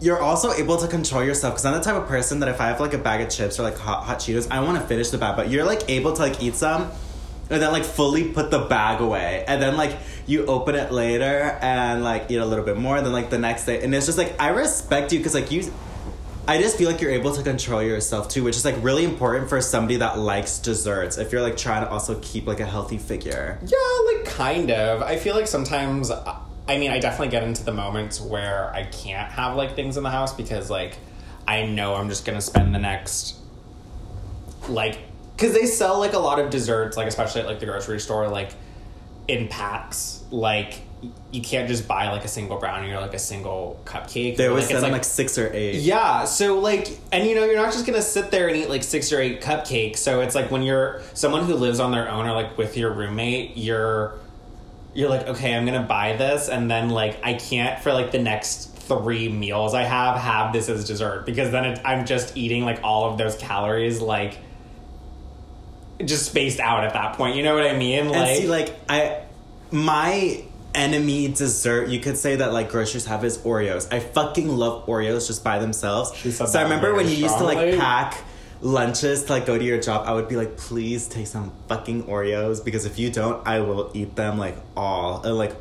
you're 0.00 0.20
also 0.20 0.52
able 0.52 0.76
to 0.78 0.88
control 0.88 1.22
yourself 1.22 1.54
because 1.54 1.64
I'm 1.64 1.74
the 1.74 1.80
type 1.80 1.94
of 1.94 2.08
person 2.08 2.40
that 2.40 2.48
if 2.48 2.60
I 2.60 2.66
have 2.66 2.80
like 2.80 2.92
a 2.92 2.98
bag 2.98 3.20
of 3.20 3.30
chips 3.30 3.58
or 3.58 3.62
like 3.62 3.78
hot 3.78 4.04
hot 4.04 4.18
Cheetos, 4.18 4.48
I 4.50 4.60
want 4.60 4.80
to 4.80 4.86
finish 4.86 5.10
the 5.10 5.18
bag. 5.18 5.36
But 5.36 5.48
you're 5.48 5.64
like 5.64 5.88
able 5.88 6.12
to 6.12 6.20
like 6.20 6.42
eat 6.42 6.56
some. 6.56 6.90
And 7.50 7.60
then 7.60 7.72
like 7.72 7.84
fully 7.84 8.32
put 8.32 8.50
the 8.50 8.60
bag 8.60 9.00
away, 9.00 9.44
and 9.46 9.60
then 9.60 9.76
like 9.76 9.98
you 10.26 10.46
open 10.46 10.74
it 10.74 10.90
later 10.90 11.58
and 11.60 12.02
like 12.02 12.30
eat 12.30 12.36
a 12.36 12.46
little 12.46 12.64
bit 12.64 12.78
more. 12.78 12.96
and 12.96 13.04
Then 13.04 13.12
like 13.12 13.30
the 13.30 13.38
next 13.38 13.66
day, 13.66 13.82
and 13.82 13.94
it's 13.94 14.06
just 14.06 14.16
like 14.16 14.40
I 14.40 14.48
respect 14.48 15.12
you 15.12 15.18
because 15.18 15.34
like 15.34 15.50
you 15.50 15.70
I 16.46 16.60
just 16.60 16.76
feel 16.76 16.90
like 16.90 17.00
you're 17.00 17.12
able 17.12 17.32
to 17.34 17.42
control 17.42 17.82
yourself 17.82 18.28
too, 18.28 18.42
which 18.42 18.56
is 18.56 18.64
like 18.64 18.74
really 18.82 19.04
important 19.04 19.48
for 19.48 19.60
somebody 19.60 19.96
that 19.96 20.18
likes 20.18 20.58
desserts. 20.58 21.18
If 21.18 21.30
you're 21.30 21.42
like 21.42 21.56
trying 21.56 21.84
to 21.84 21.90
also 21.90 22.18
keep 22.20 22.46
like 22.46 22.60
a 22.60 22.66
healthy 22.66 22.98
figure. 22.98 23.60
Yeah, 23.64 24.12
like 24.14 24.24
kind 24.24 24.70
of. 24.70 25.02
I 25.02 25.18
feel 25.18 25.34
like 25.34 25.46
sometimes 25.46 26.10
I 26.68 26.78
mean, 26.78 26.90
I 26.90 26.98
definitely 26.98 27.28
get 27.28 27.42
into 27.42 27.64
the 27.64 27.72
moments 27.72 28.20
where 28.20 28.72
I 28.74 28.84
can't 28.84 29.30
have 29.32 29.56
like 29.56 29.74
things 29.76 29.96
in 29.96 30.02
the 30.02 30.10
house 30.10 30.34
because 30.34 30.70
like 30.70 30.96
I 31.46 31.66
know 31.66 31.94
I'm 31.94 32.08
just 32.08 32.24
to 32.24 32.40
spend 32.40 32.74
the 32.74 32.78
next 32.78 33.36
like 34.68 34.98
cuz 35.38 35.52
they 35.52 35.66
sell 35.66 35.98
like 35.98 36.12
a 36.12 36.18
lot 36.18 36.38
of 36.38 36.50
desserts 36.50 36.96
like 36.96 37.06
especially 37.06 37.40
at 37.40 37.46
like 37.46 37.60
the 37.60 37.66
grocery 37.66 38.00
store 38.00 38.28
like 38.28 38.50
in 39.28 39.48
packs. 39.48 40.22
Like 40.30 40.80
you 41.32 41.42
can't 41.42 41.68
just 41.68 41.88
buy 41.88 42.10
like 42.12 42.24
a 42.24 42.28
single 42.28 42.58
brownie 42.58 42.92
or 42.92 43.00
like 43.00 43.14
a 43.14 43.18
single 43.18 43.80
cupcake. 43.84 44.36
They 44.36 44.46
always 44.46 44.64
like, 44.64 44.72
send 44.72 44.84
them 44.84 44.92
like 44.92 45.04
six 45.04 45.36
or 45.36 45.50
eight. 45.52 45.76
yeah, 45.76 46.24
so 46.24 46.60
like, 46.60 46.88
and 47.10 47.26
you 47.26 47.34
know, 47.34 47.44
you're 47.44 47.56
not 47.56 47.72
just 47.72 47.86
gonna 47.86 48.02
sit 48.02 48.30
there 48.30 48.48
and 48.48 48.56
eat 48.56 48.68
like 48.68 48.84
six 48.84 49.12
or 49.12 49.20
eight 49.20 49.40
cupcakes. 49.40 49.98
So 49.98 50.20
it's 50.20 50.34
like 50.34 50.50
when 50.50 50.62
you're 50.62 51.02
someone 51.14 51.44
who 51.44 51.54
lives 51.54 51.80
on 51.80 51.90
their 51.90 52.08
own 52.08 52.26
or 52.26 52.32
like 52.32 52.56
with 52.56 52.76
your 52.76 52.92
roommate, 52.92 53.56
you're 53.56 54.14
you're 54.94 55.08
like, 55.08 55.26
okay, 55.26 55.54
I'm 55.54 55.64
gonna 55.64 55.82
buy 55.82 56.16
this, 56.16 56.48
and 56.48 56.70
then 56.70 56.90
like 56.90 57.18
I 57.24 57.34
can't 57.34 57.82
for 57.82 57.92
like 57.92 58.12
the 58.12 58.20
next 58.20 58.68
three 58.82 59.28
meals 59.28 59.74
I 59.74 59.84
have 59.84 60.18
have 60.18 60.52
this 60.52 60.68
as 60.68 60.84
dessert 60.84 61.24
because 61.24 61.52
then 61.52 61.64
it, 61.64 61.80
I'm 61.84 62.04
just 62.04 62.36
eating 62.36 62.64
like 62.64 62.80
all 62.82 63.10
of 63.10 63.16
those 63.16 63.36
calories 63.36 64.00
like 64.00 64.38
just 66.06 66.26
spaced 66.26 66.60
out 66.60 66.84
at 66.84 66.92
that 66.94 67.16
point. 67.16 67.36
You 67.36 67.42
know 67.42 67.54
what 67.54 67.66
I 67.66 67.76
mean? 67.76 68.06
And 68.06 68.36
see, 68.36 68.48
like 68.48 68.74
I, 68.88 69.22
my 69.70 70.44
enemy 70.74 71.28
dessert, 71.28 71.88
you 71.88 72.00
could 72.00 72.16
say 72.16 72.36
that 72.36 72.52
like 72.52 72.70
groceries 72.70 73.06
have 73.06 73.24
is 73.24 73.38
Oreos. 73.38 73.92
I 73.92 74.00
fucking 74.00 74.48
love 74.48 74.86
Oreos 74.86 75.26
just 75.26 75.44
by 75.44 75.58
themselves. 75.58 76.16
So 76.36 76.58
I 76.58 76.62
remember 76.62 76.94
when 76.94 77.08
you 77.08 77.16
used 77.16 77.38
to 77.38 77.44
like 77.44 77.78
pack 77.78 78.18
lunches 78.60 79.24
to 79.24 79.32
like 79.32 79.44
go 79.44 79.58
to 79.58 79.64
your 79.64 79.80
job, 79.80 80.06
I 80.06 80.12
would 80.12 80.28
be 80.28 80.36
like, 80.36 80.56
please 80.56 81.08
take 81.08 81.26
some 81.26 81.52
fucking 81.68 82.04
Oreos 82.04 82.64
because 82.64 82.86
if 82.86 82.98
you 82.98 83.10
don't, 83.10 83.46
I 83.46 83.60
will 83.60 83.90
eat 83.92 84.16
them 84.16 84.38
like 84.38 84.56
all. 84.76 85.22
And, 85.22 85.36
like, 85.36 85.54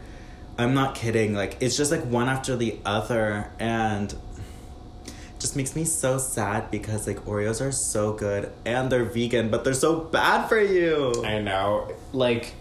I'm 0.58 0.74
not 0.74 0.96
kidding. 0.96 1.34
Like, 1.34 1.58
it's 1.60 1.76
just 1.76 1.92
like 1.92 2.06
one 2.06 2.30
after 2.30 2.56
the 2.56 2.78
other, 2.86 3.50
and 3.58 4.14
just 5.42 5.56
makes 5.56 5.76
me 5.76 5.84
so 5.84 6.18
sad 6.18 6.72
because 6.72 7.08
like 7.08 7.26
Oreos 7.26 7.66
are 7.66 7.72
so 7.72 8.14
good 8.14 8.52
and 8.66 8.92
they're 8.92 9.04
vegan, 9.04 9.50
but 9.50 9.64
they're 9.64 9.74
so 9.74 10.00
bad 10.00 10.48
for 10.48 10.62
you. 10.62 11.24
I 11.26 11.40
know. 11.40 11.92
Like, 12.14 12.54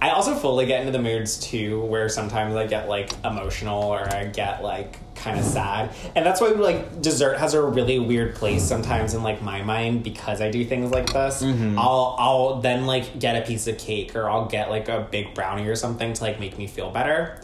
I 0.00 0.10
also 0.10 0.34
fully 0.34 0.66
get 0.66 0.80
into 0.80 0.92
the 0.92 1.02
moods 1.02 1.38
too, 1.38 1.80
where 1.80 2.08
sometimes 2.08 2.54
I 2.54 2.66
get 2.66 2.88
like 2.88 3.10
emotional 3.24 3.84
or 3.84 4.00
I 4.00 4.26
get 4.26 4.62
like 4.62 4.98
kind 5.14 5.38
of 5.38 5.46
sad, 5.46 5.94
and 6.14 6.26
that's 6.26 6.42
why 6.42 6.48
like 6.48 7.00
dessert 7.00 7.38
has 7.38 7.54
a 7.54 7.62
really 7.62 7.98
weird 7.98 8.34
place 8.34 8.62
sometimes 8.62 9.14
in 9.14 9.22
like 9.22 9.40
my 9.40 9.62
mind 9.62 10.04
because 10.04 10.42
I 10.42 10.50
do 10.50 10.62
things 10.64 10.90
like 10.90 11.10
this. 11.10 11.42
Mm-hmm. 11.42 11.78
I'll 11.78 12.16
I'll 12.18 12.60
then 12.60 12.84
like 12.84 13.18
get 13.18 13.42
a 13.42 13.46
piece 13.46 13.66
of 13.66 13.78
cake 13.78 14.14
or 14.14 14.28
I'll 14.28 14.44
get 14.44 14.68
like 14.68 14.90
a 14.90 15.08
big 15.10 15.34
brownie 15.34 15.66
or 15.66 15.76
something 15.76 16.12
to 16.12 16.22
like 16.22 16.38
make 16.38 16.58
me 16.58 16.66
feel 16.66 16.90
better. 16.90 17.40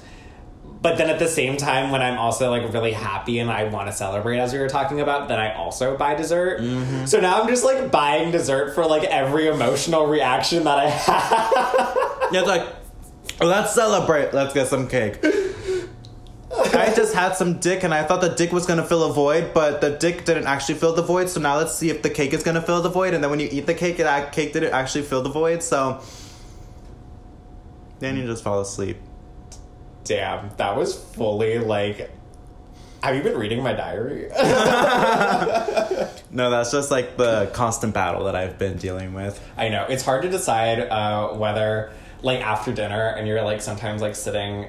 But 0.83 0.97
then 0.97 1.11
at 1.11 1.19
the 1.19 1.29
same 1.29 1.59
time, 1.59 1.91
when 1.91 2.01
I'm 2.01 2.19
also 2.19 2.51
like 2.51 2.73
really 2.73 2.93
happy 2.93 3.39
and 3.39 3.51
I 3.51 3.65
want 3.65 3.89
to 3.89 3.93
celebrate, 3.93 4.39
as 4.39 4.53
we 4.53 4.59
were 4.59 4.69
talking 4.69 5.01
about, 5.01 5.29
then 5.29 5.39
I 5.39 5.55
also 5.55 5.97
buy 5.97 6.15
dessert. 6.15 6.61
Mm-hmm. 6.61 7.05
So 7.05 7.21
now 7.21 7.43
I'm 7.43 7.49
just 7.49 7.65
like 7.65 7.91
buying 7.91 8.31
dessert 8.31 8.75
for 8.75 8.87
like 8.87 9.05
every 9.05 9.49
emotional 9.49 10.07
reaction 10.07 10.65
that 10.65 10.79
I 10.79 10.89
have. 10.89 12.33
Yeah, 12.33 12.41
it's 12.41 12.49
like, 12.49 12.67
let's 13.41 13.75
celebrate. 13.75 14.33
Let's 14.33 14.55
get 14.55 14.69
some 14.69 14.89
cake. 14.89 15.19
I 16.53 16.93
just 16.95 17.15
had 17.15 17.37
some 17.37 17.59
dick 17.61 17.85
and 17.85 17.93
I 17.93 18.03
thought 18.03 18.23
the 18.23 18.31
dick 18.31 18.51
was 18.51 18.65
gonna 18.65 18.85
fill 18.85 19.05
a 19.05 19.13
void, 19.13 19.53
but 19.53 19.83
the 19.83 19.91
dick 19.91 20.25
didn't 20.25 20.47
actually 20.47 20.77
fill 20.77 20.95
the 20.95 21.03
void. 21.03 21.29
So 21.29 21.41
now 21.41 21.59
let's 21.59 21.75
see 21.75 21.91
if 21.91 22.01
the 22.01 22.11
cake 22.11 22.33
is 22.33 22.43
gonna 22.43 22.63
fill 22.63 22.81
the 22.81 22.89
void. 22.89 23.13
And 23.13 23.23
then 23.23 23.31
when 23.31 23.39
you 23.39 23.49
eat 23.53 23.67
the 23.67 23.75
cake, 23.75 24.01
it 24.01 24.33
cake 24.33 24.55
didn't 24.55 24.73
actually 24.73 25.03
fill 25.03 25.23
the 25.23 25.29
void. 25.29 25.63
So 25.63 26.01
then 27.99 28.17
you 28.17 28.25
just 28.25 28.43
fall 28.43 28.61
asleep. 28.61 28.97
Damn, 30.11 30.51
that 30.57 30.77
was 30.77 30.95
fully 30.95 31.59
like. 31.59 32.11
Have 33.03 33.15
you 33.15 33.23
been 33.23 33.39
reading 33.39 33.63
my 33.63 33.73
diary? 33.73 34.29
No, 36.33 36.49
that's 36.49 36.71
just 36.71 36.91
like 36.91 37.17
the 37.17 37.51
constant 37.55 37.93
battle 37.93 38.25
that 38.25 38.37
I've 38.37 38.57
been 38.59 38.77
dealing 38.77 39.15
with. 39.15 39.45
I 39.57 39.69
know 39.69 39.85
it's 39.89 40.05
hard 40.05 40.23
to 40.23 40.29
decide 40.29 40.79
uh, 40.79 41.31
whether 41.31 41.93
like 42.23 42.41
after 42.41 42.73
dinner 42.73 43.09
and 43.09 43.27
you're 43.27 43.43
like 43.43 43.61
sometimes 43.61 44.01
like 44.01 44.15
sitting 44.15 44.69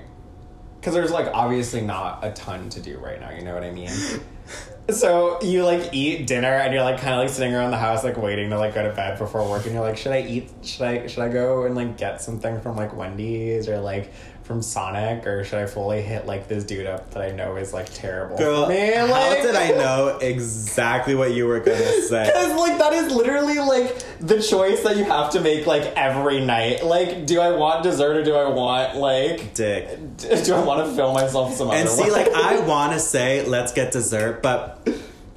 because 0.80 0.96
there's 0.96 1.12
like 1.12 1.28
obviously 1.34 1.82
not 1.82 2.26
a 2.26 2.32
ton 2.32 2.70
to 2.70 2.82
do 2.82 2.98
right 2.98 3.20
now. 3.20 3.30
You 3.30 3.44
know 3.44 3.54
what 3.54 3.64
I 3.64 3.70
mean? 3.70 3.92
so 4.90 5.40
you 5.44 5.64
like 5.64 5.94
eat 5.94 6.26
dinner 6.26 6.48
and 6.52 6.74
you're 6.74 6.84
like 6.84 7.00
kind 7.00 7.14
of 7.14 7.20
like 7.20 7.30
sitting 7.30 7.54
around 7.54 7.70
the 7.70 7.78
house 7.78 8.04
like 8.04 8.18
waiting 8.18 8.50
to 8.50 8.58
like 8.58 8.74
go 8.74 8.82
to 8.82 8.94
bed 8.96 9.20
before 9.20 9.48
work 9.48 9.66
and 9.66 9.76
you're 9.76 9.84
like 9.84 9.98
should 9.98 10.12
I 10.12 10.22
eat 10.22 10.50
should 10.64 10.82
I 10.82 11.06
should 11.06 11.24
I 11.24 11.30
go 11.30 11.66
and 11.66 11.76
like 11.76 11.98
get 11.98 12.22
something 12.22 12.60
from 12.62 12.76
like 12.76 12.96
Wendy's 12.96 13.70
or 13.70 13.80
like 13.80 14.12
from 14.44 14.62
Sonic 14.62 15.26
or 15.28 15.44
should 15.44 15.60
I 15.60 15.66
fully 15.66 16.02
hit 16.02 16.26
like 16.26 16.48
this 16.48 16.64
dude 16.64 16.86
up 16.86 17.12
that 17.12 17.22
I 17.24 17.32
know 17.32 17.56
is 17.56 17.74
like 17.74 17.94
terrible 17.94 18.38
Girl, 18.38 18.68
me? 18.68 18.92
how 18.94 19.08
Like- 19.08 19.42
did 19.44 19.56
I 19.56 19.70
know 19.78 20.18
exactly 20.22 21.16
what 21.16 21.32
you 21.34 21.46
were 21.48 21.60
gonna 21.60 22.02
say? 22.02 22.26
Because 22.26 22.60
like 22.60 22.78
that 22.80 22.94
is 22.94 23.12
literally 23.14 23.60
like 23.60 24.04
the 24.20 24.42
choice 24.42 24.84
that 24.84 24.98
you 24.98 25.04
have 25.06 25.32
to 25.32 25.42
make 25.42 25.66
like 25.68 25.84
every 25.96 26.44
night. 26.44 26.84
Like, 26.86 27.26
do 27.26 27.40
I 27.40 27.52
want 27.52 27.84
dessert 27.84 28.18
or 28.18 28.24
do 28.24 28.36
I 28.36 28.50
want 28.50 28.98
like 28.98 29.54
Dick. 29.54 30.18
d- 30.18 30.42
do 30.44 30.54
I 30.56 30.64
want 30.64 30.86
to 30.88 30.96
fill 30.96 31.14
myself 31.14 31.54
some 31.54 31.70
And 31.72 31.88
other 31.88 31.90
see, 31.90 32.04
way? 32.04 32.12
like, 32.12 32.30
I 32.34 32.60
want 32.68 32.94
to 32.94 33.00
say, 33.00 33.46
let's 33.46 33.72
get 33.72 33.92
dessert, 33.92 34.42
but 34.44 34.88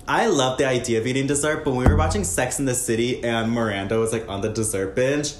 I 0.09 0.27
love 0.27 0.59
the 0.59 0.67
idea 0.67 0.99
of 1.01 1.07
eating 1.07 1.27
dessert. 1.27 1.65
But 1.65 1.71
when 1.73 1.81
we 1.85 1.89
were 1.89 1.97
watching 1.97 2.25
Sex 2.25 2.59
in 2.59 2.65
the 2.65 2.75
City 2.75 3.23
and 3.25 3.51
Miranda 3.53 3.99
was 3.99 4.13
like 4.13 4.29
on 4.29 4.41
the 4.41 4.49
dessert 4.51 4.95
binge, 4.95 5.35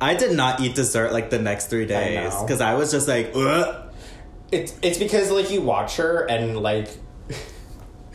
I 0.00 0.14
did 0.14 0.36
not 0.36 0.60
eat 0.60 0.74
dessert 0.74 1.12
like 1.12 1.30
the 1.30 1.38
next 1.38 1.66
three 1.66 1.86
days 1.86 2.34
because 2.42 2.60
I 2.60 2.74
was 2.74 2.90
just 2.90 3.08
like, 3.08 3.32
Ugh. 3.34 3.90
it's 4.52 4.74
it's 4.82 4.98
because 4.98 5.30
like 5.30 5.50
you 5.50 5.60
watch 5.60 5.96
her 5.96 6.26
and 6.28 6.58
like 6.58 6.88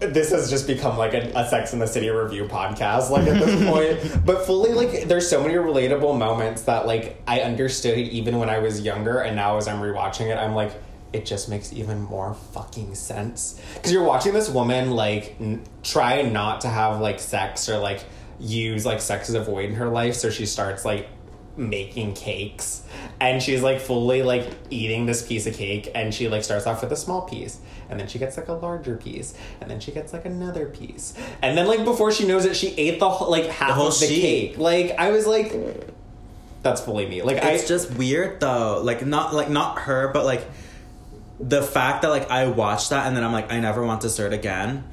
this 0.00 0.30
has 0.30 0.50
just 0.50 0.66
become 0.66 0.96
like 0.96 1.14
a, 1.14 1.30
a 1.34 1.46
Sex 1.48 1.72
in 1.72 1.78
the 1.78 1.86
City 1.86 2.08
review 2.08 2.46
podcast 2.46 3.10
like 3.10 3.26
at 3.28 3.38
this 3.38 3.64
point. 4.10 4.26
But 4.26 4.46
fully 4.46 4.72
like 4.72 5.04
there's 5.08 5.28
so 5.28 5.42
many 5.42 5.54
relatable 5.54 6.18
moments 6.18 6.62
that 6.62 6.86
like 6.86 7.22
I 7.26 7.40
understood 7.42 7.98
even 7.98 8.38
when 8.38 8.48
I 8.50 8.58
was 8.58 8.80
younger 8.80 9.20
and 9.20 9.36
now 9.36 9.56
as 9.58 9.68
I'm 9.68 9.80
rewatching 9.80 10.30
it 10.30 10.38
I'm 10.38 10.54
like 10.54 10.72
it 11.12 11.26
just 11.26 11.48
makes 11.48 11.72
even 11.72 12.00
more 12.02 12.34
fucking 12.52 12.94
sense 12.94 13.60
because 13.74 13.92
you're 13.92 14.04
watching 14.04 14.32
this 14.32 14.48
woman 14.48 14.92
like 14.92 15.34
n- 15.40 15.62
try 15.82 16.22
not 16.22 16.60
to 16.60 16.68
have 16.68 17.00
like 17.00 17.18
sex 17.18 17.68
or 17.68 17.78
like 17.78 18.04
use 18.40 18.84
like 18.86 19.00
sex 19.00 19.28
as 19.28 19.34
a 19.34 19.42
void 19.42 19.66
in 19.66 19.74
her 19.76 19.88
life 19.88 20.14
so 20.14 20.30
she 20.30 20.46
starts 20.46 20.84
like 20.84 21.08
making 21.56 22.14
cakes 22.14 22.82
and 23.20 23.42
she's 23.42 23.62
like 23.62 23.80
fully 23.80 24.22
like 24.22 24.48
eating 24.70 25.04
this 25.04 25.26
piece 25.26 25.46
of 25.46 25.54
cake 25.54 25.90
and 25.94 26.14
she 26.14 26.28
like 26.28 26.42
starts 26.42 26.66
off 26.66 26.80
with 26.80 26.90
a 26.90 26.96
small 26.96 27.22
piece 27.22 27.60
and 27.90 28.00
then 28.00 28.06
she 28.06 28.18
gets 28.18 28.36
like 28.36 28.48
a 28.48 28.52
larger 28.52 28.96
piece 28.96 29.34
and 29.60 29.70
then 29.70 29.78
she 29.78 29.90
gets 29.92 30.12
like 30.12 30.24
another 30.24 30.66
piece 30.66 31.12
and 31.42 31.58
then 31.58 31.66
like 31.66 31.84
before 31.84 32.10
she 32.10 32.26
knows 32.26 32.44
it 32.44 32.56
she 32.56 32.68
ate 32.76 32.98
the 32.98 33.10
whole 33.10 33.30
like 33.30 33.46
half 33.46 33.72
whole 33.72 33.88
of 33.88 34.00
the 34.00 34.06
sheet. 34.06 34.20
cake 34.20 34.58
like 34.58 34.92
i 34.98 35.10
was 35.10 35.26
like 35.26 35.52
that's 36.62 36.80
fully 36.80 37.06
me 37.06 37.20
like 37.20 37.36
it's 37.38 37.64
i 37.64 37.66
just 37.66 37.92
weird 37.94 38.40
though. 38.40 38.80
Like, 38.82 39.04
not 39.04 39.34
like 39.34 39.48
not 39.48 39.80
her, 39.80 40.08
but 40.08 40.24
like 40.24 40.46
the 41.38 41.62
fact 41.62 42.02
that 42.02 42.08
like 42.08 42.30
I 42.30 42.48
watched 42.48 42.90
that 42.90 43.06
and 43.06 43.16
then 43.16 43.24
I'm 43.24 43.32
like, 43.32 43.50
I 43.52 43.60
never 43.60 43.84
want 43.84 44.02
dessert 44.02 44.32
again. 44.32 44.84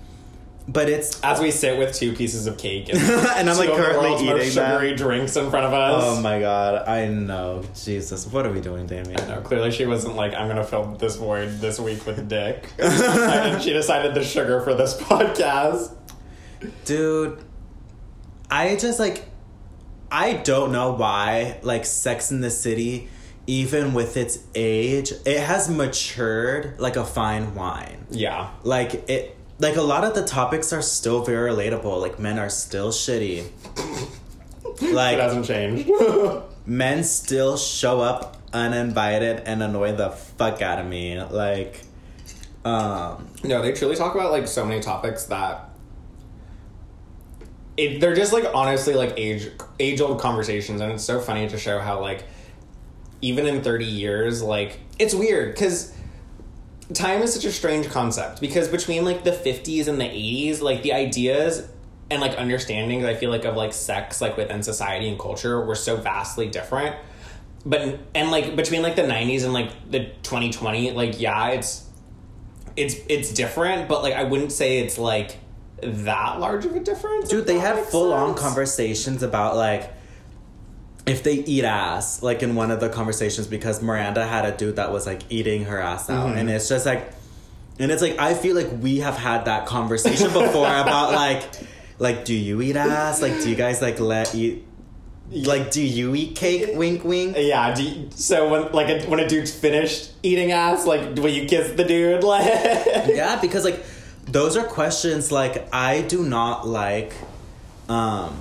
But 0.70 0.90
it's 0.90 1.22
as 1.22 1.40
we 1.40 1.52
sit 1.52 1.78
with 1.78 1.96
two 1.96 2.14
pieces 2.14 2.46
of 2.46 2.58
cake 2.58 2.90
and, 2.90 2.98
And 3.38 3.50
I'm, 3.50 3.58
like, 3.58 3.70
currently 3.70 4.28
eating 4.28 4.50
sugary 4.50 4.96
drinks 4.96 5.38
in 5.38 5.50
front 5.50 5.66
of 5.66 5.74
us 5.74 6.04
oh 6.06 6.22
my 6.22 6.42
god, 6.42 6.88
I 6.88 7.08
know, 7.08 7.64
Jesus, 7.74 8.28
what 8.28 8.46
are 8.46 8.52
we 8.52 8.60
doing, 8.60 8.86
Damien? 8.86 9.16
No, 9.30 9.40
clearly 9.42 9.72
she 9.72 9.86
wasn't 9.86 10.16
like, 10.16 10.34
I'm 10.34 10.50
gonna 10.50 10.66
fill 10.66 10.96
this 10.96 11.16
void 11.16 11.62
this 11.62 11.80
week 11.80 12.06
with 12.06 12.28
dick. 12.28 12.70
and 12.80 13.62
she 13.62 13.72
decided 13.72 14.14
the 14.14 14.24
sugar 14.24 14.60
for 14.60 14.74
this 14.74 14.96
podcast. 15.02 15.94
Dude, 16.84 17.42
I 18.52 18.76
just 18.76 19.00
like 19.00 19.26
I 20.12 20.34
don't 20.34 20.74
know 20.74 20.92
why 20.94 21.60
like 21.62 21.86
Sex 21.86 22.32
in 22.32 22.42
the 22.42 22.52
City 22.52 23.10
even 23.50 23.94
with 23.94 24.18
its 24.18 24.40
age, 24.54 25.14
it 25.26 25.40
has 25.40 25.70
matured 25.70 26.78
like 26.80 26.98
a 26.98 27.06
fine 27.06 27.56
wine. 27.56 28.06
Yeah. 28.10 28.52
Like 28.64 29.10
it 29.10 29.37
like 29.60 29.76
a 29.76 29.82
lot 29.82 30.04
of 30.04 30.13
the 30.13 30.26
topics 30.26 30.72
are 30.72 30.82
still 30.82 31.24
very 31.24 31.52
relatable. 31.52 32.02
Like 32.02 32.20
men 32.20 32.38
are 32.39 32.50
still 32.50 32.89
shitty. 32.89 33.50
Like 34.82 35.17
it 35.17 35.22
hasn't 35.22 35.46
changed. 35.46 35.89
men 36.65 37.04
still 37.04 37.58
show 37.58 38.02
up 38.02 38.38
uninvited 38.54 39.41
and 39.46 39.62
annoy 39.63 39.93
the 39.93 40.10
fuck 40.10 40.62
out 40.62 40.80
of 40.80 40.86
me. 40.86 41.22
Like 41.22 41.82
um 42.63 43.28
no, 43.43 43.62
they 43.62 43.74
truly 43.74 43.96
talk 43.96 44.15
about 44.15 44.32
like 44.32 44.48
so 44.48 44.65
many 44.65 44.82
topics 44.82 45.26
that 45.26 45.69
it, 47.77 48.02
they're 48.02 48.15
just 48.15 48.34
like 48.34 48.46
honestly 48.54 48.96
like 48.96 49.13
age 49.17 49.50
age 49.79 50.02
old 50.02 50.19
conversations 50.19 50.82
and 50.82 50.92
it's 50.92 51.04
so 51.04 51.19
funny 51.19 51.48
to 51.48 51.58
show 51.58 51.79
how 51.79 52.02
like 52.02 52.23
even 53.21 53.46
in 53.46 53.62
30 53.62 53.86
years 53.86 54.42
like 54.42 54.79
it's 55.00 55.13
weird 55.13 55.54
because 55.54 55.94
time 56.94 57.21
is 57.21 57.33
such 57.33 57.46
a 57.46 57.52
strange 57.52 57.90
concept 57.90 58.40
because 58.40 58.67
between 58.67 59.04
like 59.04 59.23
the 59.23 59.31
50s 59.31 59.88
and 59.88 60.00
the 60.00 60.06
80s 60.06 60.62
like 60.62 60.83
the 60.83 60.94
ideas 60.94 61.67
and 62.10 62.21
like 62.21 62.38
understandings 62.38 63.04
i 63.04 63.13
feel 63.13 63.29
like 63.29 63.44
of 63.44 63.56
like 63.56 63.73
sex 63.73 64.21
like 64.21 64.38
within 64.38 64.63
society 64.63 65.10
and 65.10 65.19
culture 65.19 65.63
were 65.65 65.75
so 65.75 65.98
vastly 65.98 66.48
different. 66.48 66.96
But 67.65 68.00
and 68.15 68.31
like 68.31 68.56
between 68.56 68.81
like 68.81 68.96
the 68.96 69.02
90s 69.02 69.44
and 69.44 69.52
like 69.52 69.71
the 69.92 70.06
2020 70.23 70.92
like 70.92 71.19
yeah 71.19 71.50
it's 71.50 71.90
it's 72.77 72.96
it's 73.10 73.33
different 73.33 73.90
but 73.90 74.04
like 74.04 74.13
i 74.13 74.23
wouldn't 74.23 74.54
say 74.54 74.79
it's 74.79 74.98
like 74.98 75.38
that 75.81 76.40
large 76.40 76.65
of 76.65 76.75
a 76.75 76.79
difference 76.79 77.27
Dude, 77.27 77.46
they 77.46 77.56
that 77.56 77.75
had 77.77 77.85
full 77.85 78.13
on 78.13 78.35
conversations 78.35 79.21
about 79.21 79.58
like 79.58 79.92
if 81.08 81.24
they 81.24 81.36
eat 81.36 81.64
ass, 81.64 82.22
like 82.22 82.44
in 82.44 82.56
one 82.56 82.70
of 82.72 82.80
the 82.80 82.90
conversations, 82.90 83.48
because 83.48 83.82
Miranda 83.82 84.26
had 84.26 84.46
a 84.46 84.56
dude 84.56 84.76
that 84.76 84.92
was 84.92 85.06
like 85.06 85.22
eating 85.30 85.66
her 85.66 85.80
ass 85.80 86.10
out, 86.10 86.28
Mm-hmm. 86.30 86.38
and 86.38 86.50
it's 86.50 86.68
just 86.70 86.86
like, 86.86 87.12
and 87.80 87.92
it's 87.92 88.02
like 88.02 88.20
I 88.20 88.34
feel 88.34 88.56
like 88.56 88.70
we 88.82 89.00
have 89.00 89.16
had 89.18 89.46
that 89.46 89.66
conversation 89.66 90.28
before 90.34 90.68
about 90.84 91.14
like, 91.14 91.44
like 92.00 92.26
do 92.26 92.34
you 92.34 92.62
eat 92.62 92.76
ass? 92.76 93.22
Like 93.22 93.34
do 93.42 93.50
you 93.50 93.56
guys 93.56 93.82
like 93.82 94.00
let 94.00 94.34
eat? 94.36 94.66
Like 95.30 95.72
do 95.72 95.82
you 95.84 96.16
eat 96.16 96.36
cake? 96.36 96.70
Wink, 96.76 97.04
wink. 97.04 97.36
Yeah. 97.38 97.74
Do 97.76 97.84
you, 97.84 98.10
so 98.12 98.50
when 98.50 98.72
like 98.72 98.88
a, 98.90 99.06
when 99.10 99.20
a 99.20 99.28
dude's 99.28 99.54
finished 99.54 100.12
eating 100.24 100.52
ass, 100.52 100.86
like 100.86 101.16
will 101.18 101.30
you 101.30 101.48
kiss 101.48 101.72
the 101.76 101.84
dude? 101.84 102.24
Like 102.24 102.46
yeah 103.08 103.38
because 103.42 103.64
like 103.66 103.84
those 104.26 104.58
are 104.58 104.66
questions 104.66 105.32
like 105.32 105.74
i 105.74 106.02
do 106.02 106.22
not 106.22 106.68
like 106.68 107.14
um 107.88 108.38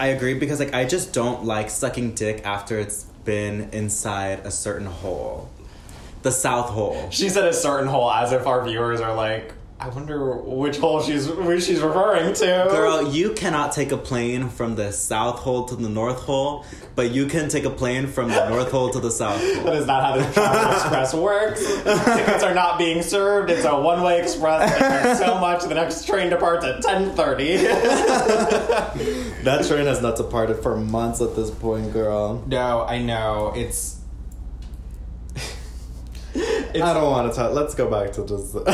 i 0.00 0.08
agree 0.08 0.34
because 0.34 0.58
like 0.58 0.74
i 0.74 0.84
just 0.84 1.12
don't 1.12 1.44
like 1.44 1.70
sucking 1.70 2.14
dick 2.14 2.44
after 2.44 2.78
it's 2.78 3.06
been 3.24 3.68
inside 3.72 4.40
a 4.44 4.50
certain 4.50 4.86
hole. 4.86 5.48
The 6.22 6.32
south 6.32 6.70
hole. 6.70 7.08
She 7.10 7.28
said 7.28 7.44
a 7.44 7.52
certain 7.52 7.88
hole 7.88 8.10
as 8.10 8.32
if 8.32 8.46
our 8.46 8.64
viewers 8.64 9.00
are 9.00 9.14
like, 9.14 9.52
I 9.82 9.88
wonder 9.88 10.34
which 10.36 10.76
hole 10.76 11.00
she's 11.02 11.26
which 11.26 11.64
she's 11.64 11.80
referring 11.80 12.34
to. 12.34 12.66
girl 12.70 13.10
you 13.10 13.32
cannot 13.32 13.72
take 13.72 13.92
a 13.92 13.96
plane 13.96 14.50
from 14.50 14.74
the 14.76 14.92
south 14.92 15.38
hole 15.38 15.64
to 15.64 15.74
the 15.76 15.88
north 15.88 16.18
hole 16.20 16.66
but 16.94 17.12
you 17.12 17.24
can 17.24 17.48
take 17.48 17.64
a 17.64 17.70
plane 17.70 18.06
from 18.06 18.28
the 18.28 18.48
north 18.50 18.70
hole 18.70 18.90
to 18.90 19.00
the 19.00 19.10
south 19.10 19.40
That 19.40 19.62
hole 19.62 19.72
is 19.72 19.86
not 19.86 20.02
how 20.04 20.16
the 20.18 20.32
Travel 20.34 20.72
Express 20.72 21.14
works. 21.14 21.64
Tickets 21.64 22.42
are 22.42 22.52
not 22.54 22.78
being 22.78 23.02
served. 23.02 23.50
It's 23.50 23.64
a 23.64 23.74
one-way 23.80 24.20
express. 24.20 24.70
And 24.70 24.82
there's 25.06 25.18
so 25.18 25.38
much. 25.38 25.62
The 25.64 25.74
next 25.74 26.04
train 26.06 26.28
departs 26.28 26.64
at 26.64 26.82
ten 26.82 27.12
thirty. 27.12 27.56
that 29.44 29.64
train 29.66 29.86
has 29.86 30.02
not 30.02 30.16
departed 30.16 30.62
for 30.62 30.76
months 30.76 31.20
at 31.22 31.34
this 31.36 31.50
point 31.50 31.92
girl 31.92 32.42
no, 32.46 32.82
I 32.82 32.98
know 32.98 33.52
it's. 33.56 33.99
I 36.74 36.92
don't 36.94 37.10
want 37.10 37.30
to 37.30 37.36
talk 37.36 37.52
let's 37.52 37.74
go 37.74 37.90
back 37.90 38.12
to 38.12 38.26
just 38.26 38.56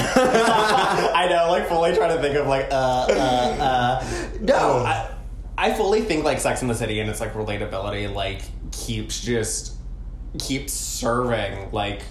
I 1.16 1.28
know, 1.28 1.50
like 1.50 1.68
fully 1.68 1.94
trying 1.94 2.14
to 2.16 2.22
think 2.22 2.36
of 2.36 2.46
like 2.46 2.68
uh 2.70 3.06
uh 3.08 3.56
uh. 3.60 4.04
No, 4.40 4.84
I, 4.84 5.10
I 5.58 5.72
fully 5.74 6.02
think 6.02 6.24
like 6.24 6.38
Sex 6.38 6.62
in 6.62 6.68
the 6.68 6.74
City 6.74 7.00
and 7.00 7.08
its 7.08 7.20
like 7.20 7.32
relatability 7.34 8.12
like 8.12 8.42
keeps 8.72 9.20
just 9.20 9.74
keeps 10.38 10.72
serving 10.72 11.70
like 11.72 12.02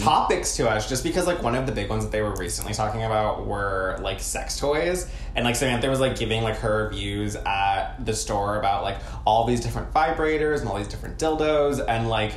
topics 0.00 0.56
to 0.56 0.68
us 0.68 0.88
just 0.88 1.04
because 1.04 1.26
like 1.26 1.42
one 1.42 1.54
of 1.54 1.66
the 1.66 1.72
big 1.72 1.90
ones 1.90 2.04
that 2.04 2.10
they 2.10 2.22
were 2.22 2.34
recently 2.36 2.72
talking 2.72 3.04
about 3.04 3.46
were 3.46 3.98
like 4.00 4.18
sex 4.20 4.58
toys. 4.58 5.10
And 5.34 5.44
like 5.44 5.56
Samantha 5.56 5.90
was 5.90 6.00
like 6.00 6.18
giving 6.18 6.42
like 6.42 6.56
her 6.56 6.86
reviews 6.86 7.36
at 7.36 7.96
the 8.04 8.14
store 8.14 8.58
about 8.58 8.82
like 8.82 8.96
all 9.26 9.44
these 9.44 9.60
different 9.60 9.92
vibrators 9.92 10.60
and 10.60 10.68
all 10.68 10.78
these 10.78 10.88
different 10.88 11.18
dildos 11.18 11.84
and 11.86 12.08
like 12.08 12.32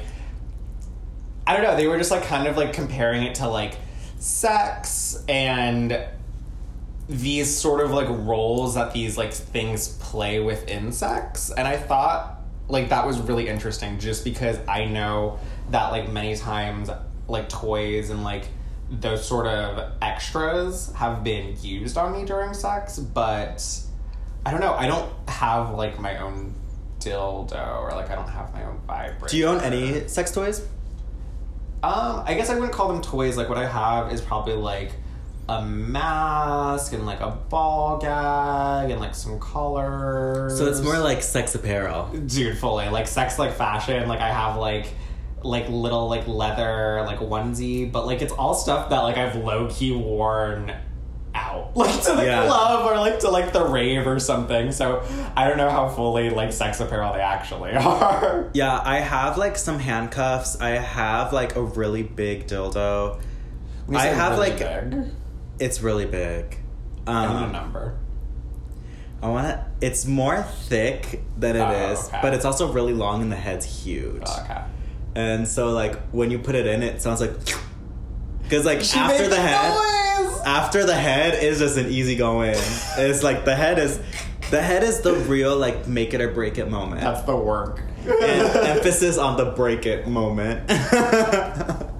I 1.49 1.53
don't 1.53 1.63
know, 1.63 1.75
they 1.75 1.87
were 1.87 1.97
just 1.97 2.11
like 2.11 2.25
kind 2.25 2.47
of 2.47 2.57
like 2.57 2.73
comparing 2.73 3.23
it 3.23 3.33
to 3.35 3.47
like 3.47 3.75
sex 4.19 5.23
and 5.27 5.99
these 7.09 7.57
sort 7.57 7.83
of 7.83 7.89
like 7.89 8.07
roles 8.07 8.75
that 8.75 8.93
these 8.93 9.17
like 9.17 9.33
things 9.33 9.87
play 9.97 10.39
within 10.39 10.91
sex. 10.91 11.49
And 11.49 11.67
I 11.67 11.75
thought 11.75 12.41
like 12.67 12.89
that 12.89 13.07
was 13.07 13.19
really 13.19 13.47
interesting 13.47 13.97
just 13.97 14.23
because 14.23 14.59
I 14.67 14.85
know 14.85 15.39
that 15.71 15.89
like 15.89 16.11
many 16.11 16.35
times 16.35 16.91
like 17.27 17.49
toys 17.49 18.11
and 18.11 18.23
like 18.23 18.45
those 18.91 19.27
sort 19.27 19.47
of 19.47 19.93
extras 20.03 20.93
have 20.93 21.23
been 21.23 21.57
used 21.63 21.97
on 21.97 22.13
me 22.13 22.25
during 22.25 22.53
sex, 22.53 22.99
but 22.99 23.67
I 24.45 24.51
don't 24.51 24.61
know, 24.61 24.75
I 24.75 24.85
don't 24.85 25.11
have 25.27 25.73
like 25.73 25.99
my 25.99 26.19
own 26.19 26.53
dildo 26.99 27.81
or 27.81 27.89
like 27.93 28.11
I 28.11 28.15
don't 28.15 28.29
have 28.29 28.53
my 28.53 28.65
own 28.65 28.79
vibrator. 28.85 29.31
do 29.31 29.37
you 29.37 29.47
own 29.47 29.61
any 29.61 30.07
sex 30.07 30.31
toys 30.31 30.63
Um, 31.81 32.23
I 32.25 32.33
guess 32.33 32.49
I 32.49 32.55
wouldn't 32.55 32.73
call 32.73 32.89
them 32.89 33.01
toys. 33.01 33.37
Like 33.37 33.49
what 33.49 33.57
I 33.57 33.67
have 33.67 34.11
is 34.11 34.21
probably 34.21 34.55
like 34.55 34.91
a 35.47 35.63
mask 35.63 36.93
and 36.93 37.05
like 37.05 37.21
a 37.21 37.31
ball 37.49 37.97
gag 37.97 38.91
and 38.91 38.99
like 38.99 39.15
some 39.15 39.39
collars. 39.39 40.57
so 40.57 40.67
it's 40.67 40.81
more 40.81 40.99
like 40.99 41.23
sex 41.23 41.55
apparel 41.55 42.07
dude, 42.27 42.57
fully 42.57 42.87
like 42.89 43.07
sex 43.07 43.39
like 43.39 43.53
fashion. 43.53 44.07
Like 44.07 44.19
I 44.19 44.31
have 44.31 44.57
like 44.57 44.93
like 45.43 45.69
little 45.69 46.07
like 46.09 46.27
leather 46.27 47.01
like 47.05 47.19
onesie, 47.19 47.91
but 47.91 48.05
like 48.05 48.21
it's 48.21 48.33
all 48.33 48.53
stuff 48.53 48.89
that 48.89 48.99
like 48.99 49.17
I've 49.17 49.35
low 49.37 49.67
key 49.69 49.91
worn 49.95 50.73
out 51.35 51.71
like 51.77 52.01
to 52.03 52.13
the 52.15 52.25
Yeah. 52.25 52.45
club 52.45 52.91
or 52.91 52.97
like 52.97 53.19
to 53.19 53.29
like 53.29 53.53
the 53.53 53.65
rave 53.65 54.07
or 54.07 54.19
something. 54.19 54.71
So 54.71 55.03
I 55.35 55.47
don't 55.47 55.57
know 55.57 55.69
how 55.69 55.87
fully 55.89 56.29
like 56.29 56.51
sex 56.51 56.79
apparel 56.79 57.13
they 57.13 57.19
actually 57.21 57.71
are. 57.75 58.49
Yeah, 58.53 58.81
I 58.83 58.99
have 58.99 59.37
like 59.37 59.57
some 59.57 59.79
handcuffs. 59.79 60.59
I 60.59 60.69
have 60.71 61.31
like 61.33 61.55
a 61.55 61.61
really 61.61 62.03
big 62.03 62.47
dildo. 62.47 63.19
I 63.93 64.05
have 64.07 64.37
really 64.37 64.49
like 64.51 64.59
big, 64.59 65.05
it's 65.59 65.81
really 65.81 66.05
big. 66.05 66.57
I 67.07 67.25
don't 67.25 67.33
know 67.33 67.39
a 67.39 67.43
Um, 67.45 67.51
number. 67.51 67.97
I 69.21 69.27
want 69.29 69.47
to. 69.47 69.65
It's 69.81 70.05
more 70.05 70.43
thick 70.43 71.21
than 71.37 71.55
it 71.57 71.91
is, 71.91 71.99
Oh, 71.99 72.07
okay. 72.07 72.19
but 72.21 72.33
it's 72.33 72.45
also 72.45 72.71
really 72.71 72.93
long 72.93 73.21
and 73.21 73.31
the 73.31 73.35
head's 73.35 73.65
huge. 73.83 74.21
Okay. 74.23 74.61
And 75.15 75.47
so 75.47 75.71
like 75.71 75.99
when 76.11 76.31
you 76.31 76.39
put 76.39 76.55
it 76.55 76.65
in, 76.67 76.83
it 76.83 77.01
sounds 77.01 77.19
like 77.19 77.31
because 78.43 78.65
like 78.65 78.81
She 78.81 78.97
after 78.97 79.27
the 79.27 79.35
head, 79.35 79.73
noise! 79.73 80.08
After 80.49 80.85
the 80.85 80.95
head 80.95 81.43
is 81.43 81.59
just 81.59 81.77
an 81.77 81.87
easy 81.89 82.15
go 82.15 82.41
in. 82.41 82.55
it's 82.97 83.23
like 83.23 83.45
the 83.45 83.55
head 83.55 83.77
is. 83.79 83.99
The 84.49 84.61
head 84.61 84.83
is 84.83 85.01
the 85.01 85.13
real 85.13 85.55
like 85.55 85.87
make 85.87 86.15
it 86.15 86.21
or 86.21 86.29
break 86.31 86.57
it 86.57 86.69
moment. 86.71 87.01
That's 87.01 87.21
the 87.21 87.35
work. 87.35 87.81
and 88.03 88.17
emphasis 88.75 89.19
on 89.19 89.37
the 89.37 89.45
break 89.45 89.85
it 89.85 90.07
moment. 90.07 90.67
but 90.71 91.91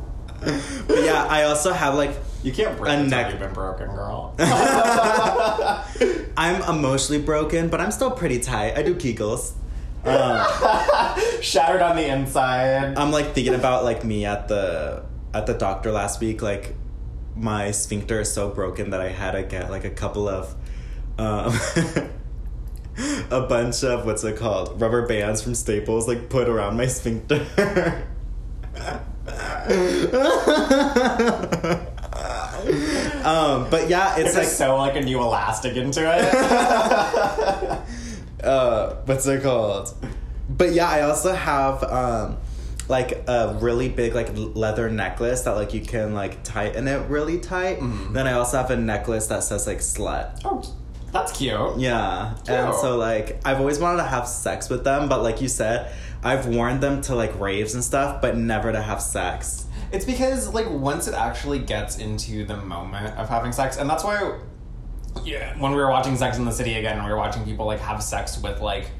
yeah, 1.04 1.28
I 1.30 1.44
also 1.44 1.72
have 1.74 1.94
like 1.94 2.10
you 2.42 2.52
can't 2.52 2.76
break 2.76 2.92
A 2.92 3.04
neck- 3.04 3.30
you've 3.32 3.40
been 3.40 3.54
broken, 3.54 3.88
girl. 3.90 4.34
I'm 6.38 6.64
emotionally 6.64 7.22
broken, 7.22 7.70
but 7.70 7.80
I'm 7.82 7.92
still 7.92 8.10
pretty 8.12 8.40
tight. 8.40 8.76
I 8.76 8.82
do 8.82 8.96
Kegels. 8.96 9.52
Um, 10.06 10.44
Shattered 11.42 11.82
on 11.84 11.98
the 11.98 12.08
inside. 12.08 12.98
I'm 12.98 13.12
like 13.12 13.36
thinking 13.36 13.54
about 13.54 13.84
like 13.84 14.04
me 14.04 14.26
at 14.26 14.48
the 14.48 15.04
at 15.36 15.46
the 15.46 15.54
doctor 15.54 15.92
last 15.92 16.20
week. 16.20 16.42
Like 16.42 16.74
my 17.40 17.72
sphincter 17.72 18.20
is 18.22 18.32
so 18.32 18.50
broken 18.50 18.90
that 18.92 19.02
I 19.02 19.10
had 19.10 19.32
to 19.32 19.44
get 19.44 19.72
like 19.72 19.86
a 19.86 19.90
couple 19.90 20.28
of 20.28 20.56
um, 21.18 21.54
a 23.32 23.42
bunch 23.42 23.84
of 23.84 24.06
what's 24.06 24.24
it 24.24 24.38
called 24.38 24.80
rubber 24.80 25.08
bands 25.08 25.42
from 25.42 25.56
Staples 25.56 26.08
like 26.08 26.30
put 26.30 26.48
around 26.48 26.78
my 26.78 26.88
sphincter. 26.88 27.46
um, 33.24 33.70
but 33.70 33.90
yeah, 33.90 34.18
it's 34.18 34.36
like 34.36 34.48
so 34.48 34.78
like 34.78 34.96
a 34.96 35.02
new 35.02 35.20
elastic 35.20 35.76
into 35.76 36.02
it. 36.02 36.34
uh 38.44 38.96
what's 39.06 39.28
it 39.28 39.44
called 39.44 39.94
but 40.50 40.72
yeah 40.72 40.88
i 40.88 41.02
also 41.02 41.34
have 41.34 41.84
um 41.84 42.38
like 42.90 43.24
a 43.28 43.58
really 43.62 43.88
big 43.88 44.14
like 44.16 44.30
leather 44.34 44.90
necklace 44.90 45.44
that 45.44 45.52
like 45.52 45.74
you 45.74 45.82
can 45.82 46.14
like 46.14 46.44
tighten 46.44 46.88
it 46.88 47.08
really 47.10 47.40
tight. 47.40 47.80
Mm-hmm. 47.80 48.14
then 48.14 48.28
i 48.28 48.34
also 48.34 48.58
have 48.58 48.72
a 48.72 48.76
necklace 48.78 49.28
that 49.28 49.44
says 49.44 49.66
like 49.68 49.78
slut. 49.80 50.42
Oh, 50.44 50.62
that's 51.12 51.32
cute. 51.32 51.78
yeah. 51.78 52.36
And 52.48 52.76
so 52.76 52.98
like 52.98 53.40
i've 53.46 53.60
always 53.60 53.80
wanted 53.80 53.98
to 53.98 54.10
have 54.10 54.28
sex 54.28 54.70
with 54.70 54.84
them 54.84 55.08
but 55.08 55.24
like 55.24 55.40
you 55.42 55.48
said 55.48 55.92
i've 56.24 56.48
worn 56.48 56.80
them 56.82 57.02
to 57.04 57.16
like 57.16 57.40
raves 57.40 57.74
and 57.76 57.84
stuff 57.84 58.22
but 58.22 58.36
never 58.36 58.72
to 58.72 58.82
have 58.82 59.02
sex. 59.02 59.68
It's 59.92 60.06
because 60.06 60.54
like 60.54 60.70
once 60.70 61.08
it 61.08 61.14
actually 61.14 61.60
gets 61.60 61.98
into 61.98 62.46
the 62.46 62.58
moment 62.58 63.18
of 63.18 63.28
having 63.28 63.52
sex, 63.52 63.78
and 63.78 63.90
that's 63.90 64.04
why, 64.04 64.38
yeah, 65.24 65.58
when 65.58 65.72
we 65.72 65.78
were 65.78 65.90
watching 65.90 66.16
Sex 66.16 66.38
in 66.38 66.46
the 66.46 66.52
City 66.52 66.76
again, 66.76 66.98
and 66.98 67.06
we 67.06 67.12
were 67.12 67.18
watching 67.18 67.44
people 67.44 67.66
like 67.66 67.80
have 67.80 68.04
sex 68.04 68.40
with 68.40 68.62
like, 68.62 68.92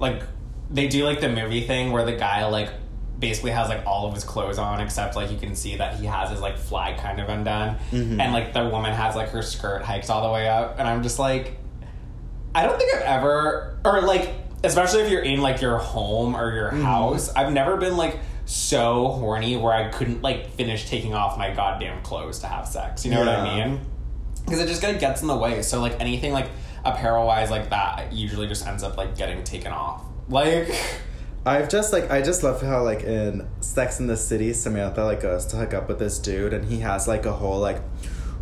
like 0.00 0.22
they 0.70 0.88
do 0.88 1.04
like 1.04 1.20
the 1.20 1.28
movie 1.28 1.66
thing 1.66 1.92
where 1.92 2.04
the 2.04 2.16
guy 2.16 2.46
like 2.46 2.70
basically 3.18 3.50
has 3.50 3.68
like 3.68 3.84
all 3.86 4.06
of 4.06 4.14
his 4.14 4.24
clothes 4.24 4.58
on 4.58 4.80
except 4.80 5.16
like 5.16 5.30
you 5.30 5.38
can 5.38 5.54
see 5.54 5.76
that 5.76 5.98
he 5.98 6.06
has 6.06 6.30
his 6.30 6.40
like 6.40 6.58
flag 6.58 6.98
kind 6.98 7.20
of 7.20 7.28
undone, 7.28 7.76
mm-hmm. 7.90 8.20
and 8.20 8.32
like 8.32 8.52
the 8.52 8.68
woman 8.68 8.92
has 8.92 9.16
like 9.16 9.30
her 9.30 9.42
skirt 9.42 9.82
hiked 9.82 10.10
all 10.10 10.26
the 10.26 10.32
way 10.32 10.48
up, 10.48 10.78
and 10.78 10.86
I'm 10.86 11.02
just 11.02 11.18
like, 11.18 11.58
I 12.54 12.66
don't 12.66 12.78
think 12.78 12.94
I've 12.94 13.02
ever, 13.02 13.78
or 13.84 14.02
like, 14.02 14.34
especially 14.64 15.02
if 15.02 15.10
you're 15.10 15.22
in 15.22 15.40
like 15.40 15.60
your 15.60 15.78
home 15.78 16.36
or 16.36 16.54
your 16.54 16.70
mm-hmm. 16.70 16.82
house, 16.82 17.30
I've 17.34 17.52
never 17.52 17.76
been 17.76 17.96
like 17.96 18.18
so 18.46 19.08
horny 19.08 19.56
where 19.56 19.72
I 19.72 19.88
couldn't 19.88 20.22
like 20.22 20.50
finish 20.52 20.88
taking 20.88 21.14
off 21.14 21.36
my 21.36 21.52
goddamn 21.52 22.02
clothes 22.02 22.38
to 22.40 22.46
have 22.46 22.66
sex. 22.66 23.04
You 23.04 23.10
know 23.10 23.20
what 23.20 23.28
I 23.28 23.66
mean? 23.66 23.80
Because 24.44 24.60
it 24.60 24.68
just 24.68 24.80
kind 24.80 24.94
of 24.94 25.00
gets 25.00 25.20
in 25.20 25.26
the 25.26 25.36
way. 25.36 25.62
So 25.62 25.80
like 25.80 26.00
anything 26.00 26.32
like 26.32 26.48
apparel 26.84 27.26
wise 27.26 27.50
like 27.50 27.70
that 27.70 28.12
usually 28.12 28.46
just 28.46 28.64
ends 28.64 28.84
up 28.84 28.96
like 28.96 29.16
getting 29.16 29.42
taken 29.42 29.72
off. 29.72 30.04
Like, 30.28 30.68
I've 31.46 31.68
just 31.68 31.92
like 31.92 32.10
I 32.10 32.22
just 32.22 32.42
love 32.42 32.60
how 32.60 32.82
like 32.82 33.04
in 33.04 33.46
Sex 33.60 34.00
in 34.00 34.08
the 34.08 34.16
City, 34.16 34.52
Samantha 34.52 35.04
like 35.04 35.22
goes 35.22 35.46
to 35.46 35.56
hook 35.56 35.74
up 35.74 35.86
with 35.88 36.00
this 36.00 36.18
dude 36.18 36.52
and 36.52 36.64
he 36.64 36.80
has 36.80 37.06
like 37.06 37.24
a 37.24 37.32
whole 37.32 37.60
like 37.60 37.80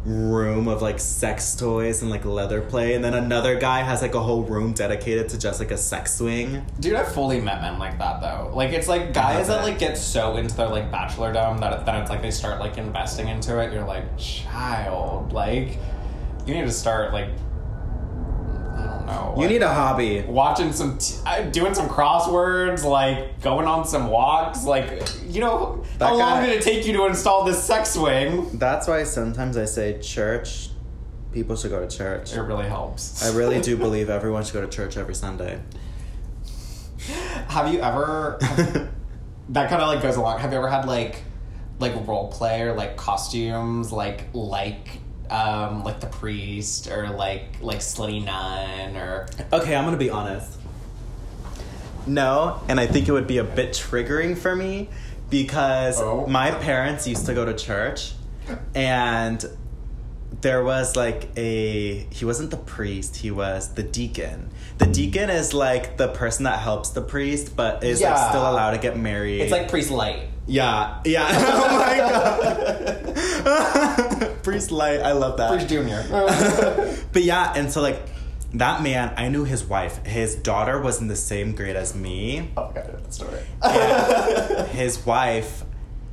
room 0.07 0.69
of 0.69 0.83
like 0.83 0.99
sex 0.99 1.55
toys 1.55 2.03
and 2.03 2.11
like 2.11 2.25
leather 2.25 2.63
play, 2.63 2.95
and 2.95 3.05
then 3.05 3.13
another 3.13 3.59
guy 3.59 3.83
has 3.83 4.01
like 4.01 4.15
a 4.15 4.21
whole 4.21 4.43
room 4.43 4.73
dedicated 4.73 5.29
to 5.29 5.39
just 5.39 5.61
like 5.61 5.71
a 5.71 5.77
sex 5.77 6.15
swing. 6.15 6.65
Dude, 6.81 6.95
I've 6.95 7.13
fully 7.13 7.43
met 7.43 7.61
men 7.61 7.79
like 7.79 7.99
that 7.99 8.23
though. 8.23 8.51
Like 8.55 8.73
it's 8.73 8.89
like 8.89 9.13
guys 9.13 9.49
that 9.49 9.61
it. 9.61 9.65
like 9.65 9.79
get 9.79 9.99
so 9.99 10.39
into 10.39 10.57
their 10.57 10.69
like 10.69 10.91
bachelordom 10.91 11.61
that 11.61 11.85
then 11.85 11.97
it's 11.97 12.11
like 12.11 12.23
they 12.23 12.31
start 12.31 12.59
like 12.59 12.79
investing 12.79 13.29
into 13.29 13.61
it. 13.61 13.71
You're 13.71 13.85
like, 13.85 14.17
child, 14.17 15.35
like 15.35 15.79
you 16.47 16.55
need 16.55 16.65
to 16.65 16.73
start 16.73 17.13
like 17.13 17.29
Know. 19.07 19.33
You 19.37 19.43
like, 19.43 19.51
need 19.51 19.63
a 19.63 19.73
hobby. 19.73 20.23
watching 20.23 20.73
some 20.73 20.99
t- 20.99 21.17
uh, 21.27 21.43
doing 21.43 21.75
some 21.75 21.89
crosswords 21.89 22.85
like 22.85 23.41
going 23.43 23.67
on 23.67 23.87
some 23.87 24.09
walks 24.09 24.65
like 24.65 25.03
you 25.27 25.41
know 25.41 25.85
That 25.99 26.07
how 26.09 26.17
long 26.17 26.43
did 26.43 26.51
it 26.57 26.63
take 26.63 26.87
you 26.87 26.93
to 26.95 27.07
install 27.07 27.45
this 27.45 27.63
sex 27.63 27.91
swing 27.91 28.59
That's 28.59 28.89
why 28.89 29.05
sometimes 29.05 29.57
I 29.57 29.65
say 29.67 29.99
church. 30.01 30.71
People 31.33 31.57
should 31.57 31.71
go 31.71 31.87
to 31.87 31.97
church. 31.97 32.33
it 32.35 32.41
really 32.43 32.67
helps 32.69 33.25
I 33.29 33.37
really 33.37 33.61
do 33.61 33.77
believe 33.87 34.09
everyone 34.09 34.45
should 34.45 34.55
go 34.55 34.61
to 34.63 34.69
church 34.69 34.97
every 34.97 35.15
Sunday. 35.15 35.61
have 37.49 37.73
you 37.73 37.81
ever 37.81 38.39
that 39.51 39.69
kind 39.69 39.83
of 39.83 39.89
like 39.89 40.03
goes 40.03 40.17
along 40.17 40.39
have 40.39 40.53
you 40.53 40.59
ever 40.59 40.69
had 40.69 40.87
like 40.87 41.23
like 41.81 41.93
role 42.07 42.31
play 42.31 42.63
or 42.63 42.73
like 42.75 42.97
costumes 42.97 43.93
like 43.93 44.29
like 44.33 45.01
um 45.31 45.83
like 45.85 46.01
the 46.01 46.07
priest 46.07 46.89
or 46.91 47.09
like 47.11 47.45
like 47.61 47.79
slutty 47.79 48.25
nun 48.25 48.97
or 48.97 49.27
Okay, 49.53 49.75
I'm 49.75 49.85
gonna 49.85 49.97
be 49.97 50.11
honest. 50.11 50.59
No, 52.07 52.61
and 52.69 52.79
I 52.79 52.87
think 52.87 53.09
it 53.09 53.13
would 53.13 53.27
be 53.27 53.39
a 53.39 53.45
bit 53.45 53.71
triggering 53.71 54.37
for 54.37 54.55
me 54.55 54.89
because 55.31 56.01
Oh. 56.01 56.27
my 56.27 56.51
parents 56.51 57.07
used 57.07 57.27
to 57.27 57.35
go 57.35 57.45
to 57.45 57.55
church 57.55 58.13
and 58.75 59.43
there 60.43 60.63
was 60.63 60.97
like 60.97 61.29
a 61.37 62.07
he 62.11 62.25
wasn't 62.27 62.51
the 62.51 62.59
priest, 62.59 63.17
he 63.17 63.31
was 63.31 63.73
the 63.75 63.83
deacon. 63.83 64.51
The 64.79 64.87
deacon 64.87 65.31
is 65.31 65.55
like 65.55 65.97
the 65.97 66.09
person 66.09 66.45
that 66.45 66.59
helps 66.59 66.91
the 66.91 67.01
priest 67.01 67.57
but 67.57 67.83
is 67.83 68.03
like 68.03 68.29
still 68.31 68.43
allowed 68.43 68.73
to 68.73 68.79
get 68.79 68.99
married. 68.99 69.41
it's 69.41 69.53
like 69.53 69.71
priest 69.71 69.91
light 69.91 70.29
Yeah, 70.47 71.01
yeah. 71.05 71.27
oh 71.31 71.79
my 71.79 71.97
god. 73.45 74.43
priest 74.43 74.71
light, 74.71 75.01
I 75.01 75.13
love 75.13 75.37
that. 75.39 75.51
priest 75.51 75.69
junior 75.69 76.05
But 77.13 77.23
yeah, 77.23 77.53
and 77.57 77.73
so 77.73 77.81
like 77.81 78.01
that 78.55 78.83
man, 78.83 79.13
I 79.17 79.29
knew 79.29 79.45
his 79.45 79.65
wife. 79.65 80.05
His 80.07 80.37
daughter 80.37 80.81
was 80.81 81.01
in 81.01 81.09
the 81.09 81.17
same 81.17 81.55
grade 81.55 81.77
as 81.77 81.95
me. 81.95 82.51
oh 82.57 82.71
god 82.75 83.03
that 83.03 83.15
story 83.15 83.41
His 84.71 85.05
wife 85.07 85.65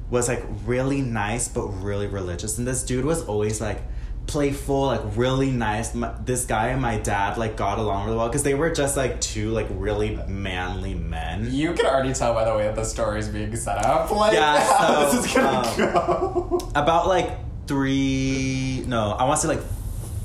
was 0.10 0.28
like 0.28 0.44
really 0.66 1.02
nice 1.02 1.48
but 1.48 1.68
really 1.68 2.08
religious, 2.08 2.58
and 2.58 2.66
this 2.68 2.84
dude 2.84 3.06
was 3.06 3.24
always 3.26 3.60
like 3.62 3.82
playful, 4.28 4.84
like 4.84 5.02
really 5.16 5.52
nice. 5.52 5.94
My, 5.94 6.14
this 6.24 6.46
guy 6.46 6.70
and 6.70 6.82
my 6.82 6.98
dad 6.98 7.38
like 7.38 7.58
got 7.58 7.80
along 7.80 8.06
really 8.06 8.18
well 8.18 8.28
because 8.28 8.44
they 8.44 8.54
were 8.54 8.70
just 8.72 8.96
like 8.96 9.20
two 9.22 9.52
like 9.52 9.68
really 9.72 10.16
manly 10.28 10.96
men. 10.96 11.48
You 11.52 11.74
can 11.74 11.86
already 11.86 12.14
tell 12.14 12.34
by 12.34 12.46
the 12.46 12.56
way 12.56 12.64
that 12.64 12.76
the 12.76 12.86
story 12.86 13.20
is 13.20 13.30
being 13.30 13.56
set 13.56 13.84
up. 13.86 14.10
Like, 14.22 14.34
Yeah, 14.34 14.60
how 14.78 15.10
this 15.10 15.26
is 15.26 15.34
gonna 15.34 15.68
um, 15.68 15.78
go. 15.78 16.72
About 16.76 17.08
like 17.08 17.32
three, 17.66 18.84
no, 18.88 19.12
I 19.12 19.24
want 19.24 19.42
to 19.42 19.48
say 19.48 19.56
like 19.56 19.66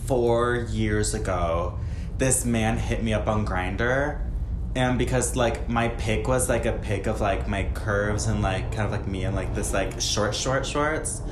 four 0.06 0.66
years 0.70 1.14
ago, 1.14 1.78
this 2.18 2.44
man 2.44 2.76
hit 2.76 3.02
me 3.02 3.14
up 3.14 3.26
on 3.26 3.46
Grindr, 3.46 4.20
and 4.74 4.98
because 4.98 5.34
like 5.34 5.68
my 5.68 5.88
pic 5.88 6.28
was 6.28 6.48
like 6.48 6.66
a 6.66 6.72
pic 6.72 7.06
of 7.06 7.20
like 7.20 7.48
my 7.48 7.64
curves 7.74 8.26
and 8.26 8.42
like 8.42 8.72
kind 8.72 8.84
of 8.84 8.90
like 8.90 9.06
me 9.06 9.24
and 9.24 9.34
like 9.34 9.54
this 9.54 9.72
like 9.72 10.00
short 10.00 10.34
short 10.34 10.66
shorts, 10.66 11.22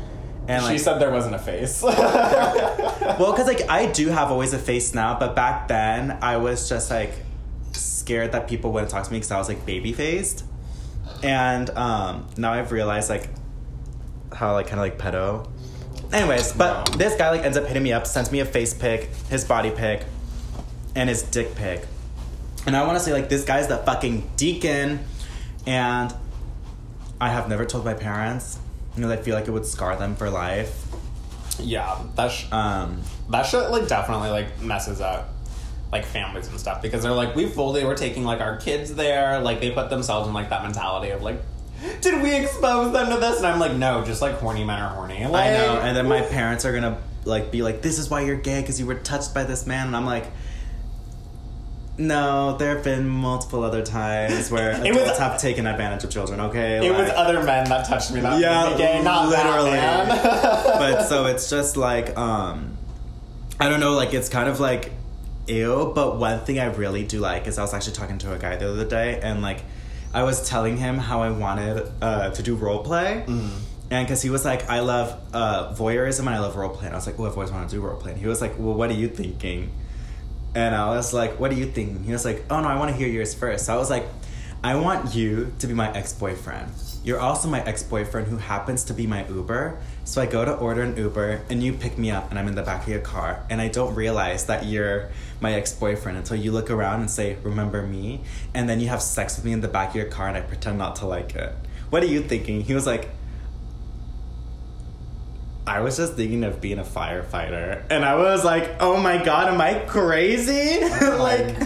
and 0.48 0.62
she 0.64 0.70
like 0.72 0.80
said 0.80 0.98
there 0.98 1.10
wasn't 1.10 1.34
a 1.34 1.38
face. 1.38 1.82
well, 1.82 1.92
because 3.32 3.46
like 3.46 3.68
I 3.68 3.86
do 3.90 4.08
have 4.08 4.30
always 4.30 4.52
a 4.52 4.58
face 4.58 4.94
now, 4.94 5.18
but 5.18 5.34
back 5.34 5.68
then 5.68 6.18
I 6.20 6.36
was 6.36 6.68
just 6.68 6.90
like 6.90 7.12
scared 7.72 8.32
that 8.32 8.46
people 8.48 8.72
wouldn't 8.72 8.90
talk 8.90 9.04
to 9.04 9.10
me 9.12 9.18
because 9.18 9.30
I 9.30 9.38
was 9.38 9.48
like 9.48 9.64
baby 9.66 9.92
faced, 9.92 10.44
and 11.22 11.70
um, 11.70 12.26
now 12.36 12.52
I've 12.52 12.72
realized 12.72 13.08
like 13.10 13.28
how 14.34 14.52
like 14.52 14.66
kind 14.66 14.78
of 14.80 14.84
like 14.84 14.98
pedo. 14.98 15.48
Anyways, 16.12 16.52
but 16.52 16.90
No. 16.90 16.96
this 16.98 17.16
guy 17.16 17.30
like 17.30 17.42
ends 17.42 17.56
up 17.56 17.66
hitting 17.66 17.82
me 17.82 17.92
up, 17.92 18.06
sends 18.06 18.30
me 18.30 18.40
a 18.40 18.44
face 18.44 18.74
pic, 18.74 19.08
his 19.30 19.44
body 19.44 19.70
pic, 19.70 20.04
and 20.94 21.08
his 21.08 21.22
dick 21.22 21.54
pic, 21.56 21.84
and 22.66 22.76
I 22.76 22.84
want 22.86 22.98
to 22.98 23.04
say 23.04 23.12
like 23.12 23.28
this 23.28 23.44
guy's 23.44 23.66
the 23.68 23.78
fucking 23.78 24.30
deacon, 24.36 25.00
and 25.66 26.14
I 27.20 27.30
have 27.30 27.48
never 27.48 27.64
told 27.64 27.84
my 27.84 27.94
parents 27.94 28.58
because 28.94 29.10
I 29.10 29.16
feel 29.16 29.34
like 29.34 29.46
it 29.48 29.50
would 29.50 29.66
scar 29.66 29.96
them 29.96 30.14
for 30.16 30.30
life. 30.30 30.84
yeah, 31.60 31.98
that 32.16 32.30
sh- 32.30 32.46
Um, 32.52 33.00
that 33.30 33.42
shit 33.46 33.70
like 33.70 33.88
definitely 33.88 34.30
like 34.30 34.60
messes 34.60 35.00
up 35.00 35.30
like 35.92 36.04
families 36.04 36.48
and 36.48 36.58
stuff 36.58 36.82
because 36.82 37.02
they're 37.04 37.12
like 37.12 37.36
we 37.36 37.46
fully 37.46 37.84
were 37.84 37.94
taking 37.94 38.24
like 38.24 38.40
our 38.40 38.56
kids 38.56 38.94
there. 38.94 39.38
Like 39.40 39.60
they 39.60 39.70
put 39.70 39.90
themselves 39.90 40.26
in 40.28 40.34
like 40.34 40.50
that 40.50 40.62
mentality 40.64 41.10
of 41.10 41.22
like, 41.22 41.40
did 42.00 42.20
we 42.22 42.34
expose 42.34 42.92
them 42.92 43.10
to 43.10 43.18
this? 43.20 43.38
And 43.38 43.46
I'm 43.46 43.60
like, 43.60 43.74
no, 43.76 44.04
just 44.04 44.20
like 44.20 44.34
horny 44.34 44.64
men 44.64 44.80
are 44.80 44.94
horny. 44.94 45.24
Like, 45.26 45.46
I 45.48 45.50
know, 45.52 45.78
and 45.82 45.96
then 45.96 46.08
my 46.08 46.22
parents 46.22 46.64
are 46.64 46.72
gonna 46.72 46.98
like 47.24 47.50
be 47.52 47.62
like, 47.62 47.80
"This 47.82 47.98
is 47.98 48.10
why 48.10 48.22
you're 48.22 48.36
gay 48.36 48.60
because 48.60 48.78
you 48.80 48.86
were 48.86 48.96
touched 48.96 49.32
by 49.34 49.44
this 49.44 49.66
man," 49.66 49.86
and 49.86 49.96
I'm 49.96 50.04
like, 50.06 50.26
"No, 51.98 52.56
there 52.56 52.74
have 52.74 52.84
been 52.84 53.08
multiple 53.08 53.62
other 53.62 53.82
times 53.82 54.50
where 54.50 54.72
It 54.84 54.92
was- 54.92 55.02
adults 55.02 55.18
have 55.18 55.40
taken 55.40 55.66
advantage 55.66 56.04
of 56.04 56.10
children." 56.10 56.40
Okay, 56.40 56.86
It 56.86 56.90
was 56.92 57.10
other 57.10 57.42
men 57.42 57.68
that 57.68 57.86
touched 57.86 58.12
me. 58.12 58.20
Not 58.20 58.40
Yeah, 58.40 58.70
me, 58.70 58.78
gay, 58.78 59.02
not 59.02 59.28
literally. 59.28 59.78
But 60.82 61.06
so 61.08 61.26
it's 61.32 61.48
just 61.50 61.76
like, 61.76 62.16
um, 62.18 62.76
I 63.60 63.68
don't 63.68 63.80
know, 63.80 63.94
like 63.94 64.12
it's 64.14 64.28
kind 64.28 64.48
of 64.48 64.60
like 64.60 64.92
ew. 65.46 65.92
But 65.94 66.18
one 66.18 66.40
thing 66.40 66.58
I 66.58 66.66
really 66.66 67.04
do 67.04 67.20
like 67.20 67.46
is 67.46 67.58
I 67.58 67.62
was 67.62 67.74
actually 67.74 67.94
talking 67.94 68.18
to 68.18 68.32
a 68.32 68.38
guy 68.38 68.56
the 68.56 68.70
other 68.70 68.84
day, 68.84 69.20
and 69.22 69.42
like 69.42 69.60
I 70.12 70.22
was 70.24 70.48
telling 70.48 70.76
him 70.76 70.98
how 70.98 71.22
I 71.22 71.30
wanted 71.30 71.90
uh, 72.02 72.30
to 72.30 72.42
do 72.42 72.54
role 72.56 72.82
play. 72.82 73.24
And 73.90 74.06
because 74.06 74.22
he 74.22 74.30
was 74.30 74.44
like, 74.46 74.68
I 74.68 74.80
love 74.80 75.14
uh, 75.34 75.72
voyeurism 75.74 76.20
and 76.20 76.30
I 76.30 76.38
love 76.40 76.56
role 76.56 76.70
play. 76.70 76.86
And 76.86 76.94
I 76.94 76.98
was 76.98 77.06
like, 77.06 77.18
well, 77.18 77.28
I've 77.30 77.34
always 77.36 77.52
wanted 77.52 77.68
to 77.68 77.76
do 77.76 77.82
role 77.82 77.96
play. 77.96 78.12
And 78.12 78.20
he 78.20 78.26
was 78.26 78.40
like, 78.40 78.54
well, 78.58 78.72
what 78.74 78.90
are 78.90 78.94
you 78.94 79.08
thinking? 79.08 79.70
And 80.54 80.74
I 80.74 80.94
was 80.94 81.12
like, 81.12 81.40
what 81.40 81.50
do 81.50 81.56
you 81.56 81.66
think?" 81.66 82.04
He 82.04 82.12
was 82.12 82.24
like, 82.24 82.44
oh 82.50 82.60
no, 82.60 82.68
I 82.68 82.78
want 82.78 82.90
to 82.90 82.96
hear 82.96 83.08
yours 83.08 83.34
first. 83.34 83.66
So 83.66 83.74
I 83.74 83.76
was 83.76 83.90
like, 83.90 84.06
I 84.64 84.76
want 84.76 85.14
you 85.14 85.52
to 85.58 85.66
be 85.66 85.74
my 85.74 85.92
ex 85.94 86.14
boyfriend. 86.14 86.72
You're 87.04 87.20
also 87.20 87.48
my 87.48 87.62
ex 87.64 87.82
boyfriend 87.82 88.28
who 88.28 88.38
happens 88.38 88.84
to 88.84 88.94
be 88.94 89.06
my 89.06 89.28
Uber. 89.28 89.76
So 90.04 90.22
I 90.22 90.26
go 90.26 90.42
to 90.42 90.56
order 90.56 90.80
an 90.80 90.96
Uber 90.96 91.42
and 91.50 91.62
you 91.62 91.74
pick 91.74 91.98
me 91.98 92.10
up 92.10 92.30
and 92.30 92.38
I'm 92.38 92.48
in 92.48 92.54
the 92.54 92.62
back 92.62 92.84
of 92.84 92.88
your 92.88 93.00
car. 93.00 93.44
And 93.50 93.60
I 93.60 93.68
don't 93.68 93.94
realize 93.94 94.46
that 94.46 94.64
you're 94.64 95.10
my 95.38 95.52
ex 95.52 95.72
boyfriend 95.74 96.16
until 96.16 96.38
you 96.38 96.50
look 96.50 96.70
around 96.70 97.00
and 97.00 97.10
say, 97.10 97.36
remember 97.42 97.82
me? 97.82 98.22
And 98.54 98.66
then 98.66 98.80
you 98.80 98.88
have 98.88 99.02
sex 99.02 99.36
with 99.36 99.44
me 99.44 99.52
in 99.52 99.60
the 99.60 99.68
back 99.68 99.90
of 99.90 99.96
your 99.96 100.06
car 100.06 100.28
and 100.28 100.36
I 100.38 100.40
pretend 100.40 100.78
not 100.78 100.96
to 100.96 101.06
like 101.06 101.34
it. 101.34 101.52
What 101.90 102.02
are 102.02 102.06
you 102.06 102.22
thinking? 102.22 102.62
He 102.62 102.72
was 102.72 102.86
like, 102.86 103.10
I 105.66 105.80
was 105.80 105.96
just 105.96 106.14
thinking 106.14 106.44
of 106.44 106.60
being 106.60 106.78
a 106.78 106.84
firefighter, 106.84 107.82
and 107.90 108.04
I 108.04 108.16
was 108.16 108.44
like, 108.44 108.76
"Oh 108.80 108.98
my 108.98 109.22
god, 109.24 109.48
am 109.52 109.60
I 109.60 109.74
crazy?" 109.86 110.80
like, 111.00 111.58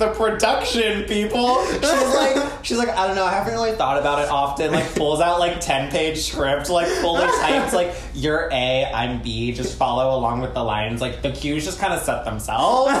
the, 0.00 0.10
production 0.14 1.04
people. 1.04 1.64
She's 1.66 1.82
like, 1.82 2.52
she's 2.64 2.78
like, 2.78 2.88
I 2.88 3.06
don't 3.06 3.16
know. 3.16 3.24
I 3.24 3.30
haven't 3.30 3.52
really 3.52 3.72
thought 3.72 3.98
about 3.98 4.22
it 4.22 4.28
often. 4.28 4.72
Like, 4.72 4.94
pulls 4.94 5.20
out 5.20 5.38
like 5.38 5.60
ten 5.60 5.90
page 5.90 6.18
script, 6.22 6.68
like 6.68 6.88
fully 6.88 7.26
types. 7.26 7.72
Like, 7.72 7.94
you're 8.14 8.48
A, 8.52 8.84
I'm 8.92 9.22
B. 9.22 9.52
Just 9.52 9.76
follow 9.76 10.18
along 10.18 10.40
with 10.40 10.54
the 10.54 10.62
lines. 10.62 11.00
Like, 11.00 11.22
the 11.22 11.30
cues 11.30 11.64
just 11.64 11.78
kind 11.78 11.94
of 11.94 12.02
set 12.02 12.24
themselves. 12.24 12.92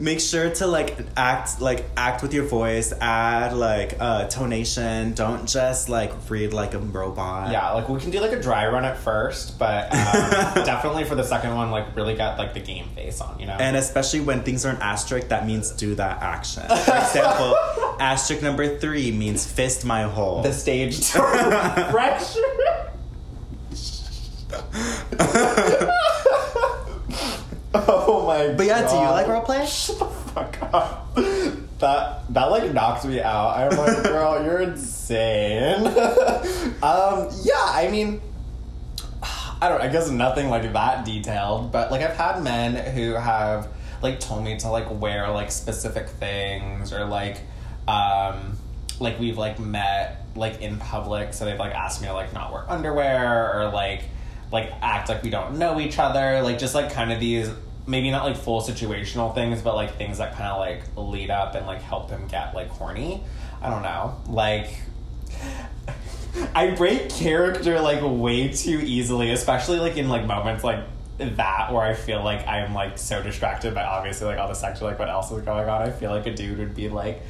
make 0.00 0.20
sure 0.20 0.50
to 0.50 0.66
like 0.66 0.96
act 1.16 1.60
like 1.60 1.84
act 1.96 2.22
with 2.22 2.32
your 2.34 2.44
voice, 2.44 2.92
add 3.00 3.52
like 3.54 3.96
uh, 3.98 4.26
tonation. 4.26 5.14
Don't 5.14 5.48
just 5.48 5.88
like 5.88 6.12
read 6.28 6.52
like 6.52 6.74
a 6.74 6.78
robot. 6.78 7.50
yeah, 7.50 7.72
like 7.72 7.88
we 7.88 8.00
can 8.00 8.10
do 8.10 8.20
like 8.20 8.32
a 8.32 8.40
dry 8.40 8.66
run 8.68 8.84
at 8.84 8.98
first, 8.98 9.58
but 9.58 9.92
um, 9.92 10.54
definitely 10.64 11.04
for 11.04 11.14
the 11.14 11.24
second 11.24 11.54
one, 11.54 11.70
like 11.70 11.94
really 11.96 12.14
got 12.14 12.38
like 12.38 12.54
the 12.54 12.60
game 12.60 12.88
face 12.94 13.20
on. 13.20 13.38
You 13.38 13.46
know. 13.46 13.56
And 13.58 13.76
especially 13.76 14.20
when 14.20 14.42
things 14.42 14.64
are 14.64 14.70
an 14.70 14.82
asterisk, 14.96 15.28
that 15.28 15.46
means 15.46 15.70
do 15.72 15.94
that 15.94 16.22
action. 16.22 16.62
For 16.62 16.96
example, 16.96 17.54
asterisk 18.00 18.42
number 18.42 18.78
three 18.78 19.12
means 19.12 19.46
fist 19.46 19.84
my 19.84 20.02
hole. 20.04 20.40
the 20.42 20.52
stage 20.54 21.10
pressure. 21.92 22.40
oh 27.74 28.24
my 28.26 28.46
god. 28.46 28.56
but 28.56 28.66
yeah, 28.66 28.78
do 28.78 28.94
you 28.94 29.04
God. 29.04 29.12
like 29.12 29.26
roleplay? 29.26 29.66
Shut 29.86 29.98
the 29.98 30.06
fuck 30.06 30.56
up. 30.72 31.14
That 31.78 32.32
that 32.32 32.44
like 32.50 32.72
knocks 32.72 33.04
me 33.04 33.20
out. 33.20 33.50
I'm 33.58 33.76
like, 33.76 34.02
girl, 34.02 34.42
you're 34.42 34.60
insane. 34.62 35.86
um, 36.82 37.28
yeah, 37.44 37.66
I 37.68 37.88
mean, 37.92 38.22
I 39.60 39.68
don't. 39.68 39.82
I 39.82 39.88
guess 39.88 40.08
nothing 40.08 40.48
like 40.48 40.72
that 40.72 41.04
detailed, 41.04 41.70
but 41.70 41.90
like 41.90 42.00
I've 42.00 42.16
had 42.16 42.42
men 42.42 42.94
who 42.94 43.12
have 43.12 43.68
like 44.02 44.20
told 44.20 44.44
me 44.44 44.56
to 44.58 44.68
like 44.68 44.90
wear 44.90 45.30
like 45.30 45.50
specific 45.50 46.08
things 46.08 46.92
or 46.92 47.04
like, 47.04 47.38
um, 47.88 48.56
like 49.00 49.18
we've 49.18 49.38
like 49.38 49.58
met 49.58 50.24
like 50.34 50.60
in 50.60 50.78
public, 50.78 51.34
so 51.34 51.44
they've 51.44 51.58
like 51.58 51.74
asked 51.74 52.00
me 52.00 52.08
to 52.08 52.14
like 52.14 52.32
not 52.32 52.52
wear 52.52 52.64
underwear 52.70 53.58
or 53.58 53.70
like. 53.70 54.02
like 54.52 54.72
act 54.80 55.08
like 55.08 55.24
we 55.24 55.30
don't 55.30 55.58
know 55.58 55.80
each 55.80 55.98
other, 55.98 56.40
like 56.42 56.56
just 56.56 56.72
like 56.72 56.92
kind 56.92 57.10
of 57.12 57.18
these 57.18 57.50
maybe 57.86 58.10
not 58.10 58.24
like 58.24 58.36
full 58.36 58.60
situational 58.60 59.34
things, 59.34 59.60
but 59.60 59.74
like 59.74 59.96
things 59.96 60.18
that 60.18 60.34
kind 60.36 60.48
of 60.48 60.58
like 60.58 60.82
lead 60.96 61.30
up 61.30 61.54
and 61.56 61.66
like 61.66 61.82
help 61.82 62.10
him 62.10 62.26
get 62.28 62.54
like 62.54 62.68
horny. 62.68 63.22
I 63.60 63.70
don't 63.70 63.82
know, 63.82 64.16
like. 64.28 64.70
I 66.54 66.70
break 66.72 67.08
character 67.08 67.80
like 67.80 68.00
way 68.02 68.48
too 68.48 68.78
easily, 68.82 69.32
especially 69.32 69.80
like 69.80 69.96
in 69.96 70.08
like 70.08 70.26
moments 70.26 70.62
like 70.62 70.84
that 71.18 71.72
where 71.72 71.82
I 71.82 71.94
feel 71.94 72.22
like 72.22 72.46
I'm 72.46 72.74
like 72.74 72.98
so 72.98 73.22
distracted 73.22 73.74
by 73.74 73.84
obviously 73.84 74.26
like 74.26 74.38
all 74.38 74.48
the 74.48 74.54
sexual 74.54 74.88
like 74.88 74.98
what 74.98 75.08
else 75.08 75.30
is 75.30 75.42
going 75.42 75.68
on. 75.68 75.82
I 75.82 75.90
feel 75.90 76.10
like 76.10 76.26
a 76.26 76.34
dude 76.34 76.58
would 76.58 76.74
be 76.74 76.88
like, 76.88 77.22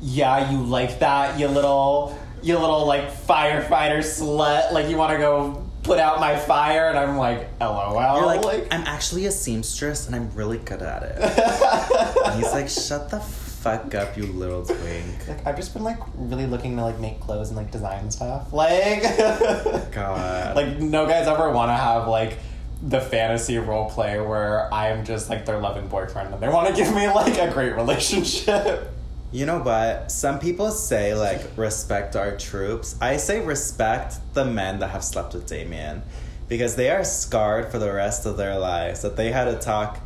Yeah, 0.00 0.50
you 0.50 0.62
like 0.62 0.98
that, 1.00 1.38
you 1.38 1.48
little 1.48 2.18
you 2.42 2.58
little 2.58 2.86
like 2.86 3.10
firefighter 3.10 3.98
slut, 3.98 4.72
like 4.72 4.88
you 4.88 4.96
wanna 4.96 5.18
go 5.18 5.64
put 5.82 5.98
out 5.98 6.20
my 6.20 6.36
fire 6.36 6.88
and 6.88 6.98
I'm 6.98 7.16
like, 7.16 7.48
LOL. 7.60 8.26
Like, 8.26 8.44
like 8.44 8.66
I'm 8.70 8.82
actually 8.82 9.26
a 9.26 9.30
seamstress 9.30 10.06
and 10.06 10.14
I'm 10.14 10.30
really 10.34 10.58
good 10.58 10.82
at 10.82 11.02
it. 11.02 11.16
and 12.26 12.34
he's 12.42 12.52
like, 12.52 12.68
shut 12.68 13.08
the 13.10 13.20
fuck 13.20 13.94
up, 13.94 14.16
you 14.16 14.26
little 14.26 14.64
twink. 14.64 15.28
like 15.28 15.46
I've 15.46 15.56
just 15.56 15.74
been 15.74 15.82
like 15.82 15.98
really 16.14 16.46
looking 16.46 16.76
to 16.76 16.84
like 16.84 17.00
make 17.00 17.20
clothes 17.20 17.48
and 17.48 17.56
like 17.56 17.70
design 17.70 18.10
stuff. 18.10 18.52
Like 18.52 19.02
God. 19.92 20.56
like 20.56 20.78
no 20.78 21.06
guys 21.06 21.26
ever 21.26 21.50
want 21.50 21.70
to 21.70 21.74
have 21.74 22.06
like 22.06 22.38
the 22.82 23.00
fantasy 23.00 23.58
role 23.58 23.90
play 23.90 24.20
where 24.20 24.72
I'm 24.72 25.04
just 25.04 25.28
like 25.28 25.44
their 25.44 25.58
loving 25.58 25.88
boyfriend 25.88 26.32
and 26.32 26.42
they 26.42 26.48
want 26.48 26.68
to 26.68 26.74
give 26.74 26.94
me 26.94 27.08
like 27.08 27.38
a 27.38 27.50
great 27.50 27.74
relationship. 27.74 28.92
You 29.30 29.44
know 29.44 29.58
what? 29.58 30.10
Some 30.10 30.38
people 30.38 30.70
say 30.70 31.14
like 31.14 31.42
respect 31.56 32.16
our 32.16 32.36
troops. 32.36 32.96
I 33.00 33.16
say 33.16 33.44
respect 33.44 34.16
the 34.32 34.44
men 34.44 34.78
that 34.78 34.88
have 34.90 35.04
slept 35.04 35.34
with 35.34 35.46
Damien 35.46 36.02
because 36.48 36.76
they 36.76 36.90
are 36.90 37.04
scarred 37.04 37.70
for 37.70 37.78
the 37.78 37.92
rest 37.92 38.24
of 38.24 38.36
their 38.36 38.58
lives. 38.58 39.02
That 39.02 39.16
they 39.16 39.30
had 39.30 39.44
to 39.46 39.58
talk, 39.58 40.00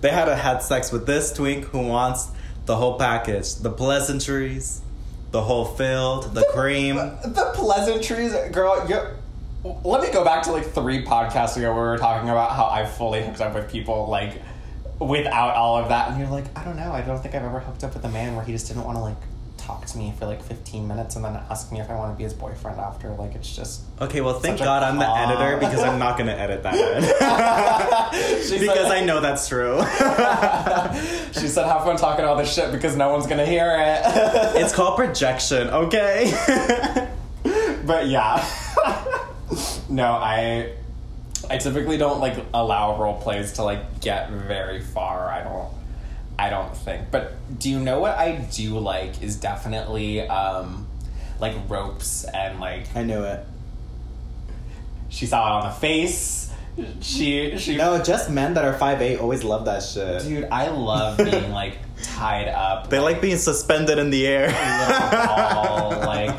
they 0.00 0.10
had 0.10 0.26
to 0.26 0.36
had 0.36 0.58
sex 0.58 0.92
with 0.92 1.06
this 1.06 1.32
twink 1.32 1.66
who 1.66 1.86
wants 1.86 2.28
the 2.66 2.76
whole 2.76 2.98
package, 2.98 3.54
the 3.54 3.70
pleasantries, 3.70 4.82
the 5.30 5.42
whole 5.42 5.64
field, 5.64 6.34
the 6.34 6.44
cream. 6.52 6.96
The 6.96 7.52
pleasantries, 7.54 8.34
girl. 8.52 8.86
You, 8.88 9.00
let 9.64 10.02
me 10.02 10.12
go 10.12 10.24
back 10.24 10.44
to 10.44 10.52
like 10.52 10.72
three 10.72 11.04
podcasts 11.04 11.56
ago 11.56 11.74
where 11.74 11.82
we 11.82 11.88
were 11.90 11.98
talking 11.98 12.28
about 12.28 12.52
how 12.52 12.66
I 12.66 12.86
fully 12.86 13.24
hooked 13.24 13.40
up 13.40 13.54
with 13.54 13.70
people 13.70 14.06
like 14.06 14.40
without 15.00 15.54
all 15.54 15.76
of 15.78 15.88
that, 15.90 16.10
and 16.10 16.18
you're 16.18 16.28
like, 16.28 16.46
I 16.56 16.64
don't 16.64 16.76
know. 16.76 16.92
I 16.92 17.02
don't 17.02 17.20
think 17.20 17.34
I've 17.34 17.44
ever 17.44 17.60
hooked 17.60 17.84
up 17.84 17.94
with 17.94 18.04
a 18.04 18.08
man 18.08 18.34
where 18.36 18.44
he 18.44 18.52
just 18.52 18.68
didn't 18.68 18.84
want 18.84 18.96
to 18.96 19.02
like 19.02 19.16
talk 19.56 19.84
to 19.84 19.98
me 19.98 20.14
for 20.18 20.24
like 20.24 20.42
15 20.42 20.88
minutes 20.88 21.16
and 21.16 21.24
then 21.24 21.34
ask 21.50 21.70
me 21.70 21.78
if 21.78 21.90
I 21.90 21.94
want 21.94 22.12
to 22.12 22.16
be 22.16 22.24
his 22.24 22.32
boyfriend 22.32 22.80
after. 22.80 23.10
Like 23.10 23.34
it's 23.34 23.54
just 23.54 23.82
Okay, 24.00 24.20
well, 24.20 24.40
thank 24.40 24.58
God 24.58 24.82
I'm 24.82 24.98
the 24.98 25.08
editor 25.08 25.56
because 25.60 25.82
I'm 25.82 25.98
not 25.98 26.16
gonna 26.16 26.32
edit 26.32 26.62
that 26.62 26.72
because 28.12 28.88
like- 28.88 29.02
I 29.02 29.04
know 29.04 29.20
that's 29.20 29.48
true. 29.48 29.78
she 31.40 31.48
said, 31.48 31.66
"Have 31.66 31.84
fun 31.84 31.96
talking 31.96 32.24
all 32.24 32.36
this 32.36 32.52
shit 32.52 32.72
because 32.72 32.96
no 32.96 33.10
one's 33.10 33.26
gonna 33.26 33.46
hear 33.46 33.76
it." 33.78 34.00
it's 34.56 34.72
called 34.74 34.96
projection, 34.96 35.68
okay? 35.68 36.32
but 37.84 38.06
yeah, 38.06 38.44
no, 39.88 40.04
I 40.12 40.72
I 41.50 41.56
typically 41.58 41.98
don't 41.98 42.20
like 42.20 42.36
allow 42.52 43.00
role 43.00 43.20
plays 43.20 43.52
to 43.54 43.62
like 43.64 44.00
get 44.00 44.30
very 44.30 44.80
far. 44.80 45.28
I 45.28 45.42
don't. 45.42 45.68
I 46.38 46.50
don't 46.50 46.76
think. 46.76 47.10
But 47.10 47.34
do 47.58 47.68
you 47.70 47.80
know 47.80 47.98
what 48.00 48.16
I 48.16 48.36
do 48.52 48.78
like 48.78 49.22
is 49.22 49.36
definitely 49.36 50.20
um 50.22 50.86
like 51.40 51.54
ropes 51.68 52.24
and 52.24 52.60
like 52.60 52.84
I 52.94 53.02
knew 53.02 53.22
it. 53.24 53.44
she 55.08 55.26
saw 55.26 55.46
it 55.48 55.64
on 55.64 55.68
the 55.70 55.74
face. 55.74 56.52
She 57.00 57.58
she 57.58 57.76
No, 57.76 58.00
just 58.00 58.30
men 58.30 58.54
that 58.54 58.64
are 58.64 58.72
5'8 58.74 59.20
always 59.20 59.42
love 59.42 59.64
that 59.64 59.82
shit. 59.82 60.22
dude, 60.22 60.44
I 60.50 60.68
love 60.68 61.16
being 61.16 61.50
like 61.62 61.78
tied 62.02 62.46
up. 62.48 62.88
They 62.88 63.00
like 63.00 63.20
being 63.20 63.36
suspended 63.38 63.98
in 63.98 64.10
the 64.10 64.24
air. 64.26 64.48
ball, 65.26 65.90
like 66.06 66.36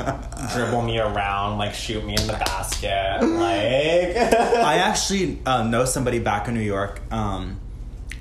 dribble 0.54 0.82
me 0.82 1.00
around, 1.00 1.58
like 1.58 1.74
shoot 1.74 2.04
me 2.04 2.16
in 2.16 2.28
the 2.28 2.34
basket, 2.34 3.22
like. 3.22 4.34
I 4.60 4.78
actually 4.78 5.39
uh, 5.45 5.64
know 5.64 5.86
somebody 5.86 6.20
back 6.20 6.47
in 6.47 6.54
New 6.54 6.62
York 6.62 7.02
um, 7.12 7.60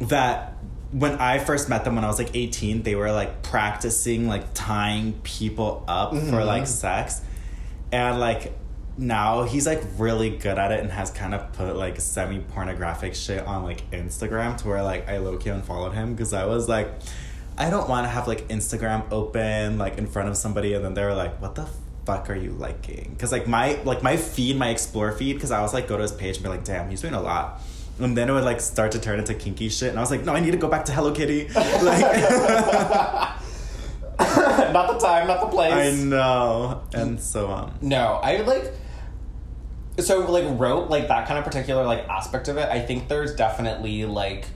that 0.00 0.54
when 0.90 1.14
I 1.16 1.38
first 1.38 1.68
met 1.68 1.84
them 1.84 1.96
when 1.96 2.04
I 2.04 2.08
was 2.08 2.18
like 2.18 2.34
18, 2.34 2.82
they 2.82 2.94
were 2.94 3.12
like 3.12 3.42
practicing 3.42 4.26
like 4.26 4.54
tying 4.54 5.14
people 5.22 5.84
up 5.86 6.16
for 6.16 6.44
like 6.44 6.66
sex. 6.66 7.20
And 7.92 8.20
like 8.20 8.52
now 8.96 9.44
he's 9.44 9.66
like 9.66 9.82
really 9.96 10.30
good 10.30 10.58
at 10.58 10.72
it 10.72 10.80
and 10.80 10.90
has 10.90 11.10
kind 11.10 11.34
of 11.34 11.52
put 11.52 11.76
like 11.76 12.00
semi 12.00 12.40
pornographic 12.40 13.14
shit 13.14 13.46
on 13.46 13.62
like 13.64 13.88
Instagram 13.90 14.56
to 14.58 14.68
where 14.68 14.82
like 14.82 15.08
I 15.08 15.18
low 15.18 15.36
key 15.36 15.50
unfollowed 15.50 15.94
him 15.94 16.14
because 16.14 16.32
I 16.32 16.46
was 16.46 16.68
like, 16.68 16.90
I 17.56 17.70
don't 17.70 17.88
want 17.88 18.04
to 18.06 18.08
have 18.08 18.26
like 18.26 18.48
Instagram 18.48 19.10
open 19.12 19.78
like 19.78 19.98
in 19.98 20.06
front 20.06 20.28
of 20.28 20.36
somebody 20.36 20.74
and 20.74 20.84
then 20.84 20.94
they're 20.94 21.14
like, 21.14 21.40
what 21.40 21.54
the 21.54 21.68
fuck 22.08 22.30
are 22.30 22.34
you 22.34 22.52
liking? 22.52 23.10
Because 23.10 23.32
like 23.32 23.46
my 23.46 23.74
like 23.84 24.02
my 24.02 24.16
feed, 24.16 24.56
my 24.56 24.70
explore 24.70 25.12
feed, 25.12 25.34
because 25.34 25.50
I 25.50 25.60
was 25.60 25.74
like 25.74 25.86
go 25.88 25.96
to 25.98 26.02
his 26.02 26.12
page 26.12 26.36
and 26.36 26.42
be 26.42 26.48
like, 26.48 26.64
damn, 26.64 26.88
he's 26.88 27.02
doing 27.02 27.12
a 27.12 27.20
lot. 27.20 27.60
And 27.98 28.16
then 28.16 28.30
it 28.30 28.32
would 28.32 28.44
like 28.44 28.62
start 28.62 28.92
to 28.92 28.98
turn 28.98 29.18
into 29.18 29.34
kinky 29.34 29.68
shit, 29.68 29.90
and 29.90 29.98
I 29.98 30.00
was 30.00 30.10
like, 30.10 30.24
no, 30.24 30.32
I 30.32 30.40
need 30.40 30.52
to 30.52 30.56
go 30.56 30.68
back 30.68 30.86
to 30.86 30.92
Hello 30.92 31.12
Kitty. 31.12 31.50
Like, 31.54 32.00
not 34.72 34.92
the 34.92 34.98
time, 34.98 35.28
not 35.28 35.42
the 35.42 35.48
place. 35.48 35.72
I 35.72 35.90
know, 36.02 36.82
and 36.94 37.20
so 37.20 37.50
um, 37.50 37.74
No, 37.82 38.14
I 38.22 38.38
like. 38.38 38.72
So 39.98 40.20
like 40.30 40.58
wrote 40.58 40.88
like 40.88 41.08
that 41.08 41.28
kind 41.28 41.38
of 41.38 41.44
particular 41.44 41.84
like 41.84 42.08
aspect 42.08 42.48
of 42.48 42.56
it. 42.56 42.70
I 42.70 42.80
think 42.80 43.08
there's 43.08 43.34
definitely 43.34 44.06
like 44.06 44.46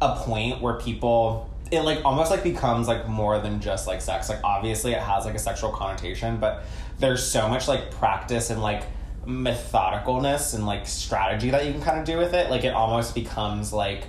a 0.00 0.16
point 0.16 0.62
where 0.62 0.74
people 0.74 1.51
it 1.70 1.80
like 1.80 2.04
almost 2.04 2.30
like 2.30 2.42
becomes 2.42 2.88
like 2.88 3.08
more 3.08 3.38
than 3.38 3.60
just 3.60 3.86
like 3.86 4.00
sex. 4.00 4.28
Like 4.28 4.40
obviously 4.44 4.92
it 4.92 5.00
has 5.00 5.24
like 5.24 5.34
a 5.34 5.38
sexual 5.38 5.70
connotation, 5.70 6.38
but 6.38 6.64
there's 6.98 7.24
so 7.24 7.48
much 7.48 7.68
like 7.68 7.90
practice 7.90 8.50
and 8.50 8.62
like 8.62 8.84
methodicalness 9.26 10.54
and 10.54 10.66
like 10.66 10.86
strategy 10.86 11.50
that 11.50 11.64
you 11.64 11.72
can 11.72 11.80
kind 11.80 11.98
of 11.98 12.04
do 12.04 12.18
with 12.18 12.34
it. 12.34 12.50
Like 12.50 12.64
it 12.64 12.74
almost 12.74 13.14
becomes 13.14 13.72
like 13.72 14.04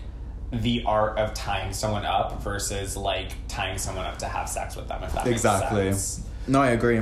the 0.52 0.84
art 0.86 1.18
of 1.18 1.34
tying 1.34 1.74
someone 1.74 2.06
up 2.06 2.42
versus 2.44 2.96
like 2.96 3.32
tying 3.48 3.78
someone 3.78 4.06
up 4.06 4.18
to 4.20 4.26
have 4.26 4.48
sex 4.50 4.76
with 4.76 4.88
them. 4.88 5.04
If 5.04 5.14
that 5.14 5.28
exactly. 5.28 5.86
makes 5.86 6.00
sense. 6.00 6.28
No, 6.48 6.62
I 6.62 6.72
agree. 6.72 7.02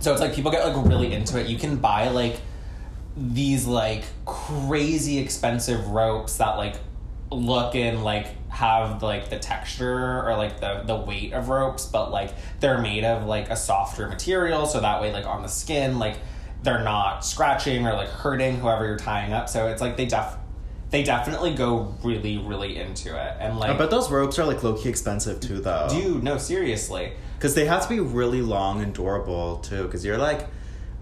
So 0.00 0.12
it's 0.12 0.20
like 0.20 0.34
people 0.34 0.50
get 0.50 0.66
like 0.66 0.86
really 0.86 1.12
into 1.12 1.38
it. 1.38 1.46
You 1.46 1.58
can 1.58 1.76
buy 1.76 2.08
like 2.08 2.40
these 3.16 3.66
like 3.66 4.04
crazy 4.24 5.18
expensive 5.18 5.88
ropes 5.88 6.38
that 6.38 6.56
like 6.56 6.76
look 7.30 7.74
and 7.74 8.02
like 8.02 8.26
have 8.60 9.02
like 9.02 9.30
the 9.30 9.38
texture 9.38 10.22
or 10.22 10.36
like 10.36 10.60
the 10.60 10.82
the 10.86 10.96
weight 10.96 11.32
of 11.32 11.48
ropes, 11.48 11.86
but 11.86 12.10
like 12.10 12.34
they're 12.60 12.80
made 12.80 13.04
of 13.04 13.26
like 13.26 13.48
a 13.50 13.56
softer 13.56 14.06
material, 14.06 14.66
so 14.66 14.80
that 14.80 15.00
way 15.00 15.12
like 15.12 15.26
on 15.26 15.42
the 15.42 15.48
skin 15.48 15.98
like 15.98 16.16
they're 16.62 16.84
not 16.84 17.24
scratching 17.24 17.86
or 17.86 17.94
like 17.94 18.08
hurting 18.08 18.60
whoever 18.60 18.86
you're 18.86 18.98
tying 18.98 19.32
up. 19.32 19.48
So 19.48 19.68
it's 19.68 19.80
like 19.80 19.96
they 19.96 20.06
def 20.06 20.36
they 20.90 21.02
definitely 21.02 21.54
go 21.54 21.94
really 22.02 22.36
really 22.38 22.76
into 22.76 23.08
it 23.16 23.36
and 23.40 23.58
like 23.58 23.78
But 23.78 23.90
those 23.90 24.10
ropes 24.10 24.38
are 24.38 24.44
like 24.44 24.62
low 24.62 24.74
key 24.74 24.88
expensive 24.88 25.40
too, 25.40 25.60
though. 25.60 25.86
dude 25.88 26.22
no 26.22 26.36
seriously 26.36 27.12
Because 27.36 27.54
they 27.54 27.64
have 27.66 27.82
to 27.84 27.88
be 27.88 28.00
really 28.00 28.42
long 28.42 28.82
and 28.82 28.92
durable 28.92 29.58
too. 29.58 29.84
Because 29.84 30.04
you're 30.04 30.18
like, 30.18 30.48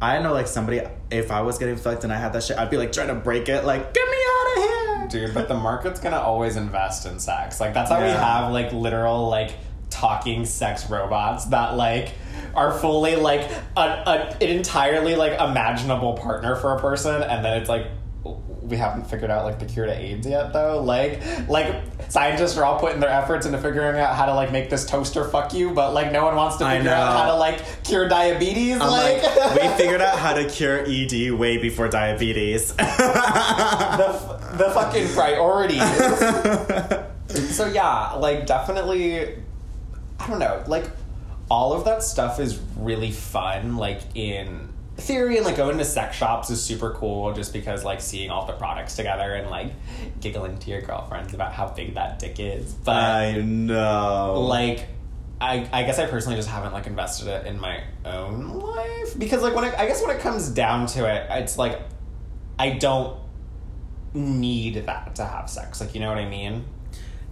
I 0.00 0.20
know 0.20 0.32
like 0.32 0.46
somebody. 0.46 0.80
If 1.10 1.30
I 1.30 1.40
was 1.42 1.58
getting 1.58 1.76
fucked 1.76 2.04
and 2.04 2.12
I 2.12 2.16
had 2.16 2.32
that 2.34 2.44
shit, 2.44 2.56
I'd 2.56 2.70
be 2.70 2.76
like 2.76 2.92
trying 2.92 3.08
to 3.08 3.14
break 3.16 3.48
it. 3.48 3.64
Like, 3.64 3.92
get 3.94 4.08
me 4.08 4.16
out 4.30 4.46
of 4.46 4.62
here, 4.62 4.97
dude 5.08 5.34
but 5.34 5.48
the 5.48 5.54
market's 5.54 6.00
gonna 6.00 6.18
always 6.18 6.56
invest 6.56 7.06
in 7.06 7.18
sex 7.18 7.60
like 7.60 7.74
that's 7.74 7.90
how 7.90 8.00
we 8.00 8.08
have 8.08 8.52
like 8.52 8.72
literal 8.72 9.28
like 9.28 9.52
talking 9.90 10.44
sex 10.44 10.88
robots 10.90 11.46
that 11.46 11.76
like 11.76 12.12
are 12.54 12.72
fully 12.78 13.16
like 13.16 13.50
a, 13.76 13.80
a, 13.80 14.36
an 14.40 14.48
entirely 14.48 15.16
like 15.16 15.32
imaginable 15.40 16.14
partner 16.14 16.56
for 16.56 16.74
a 16.74 16.80
person 16.80 17.22
and 17.22 17.44
then 17.44 17.60
it's 17.60 17.68
like 17.68 17.86
we 18.68 18.76
haven't 18.76 19.04
figured 19.04 19.30
out 19.30 19.44
like 19.44 19.58
the 19.58 19.64
cure 19.64 19.86
to 19.86 19.96
AIDS 19.96 20.26
yet 20.26 20.52
though. 20.52 20.82
Like 20.82 21.20
like 21.48 21.82
scientists 22.08 22.56
are 22.56 22.64
all 22.64 22.78
putting 22.78 23.00
their 23.00 23.10
efforts 23.10 23.46
into 23.46 23.58
figuring 23.58 23.98
out 23.98 24.14
how 24.14 24.26
to 24.26 24.34
like 24.34 24.52
make 24.52 24.70
this 24.70 24.84
toaster 24.86 25.24
fuck 25.24 25.54
you, 25.54 25.70
but 25.70 25.94
like 25.94 26.12
no 26.12 26.24
one 26.24 26.36
wants 26.36 26.56
to 26.56 26.68
figure 26.68 26.90
out 26.90 27.16
how 27.16 27.32
to 27.32 27.34
like 27.34 27.84
cure 27.84 28.08
diabetes. 28.08 28.78
Like, 28.78 29.22
like, 29.22 29.62
we 29.62 29.68
figured 29.76 30.00
out 30.02 30.18
how 30.18 30.34
to 30.34 30.48
cure 30.48 30.84
ED 30.86 31.32
way 31.32 31.56
before 31.58 31.88
diabetes. 31.88 32.72
the, 32.76 34.37
the 34.58 34.70
fucking 34.70 35.08
priorities. 35.08 35.80
so 37.56 37.66
yeah, 37.66 38.14
like 38.14 38.46
definitely 38.46 39.36
I 40.20 40.26
don't 40.26 40.38
know, 40.38 40.62
like 40.66 40.84
all 41.50 41.72
of 41.72 41.84
that 41.84 42.02
stuff 42.02 42.40
is 42.40 42.60
really 42.76 43.10
fun, 43.10 43.76
like 43.76 44.02
in 44.14 44.68
theory 44.96 45.36
and 45.36 45.46
like 45.46 45.56
going 45.56 45.78
to 45.78 45.84
sex 45.84 46.16
shops 46.16 46.50
is 46.50 46.60
super 46.60 46.92
cool 46.94 47.32
just 47.32 47.52
because 47.52 47.84
like 47.84 48.00
seeing 48.00 48.30
all 48.30 48.46
the 48.46 48.52
products 48.54 48.96
together 48.96 49.34
and 49.34 49.48
like 49.48 49.72
giggling 50.20 50.58
to 50.58 50.70
your 50.70 50.80
girlfriends 50.82 51.32
about 51.32 51.52
how 51.52 51.68
big 51.68 51.94
that 51.94 52.18
dick 52.18 52.40
is. 52.40 52.72
But 52.72 52.96
I 52.96 53.40
know. 53.40 54.44
like 54.48 54.88
I, 55.40 55.68
I 55.72 55.84
guess 55.84 56.00
I 56.00 56.06
personally 56.06 56.36
just 56.36 56.48
haven't 56.48 56.72
like 56.72 56.86
invested 56.86 57.28
it 57.28 57.46
in 57.46 57.60
my 57.60 57.80
own 58.04 58.58
life 58.58 59.16
because 59.16 59.40
like 59.40 59.54
when 59.54 59.64
it, 59.64 59.74
I 59.78 59.86
guess 59.86 60.04
when 60.04 60.14
it 60.14 60.20
comes 60.20 60.48
down 60.48 60.86
to 60.88 61.06
it, 61.06 61.26
it's 61.30 61.56
like 61.56 61.80
I 62.58 62.70
don't 62.70 63.16
need 64.14 64.86
that 64.86 65.14
to 65.16 65.24
have 65.24 65.48
sex. 65.50 65.80
Like, 65.80 65.94
you 65.94 66.00
know 66.00 66.08
what 66.08 66.18
I 66.18 66.28
mean? 66.28 66.64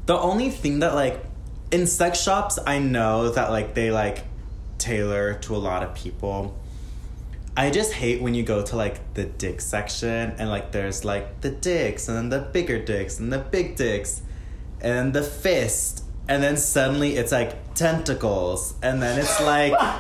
The 0.07 0.17
only 0.17 0.51
thing 0.51 0.81
that 0.81 0.95
like 0.95 1.25
in 1.71 1.87
sex 1.87 2.21
shops, 2.21 2.59
I 2.67 2.79
know 2.79 3.31
that 3.31 3.51
like 3.51 3.75
they 3.75 3.91
like 3.91 4.25
tailor 4.79 5.35
to 5.35 5.57
a 5.57 5.59
lot 5.59 5.83
of 5.83 5.95
people. 5.95 6.57
I 7.57 7.71
just 7.71 7.93
hate 7.93 8.21
when 8.21 8.35
you 8.35 8.43
go 8.43 8.63
to 8.63 8.77
like 8.77 9.15
the 9.15 9.25
dick 9.25 9.61
section 9.61 10.35
and 10.39 10.51
like 10.51 10.73
there's 10.73 11.05
like 11.05 11.41
the 11.41 11.51
dicks 11.51 12.09
and 12.09 12.17
then 12.17 12.29
the 12.29 12.41
bigger 12.51 12.79
dicks 12.79 13.19
and 13.19 13.33
the 13.33 13.39
big 13.39 13.77
dicks 13.77 14.21
and 14.81 15.15
the 15.15 15.23
fist 15.23 16.05
and 16.29 16.43
then 16.43 16.59
suddenly 16.59 17.17
it's 17.17 17.33
like 17.33 17.75
tentacles 17.75 18.75
and 18.83 19.01
then 19.01 19.19
it's 19.19 19.41
like 19.41 19.73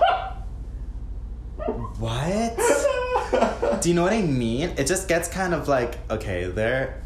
what? 1.99 2.93
Do 3.81 3.89
you 3.89 3.95
know 3.95 4.03
what 4.03 4.12
I 4.12 4.22
mean? 4.22 4.70
It 4.77 4.87
just 4.87 5.09
gets 5.09 5.29
kind 5.29 5.55
of 5.55 5.68
like 5.68 5.99
okay, 6.11 6.45
there 6.45 7.03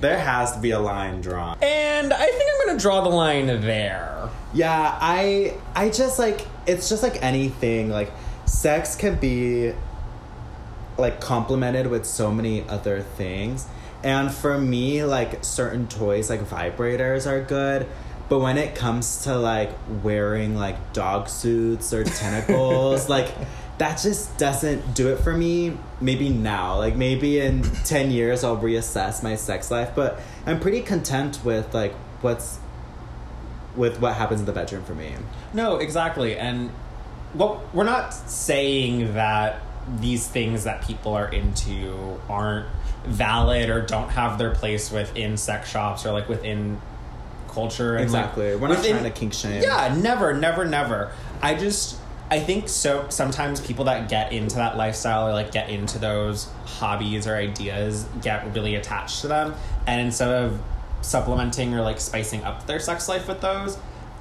there 0.00 0.18
has 0.18 0.52
to 0.52 0.60
be 0.60 0.70
a 0.70 0.80
line 0.80 1.20
drawn. 1.20 1.58
And 1.62 2.12
I 2.12 2.26
think 2.26 2.50
I'm 2.52 2.66
gonna 2.66 2.78
draw 2.78 3.02
the 3.02 3.10
line 3.10 3.46
there. 3.46 4.28
Yeah, 4.52 4.98
I 5.00 5.54
I 5.74 5.90
just 5.90 6.18
like 6.18 6.46
it's 6.66 6.88
just 6.88 7.02
like 7.02 7.22
anything 7.22 7.90
like 7.90 8.10
sex 8.46 8.96
can 8.96 9.16
be 9.16 9.72
like 10.98 11.20
complemented 11.20 11.86
with 11.86 12.04
so 12.06 12.30
many 12.30 12.66
other 12.68 13.02
things. 13.02 13.66
And 14.02 14.32
for 14.32 14.58
me 14.58 15.04
like 15.04 15.44
certain 15.44 15.86
toys 15.86 16.30
like 16.30 16.40
vibrators 16.40 17.26
are 17.26 17.42
good, 17.42 17.86
but 18.28 18.38
when 18.38 18.56
it 18.56 18.74
comes 18.74 19.24
to 19.24 19.36
like 19.36 19.70
wearing 20.02 20.56
like 20.56 20.92
dog 20.92 21.28
suits 21.28 21.92
or 21.92 22.04
tentacles 22.04 23.08
like 23.08 23.28
that 23.80 23.98
just 23.98 24.36
doesn't 24.36 24.94
do 24.94 25.08
it 25.08 25.16
for 25.20 25.32
me. 25.34 25.74
Maybe 26.02 26.28
now, 26.28 26.76
like 26.76 26.96
maybe 26.96 27.40
in 27.40 27.62
10 27.84 28.10
years 28.10 28.44
I'll 28.44 28.58
reassess 28.58 29.22
my 29.22 29.36
sex 29.36 29.70
life, 29.70 29.92
but 29.94 30.20
I'm 30.44 30.60
pretty 30.60 30.82
content 30.82 31.40
with 31.44 31.72
like 31.72 31.94
what's 32.20 32.58
with 33.74 33.98
what 33.98 34.14
happens 34.16 34.40
in 34.40 34.46
the 34.46 34.52
bedroom 34.52 34.84
for 34.84 34.94
me. 34.94 35.14
No, 35.54 35.76
exactly. 35.76 36.36
And 36.36 36.70
well, 37.34 37.62
we're 37.72 37.84
not 37.84 38.12
saying 38.12 39.14
that 39.14 39.62
these 39.98 40.28
things 40.28 40.64
that 40.64 40.82
people 40.86 41.14
are 41.14 41.28
into 41.28 42.20
aren't 42.28 42.66
valid 43.06 43.70
or 43.70 43.80
don't 43.80 44.10
have 44.10 44.36
their 44.36 44.54
place 44.54 44.90
within 44.90 45.38
sex 45.38 45.70
shops 45.70 46.04
or 46.04 46.12
like 46.12 46.28
within 46.28 46.78
culture. 47.48 47.96
Exactly. 47.96 48.52
Like, 48.52 48.60
We're 48.60 48.68
not 48.68 48.76
within- 48.78 48.98
trying 48.98 49.10
to 49.10 49.18
kink 49.18 49.32
shame. 49.32 49.62
Yeah, 49.62 49.96
never, 49.98 50.34
never, 50.34 50.66
never. 50.66 51.12
I 51.40 51.54
just 51.54 51.96
I 52.30 52.38
think 52.38 52.68
so 52.68 53.06
sometimes 53.08 53.60
people 53.60 53.86
that 53.86 54.08
get 54.08 54.32
into 54.32 54.56
that 54.56 54.76
lifestyle 54.76 55.26
or 55.26 55.32
like 55.32 55.50
get 55.50 55.68
into 55.68 55.98
those 55.98 56.48
hobbies 56.64 57.26
or 57.26 57.34
ideas 57.34 58.06
get 58.22 58.54
really 58.54 58.76
attached 58.76 59.22
to 59.22 59.28
them 59.28 59.54
and 59.86 60.00
instead 60.00 60.30
of 60.30 60.60
supplementing 61.02 61.74
or 61.74 61.82
like 61.82 62.00
spicing 62.00 62.44
up 62.44 62.66
their 62.66 62.78
sex 62.78 63.08
life 63.08 63.26
with 63.26 63.40
those, 63.40 63.78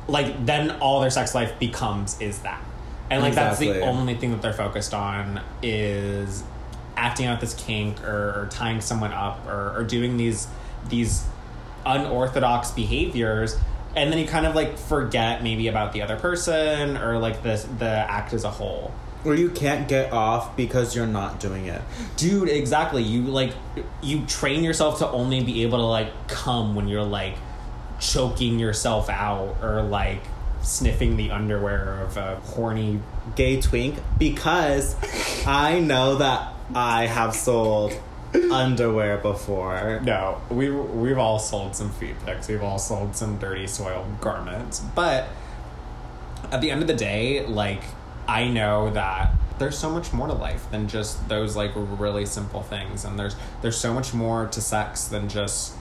like 0.08 0.46
then 0.46 0.72
all 0.80 1.02
their 1.02 1.10
sex 1.10 1.36
life 1.36 1.58
becomes 1.60 2.20
is 2.22 2.40
that. 2.40 2.64
And 3.10 3.22
like 3.22 3.34
that's 3.34 3.60
the 3.60 3.82
only 3.82 4.16
thing 4.16 4.32
that 4.32 4.42
they're 4.42 4.54
focused 4.54 4.94
on 4.94 5.42
is 5.62 6.44
acting 6.96 7.26
out 7.26 7.42
this 7.42 7.54
kink 7.54 8.04
or, 8.04 8.42
or 8.42 8.48
tying 8.52 8.82
someone 8.82 9.12
up 9.12 9.46
or, 9.48 9.76
or 9.76 9.84
doing 9.84 10.18
these 10.18 10.48
these 10.90 11.26
unorthodox 11.86 12.72
behaviors 12.72 13.58
and 13.96 14.12
then 14.12 14.20
you 14.20 14.28
kind 14.28 14.46
of 14.46 14.56
like 14.56 14.78
forget 14.78 15.44
maybe 15.44 15.68
about 15.68 15.94
the 15.94 16.02
other 16.02 16.16
person 16.18 16.98
or 16.98 17.18
like 17.18 17.42
the 17.44 17.66
the 17.80 17.90
act 17.90 18.34
as 18.34 18.44
a 18.44 18.52
whole 18.52 18.94
Or 19.26 19.36
you 19.36 19.50
can't 19.50 19.88
get 19.88 20.14
off 20.14 20.56
because 20.56 20.96
you're 20.96 21.08
not 21.08 21.40
doing 21.40 21.66
it. 21.66 21.82
dude 22.16 22.50
exactly 22.50 23.04
you 23.04 23.24
like 23.24 23.54
you 24.02 24.26
train 24.26 24.64
yourself 24.64 25.00
to 25.00 25.10
only 25.10 25.44
be 25.44 25.64
able 25.64 25.80
to 25.80 25.86
like 25.86 26.28
come 26.28 26.76
when 26.76 26.88
you're 26.88 27.04
like 27.04 27.36
choking 28.00 28.60
yourself 28.60 29.10
out 29.10 29.58
or 29.62 29.82
like 29.84 30.22
sniffing 30.62 31.18
the 31.18 31.32
underwear 31.32 32.02
of 32.02 32.18
a 32.18 32.36
horny 32.38 33.00
Gay 33.36 33.62
twink 33.62 33.98
because 34.18 34.96
I 35.46 35.80
know 35.80 36.16
that 36.18 36.54
I 36.74 37.06
have 37.06 37.36
sold 37.36 37.94
underwear 38.52 39.18
before. 39.18 40.00
No, 40.04 40.42
we 40.50 40.70
we've 40.70 41.18
all 41.18 41.40
sold 41.40 41.76
some 41.76 41.92
feet 41.92 42.16
pics. 42.26 42.48
We've 42.48 42.64
all 42.64 42.80
sold 42.80 43.16
some 43.16 43.38
dirty 43.38 43.68
soiled 43.68 44.22
garments. 44.22 44.80
But 44.80 45.28
at 46.52 46.62
the 46.62 46.72
end 46.72 46.82
of 46.82 46.88
the 46.88 46.96
day, 46.96 47.46
like 47.46 47.84
I 48.28 48.48
know 48.48 48.92
that 48.92 49.34
there's 49.58 49.78
so 49.78 49.90
much 49.90 50.14
more 50.14 50.28
to 50.28 50.34
life 50.34 50.70
than 50.72 50.88
just 50.88 51.28
those 51.28 51.56
like 51.56 51.72
really 51.76 52.26
simple 52.26 52.62
things, 52.62 53.06
and 53.06 53.18
there's 53.18 53.36
there's 53.62 53.78
so 53.78 53.94
much 53.94 54.14
more 54.14 54.48
to 54.48 54.62
sex 54.62 55.06
than 55.06 55.30
just 55.30 55.76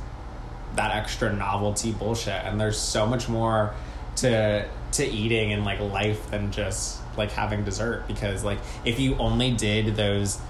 that 0.74 0.94
extra 0.94 1.32
novelty 1.32 1.92
bullshit, 1.92 2.44
and 2.44 2.61
there's 2.61 2.78
so 2.78 3.07
much 3.07 3.28
more 3.28 3.74
to 4.16 4.66
to 4.92 5.07
eating 5.07 5.53
and 5.53 5.64
like 5.64 5.80
life 5.80 6.30
than 6.30 6.51
just 6.51 7.01
like 7.16 7.30
having 7.32 7.64
dessert 7.64 8.07
because 8.09 8.44
like 8.44 8.59
if 8.84 8.99
you 8.99 9.14
only 9.16 9.51
did 9.51 9.96
those 9.96 10.40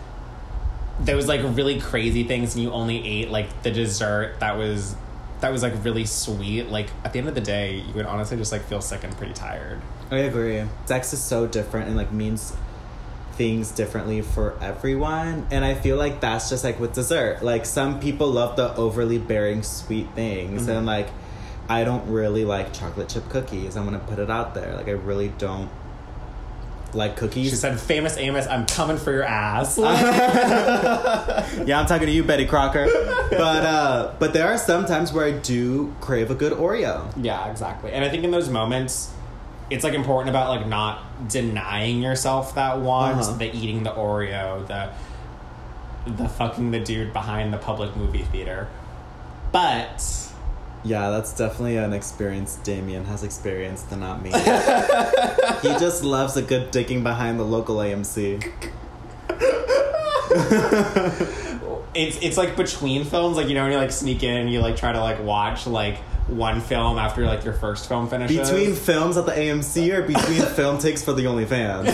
those 1.00 1.26
like 1.28 1.40
really 1.56 1.80
crazy 1.80 2.24
things 2.24 2.54
and 2.54 2.64
you 2.64 2.70
only 2.72 3.06
ate 3.06 3.30
like 3.30 3.62
the 3.62 3.70
dessert 3.70 4.34
that 4.40 4.56
was 4.56 4.96
that 5.40 5.52
was 5.52 5.62
like 5.62 5.72
really 5.84 6.04
sweet 6.04 6.68
like 6.68 6.88
at 7.04 7.12
the 7.12 7.18
end 7.20 7.28
of 7.28 7.34
the 7.36 7.40
day 7.40 7.76
you 7.76 7.92
would 7.94 8.06
honestly 8.06 8.36
just 8.36 8.50
like 8.50 8.62
feel 8.64 8.80
sick 8.80 9.04
and 9.04 9.16
pretty 9.16 9.32
tired 9.32 9.80
I 10.10 10.20
agree. 10.20 10.64
Sex 10.86 11.12
is 11.12 11.22
so 11.22 11.46
different 11.46 11.88
and 11.88 11.96
like 11.96 12.10
means 12.12 12.56
things 13.32 13.70
differently 13.70 14.22
for 14.22 14.56
everyone. 14.60 15.46
And 15.50 15.64
I 15.66 15.74
feel 15.74 15.96
like 15.98 16.20
that's 16.20 16.48
just 16.48 16.64
like 16.64 16.80
with 16.80 16.94
dessert. 16.94 17.42
Like 17.42 17.66
some 17.66 18.00
people 18.00 18.30
love 18.30 18.56
the 18.56 18.74
overly 18.74 19.18
bearing 19.18 19.62
sweet 19.62 20.08
things 20.14 20.62
Mm-hmm. 20.62 20.70
and 20.70 20.86
like 20.86 21.08
I 21.68 21.84
don't 21.84 22.10
really 22.10 22.46
like 22.46 22.72
chocolate 22.72 23.10
chip 23.10 23.28
cookies. 23.28 23.76
I'm 23.76 23.84
gonna 23.84 23.98
put 23.98 24.18
it 24.18 24.30
out 24.30 24.54
there. 24.54 24.74
Like 24.74 24.88
I 24.88 24.92
really 24.92 25.28
don't 25.28 25.68
like 26.94 27.16
cookies. 27.16 27.50
she 27.50 27.56
said 27.56 27.78
famous 27.78 28.16
amos 28.16 28.46
i'm 28.46 28.64
coming 28.66 28.96
for 28.96 29.12
your 29.12 29.22
ass 29.22 29.76
yeah, 31.66 31.78
I'm 31.80 31.86
talking 31.86 32.06
to 32.06 32.12
you, 32.12 32.24
Betty 32.24 32.46
Crocker. 32.46 32.86
But 33.30 33.64
uh 33.64 34.14
but 34.18 34.32
there 34.32 34.46
are 34.46 34.58
some 34.58 34.86
times 34.86 35.12
where 35.12 35.26
I 35.26 35.32
do 35.32 35.94
crave 36.00 36.30
a 36.30 36.34
good 36.34 36.52
Oreo. 36.52 37.12
yeah 37.20 37.50
exactly 37.50 37.92
and 37.92 38.04
i 38.04 38.08
think 38.08 38.24
in 38.24 38.30
those 38.30 38.48
moments 38.48 39.12
it's 39.70 39.84
like 39.84 39.92
important 39.92 40.30
about 40.30 40.48
like 40.48 40.66
not 40.66 41.28
denying 41.28 42.00
yourself 42.02 42.54
that 42.54 42.80
want 42.80 43.20
Uh-huh. 43.20 43.32
the 43.36 43.54
eating 43.54 43.82
the 43.82 43.90
oreo 43.90 44.66
the 44.66 44.90
the 46.10 46.28
fucking 46.28 46.70
the 46.70 46.80
dude 46.80 47.12
behind 47.12 47.52
the 47.52 47.58
public 47.58 47.94
movie 47.96 48.22
theater 48.22 48.66
but 49.52 50.27
Yeah, 50.84 51.10
that's 51.10 51.32
definitely 51.32 51.76
an 51.76 51.92
experience 51.92 52.56
Damien 52.56 53.04
has 53.06 53.24
experienced 53.24 53.90
and 53.90 54.00
not 54.00 54.22
me. 54.22 54.30
he 55.62 55.68
just 55.78 56.04
loves 56.04 56.36
a 56.36 56.42
good 56.42 56.70
digging 56.70 57.02
behind 57.02 57.40
the 57.40 57.44
local 57.44 57.76
AMC. 57.76 58.44
it's 61.94 62.22
it's 62.22 62.36
like 62.36 62.56
between 62.56 63.04
films, 63.04 63.36
like 63.36 63.48
you 63.48 63.54
know 63.54 63.64
when 63.64 63.72
you 63.72 63.78
like 63.78 63.90
sneak 63.90 64.22
in 64.22 64.36
and 64.36 64.52
you 64.52 64.60
like 64.60 64.76
try 64.76 64.92
to 64.92 65.00
like 65.00 65.22
watch 65.22 65.66
like 65.66 65.98
one 66.28 66.60
film 66.60 66.98
after 66.98 67.26
like 67.26 67.44
your 67.44 67.54
first 67.54 67.88
film 67.88 68.08
finishes. 68.08 68.48
Between 68.48 68.74
films 68.74 69.16
at 69.16 69.26
the 69.26 69.32
AMC 69.32 69.92
or 69.92 70.02
between 70.02 70.42
film 70.54 70.78
takes 70.78 71.02
for 71.02 71.12
the 71.12 71.24
OnlyFans? 71.24 71.88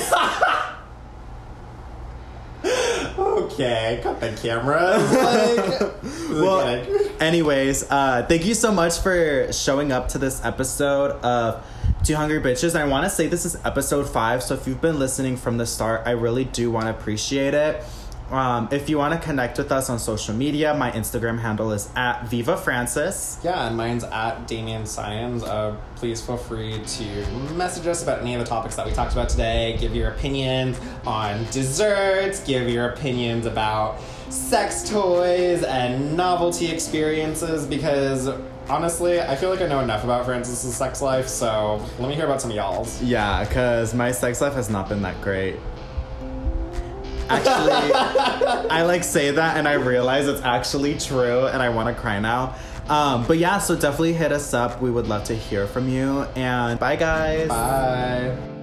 okay, 3.18 4.00
cut 4.02 4.20
the 4.20 4.32
camera. 4.32 4.98
Like, 4.98 5.94
well. 6.30 6.84
Anyways, 7.24 7.90
uh, 7.90 8.24
thank 8.28 8.44
you 8.44 8.54
so 8.54 8.70
much 8.70 8.98
for 8.98 9.52
showing 9.52 9.92
up 9.92 10.08
to 10.08 10.18
this 10.18 10.44
episode 10.44 11.12
of 11.22 11.64
Two 12.04 12.14
Hungry 12.14 12.40
Bitches. 12.40 12.78
I 12.78 12.84
want 12.86 13.04
to 13.04 13.10
say 13.10 13.26
this 13.26 13.44
is 13.44 13.56
episode 13.64 14.08
five, 14.08 14.42
so 14.42 14.54
if 14.54 14.66
you've 14.66 14.80
been 14.80 14.98
listening 14.98 15.36
from 15.36 15.56
the 15.56 15.66
start, 15.66 16.02
I 16.06 16.10
really 16.10 16.44
do 16.44 16.70
want 16.70 16.84
to 16.86 16.90
appreciate 16.90 17.54
it. 17.54 17.82
Um, 18.30 18.68
if 18.72 18.88
you 18.88 18.96
want 18.98 19.18
to 19.20 19.26
connect 19.26 19.58
with 19.58 19.70
us 19.70 19.90
on 19.90 19.98
social 19.98 20.34
media, 20.34 20.74
my 20.74 20.90
Instagram 20.90 21.38
handle 21.38 21.72
is 21.72 21.90
at 21.94 22.26
Viva 22.26 22.56
Francis. 22.56 23.38
yeah, 23.42 23.66
and 23.66 23.76
mine's 23.76 24.02
at 24.04 24.46
Damien 24.46 24.86
Science. 24.86 25.42
Uh, 25.42 25.76
please 25.96 26.20
feel 26.22 26.38
free 26.38 26.82
to 26.82 27.30
message 27.54 27.86
us 27.86 28.02
about 28.02 28.20
any 28.20 28.34
of 28.34 28.40
the 28.40 28.46
topics 28.46 28.76
that 28.76 28.86
we 28.86 28.92
talked 28.92 29.12
about 29.12 29.28
today. 29.28 29.76
Give 29.78 29.94
your 29.94 30.10
opinions 30.10 30.80
on 31.06 31.44
desserts. 31.50 32.42
Give 32.44 32.68
your 32.68 32.88
opinions 32.88 33.44
about 33.46 33.98
sex 34.34 34.88
toys 34.88 35.62
and 35.62 36.16
novelty 36.16 36.66
experiences 36.66 37.66
because 37.66 38.28
honestly, 38.68 39.20
I 39.20 39.36
feel 39.36 39.50
like 39.50 39.60
I 39.60 39.66
know 39.66 39.80
enough 39.80 40.04
about 40.04 40.24
Francis's 40.24 40.74
sex 40.74 41.00
life, 41.00 41.28
so 41.28 41.76
let 41.98 42.08
me 42.08 42.14
hear 42.14 42.24
about 42.24 42.40
some 42.40 42.50
of 42.50 42.56
y'all's. 42.56 43.00
Yeah, 43.02 43.44
because 43.44 43.94
my 43.94 44.10
sex 44.10 44.40
life 44.40 44.54
has 44.54 44.68
not 44.68 44.88
been 44.88 45.02
that 45.02 45.20
great. 45.20 45.56
Actually, 47.28 47.92
I 48.70 48.82
like 48.82 49.04
say 49.04 49.30
that 49.30 49.56
and 49.56 49.66
I 49.66 49.74
realize 49.74 50.26
it's 50.26 50.42
actually 50.42 50.98
true 50.98 51.46
and 51.46 51.62
I 51.62 51.68
want 51.68 51.94
to 51.94 52.00
cry 52.00 52.18
now. 52.18 52.56
Um, 52.88 53.26
but 53.26 53.38
yeah, 53.38 53.58
so 53.60 53.74
definitely 53.76 54.12
hit 54.12 54.30
us 54.32 54.52
up. 54.52 54.82
We 54.82 54.90
would 54.90 55.06
love 55.06 55.24
to 55.24 55.34
hear 55.34 55.66
from 55.66 55.88
you. 55.88 56.22
And 56.36 56.78
bye, 56.78 56.96
guys. 56.96 57.48
Bye. 57.48 58.53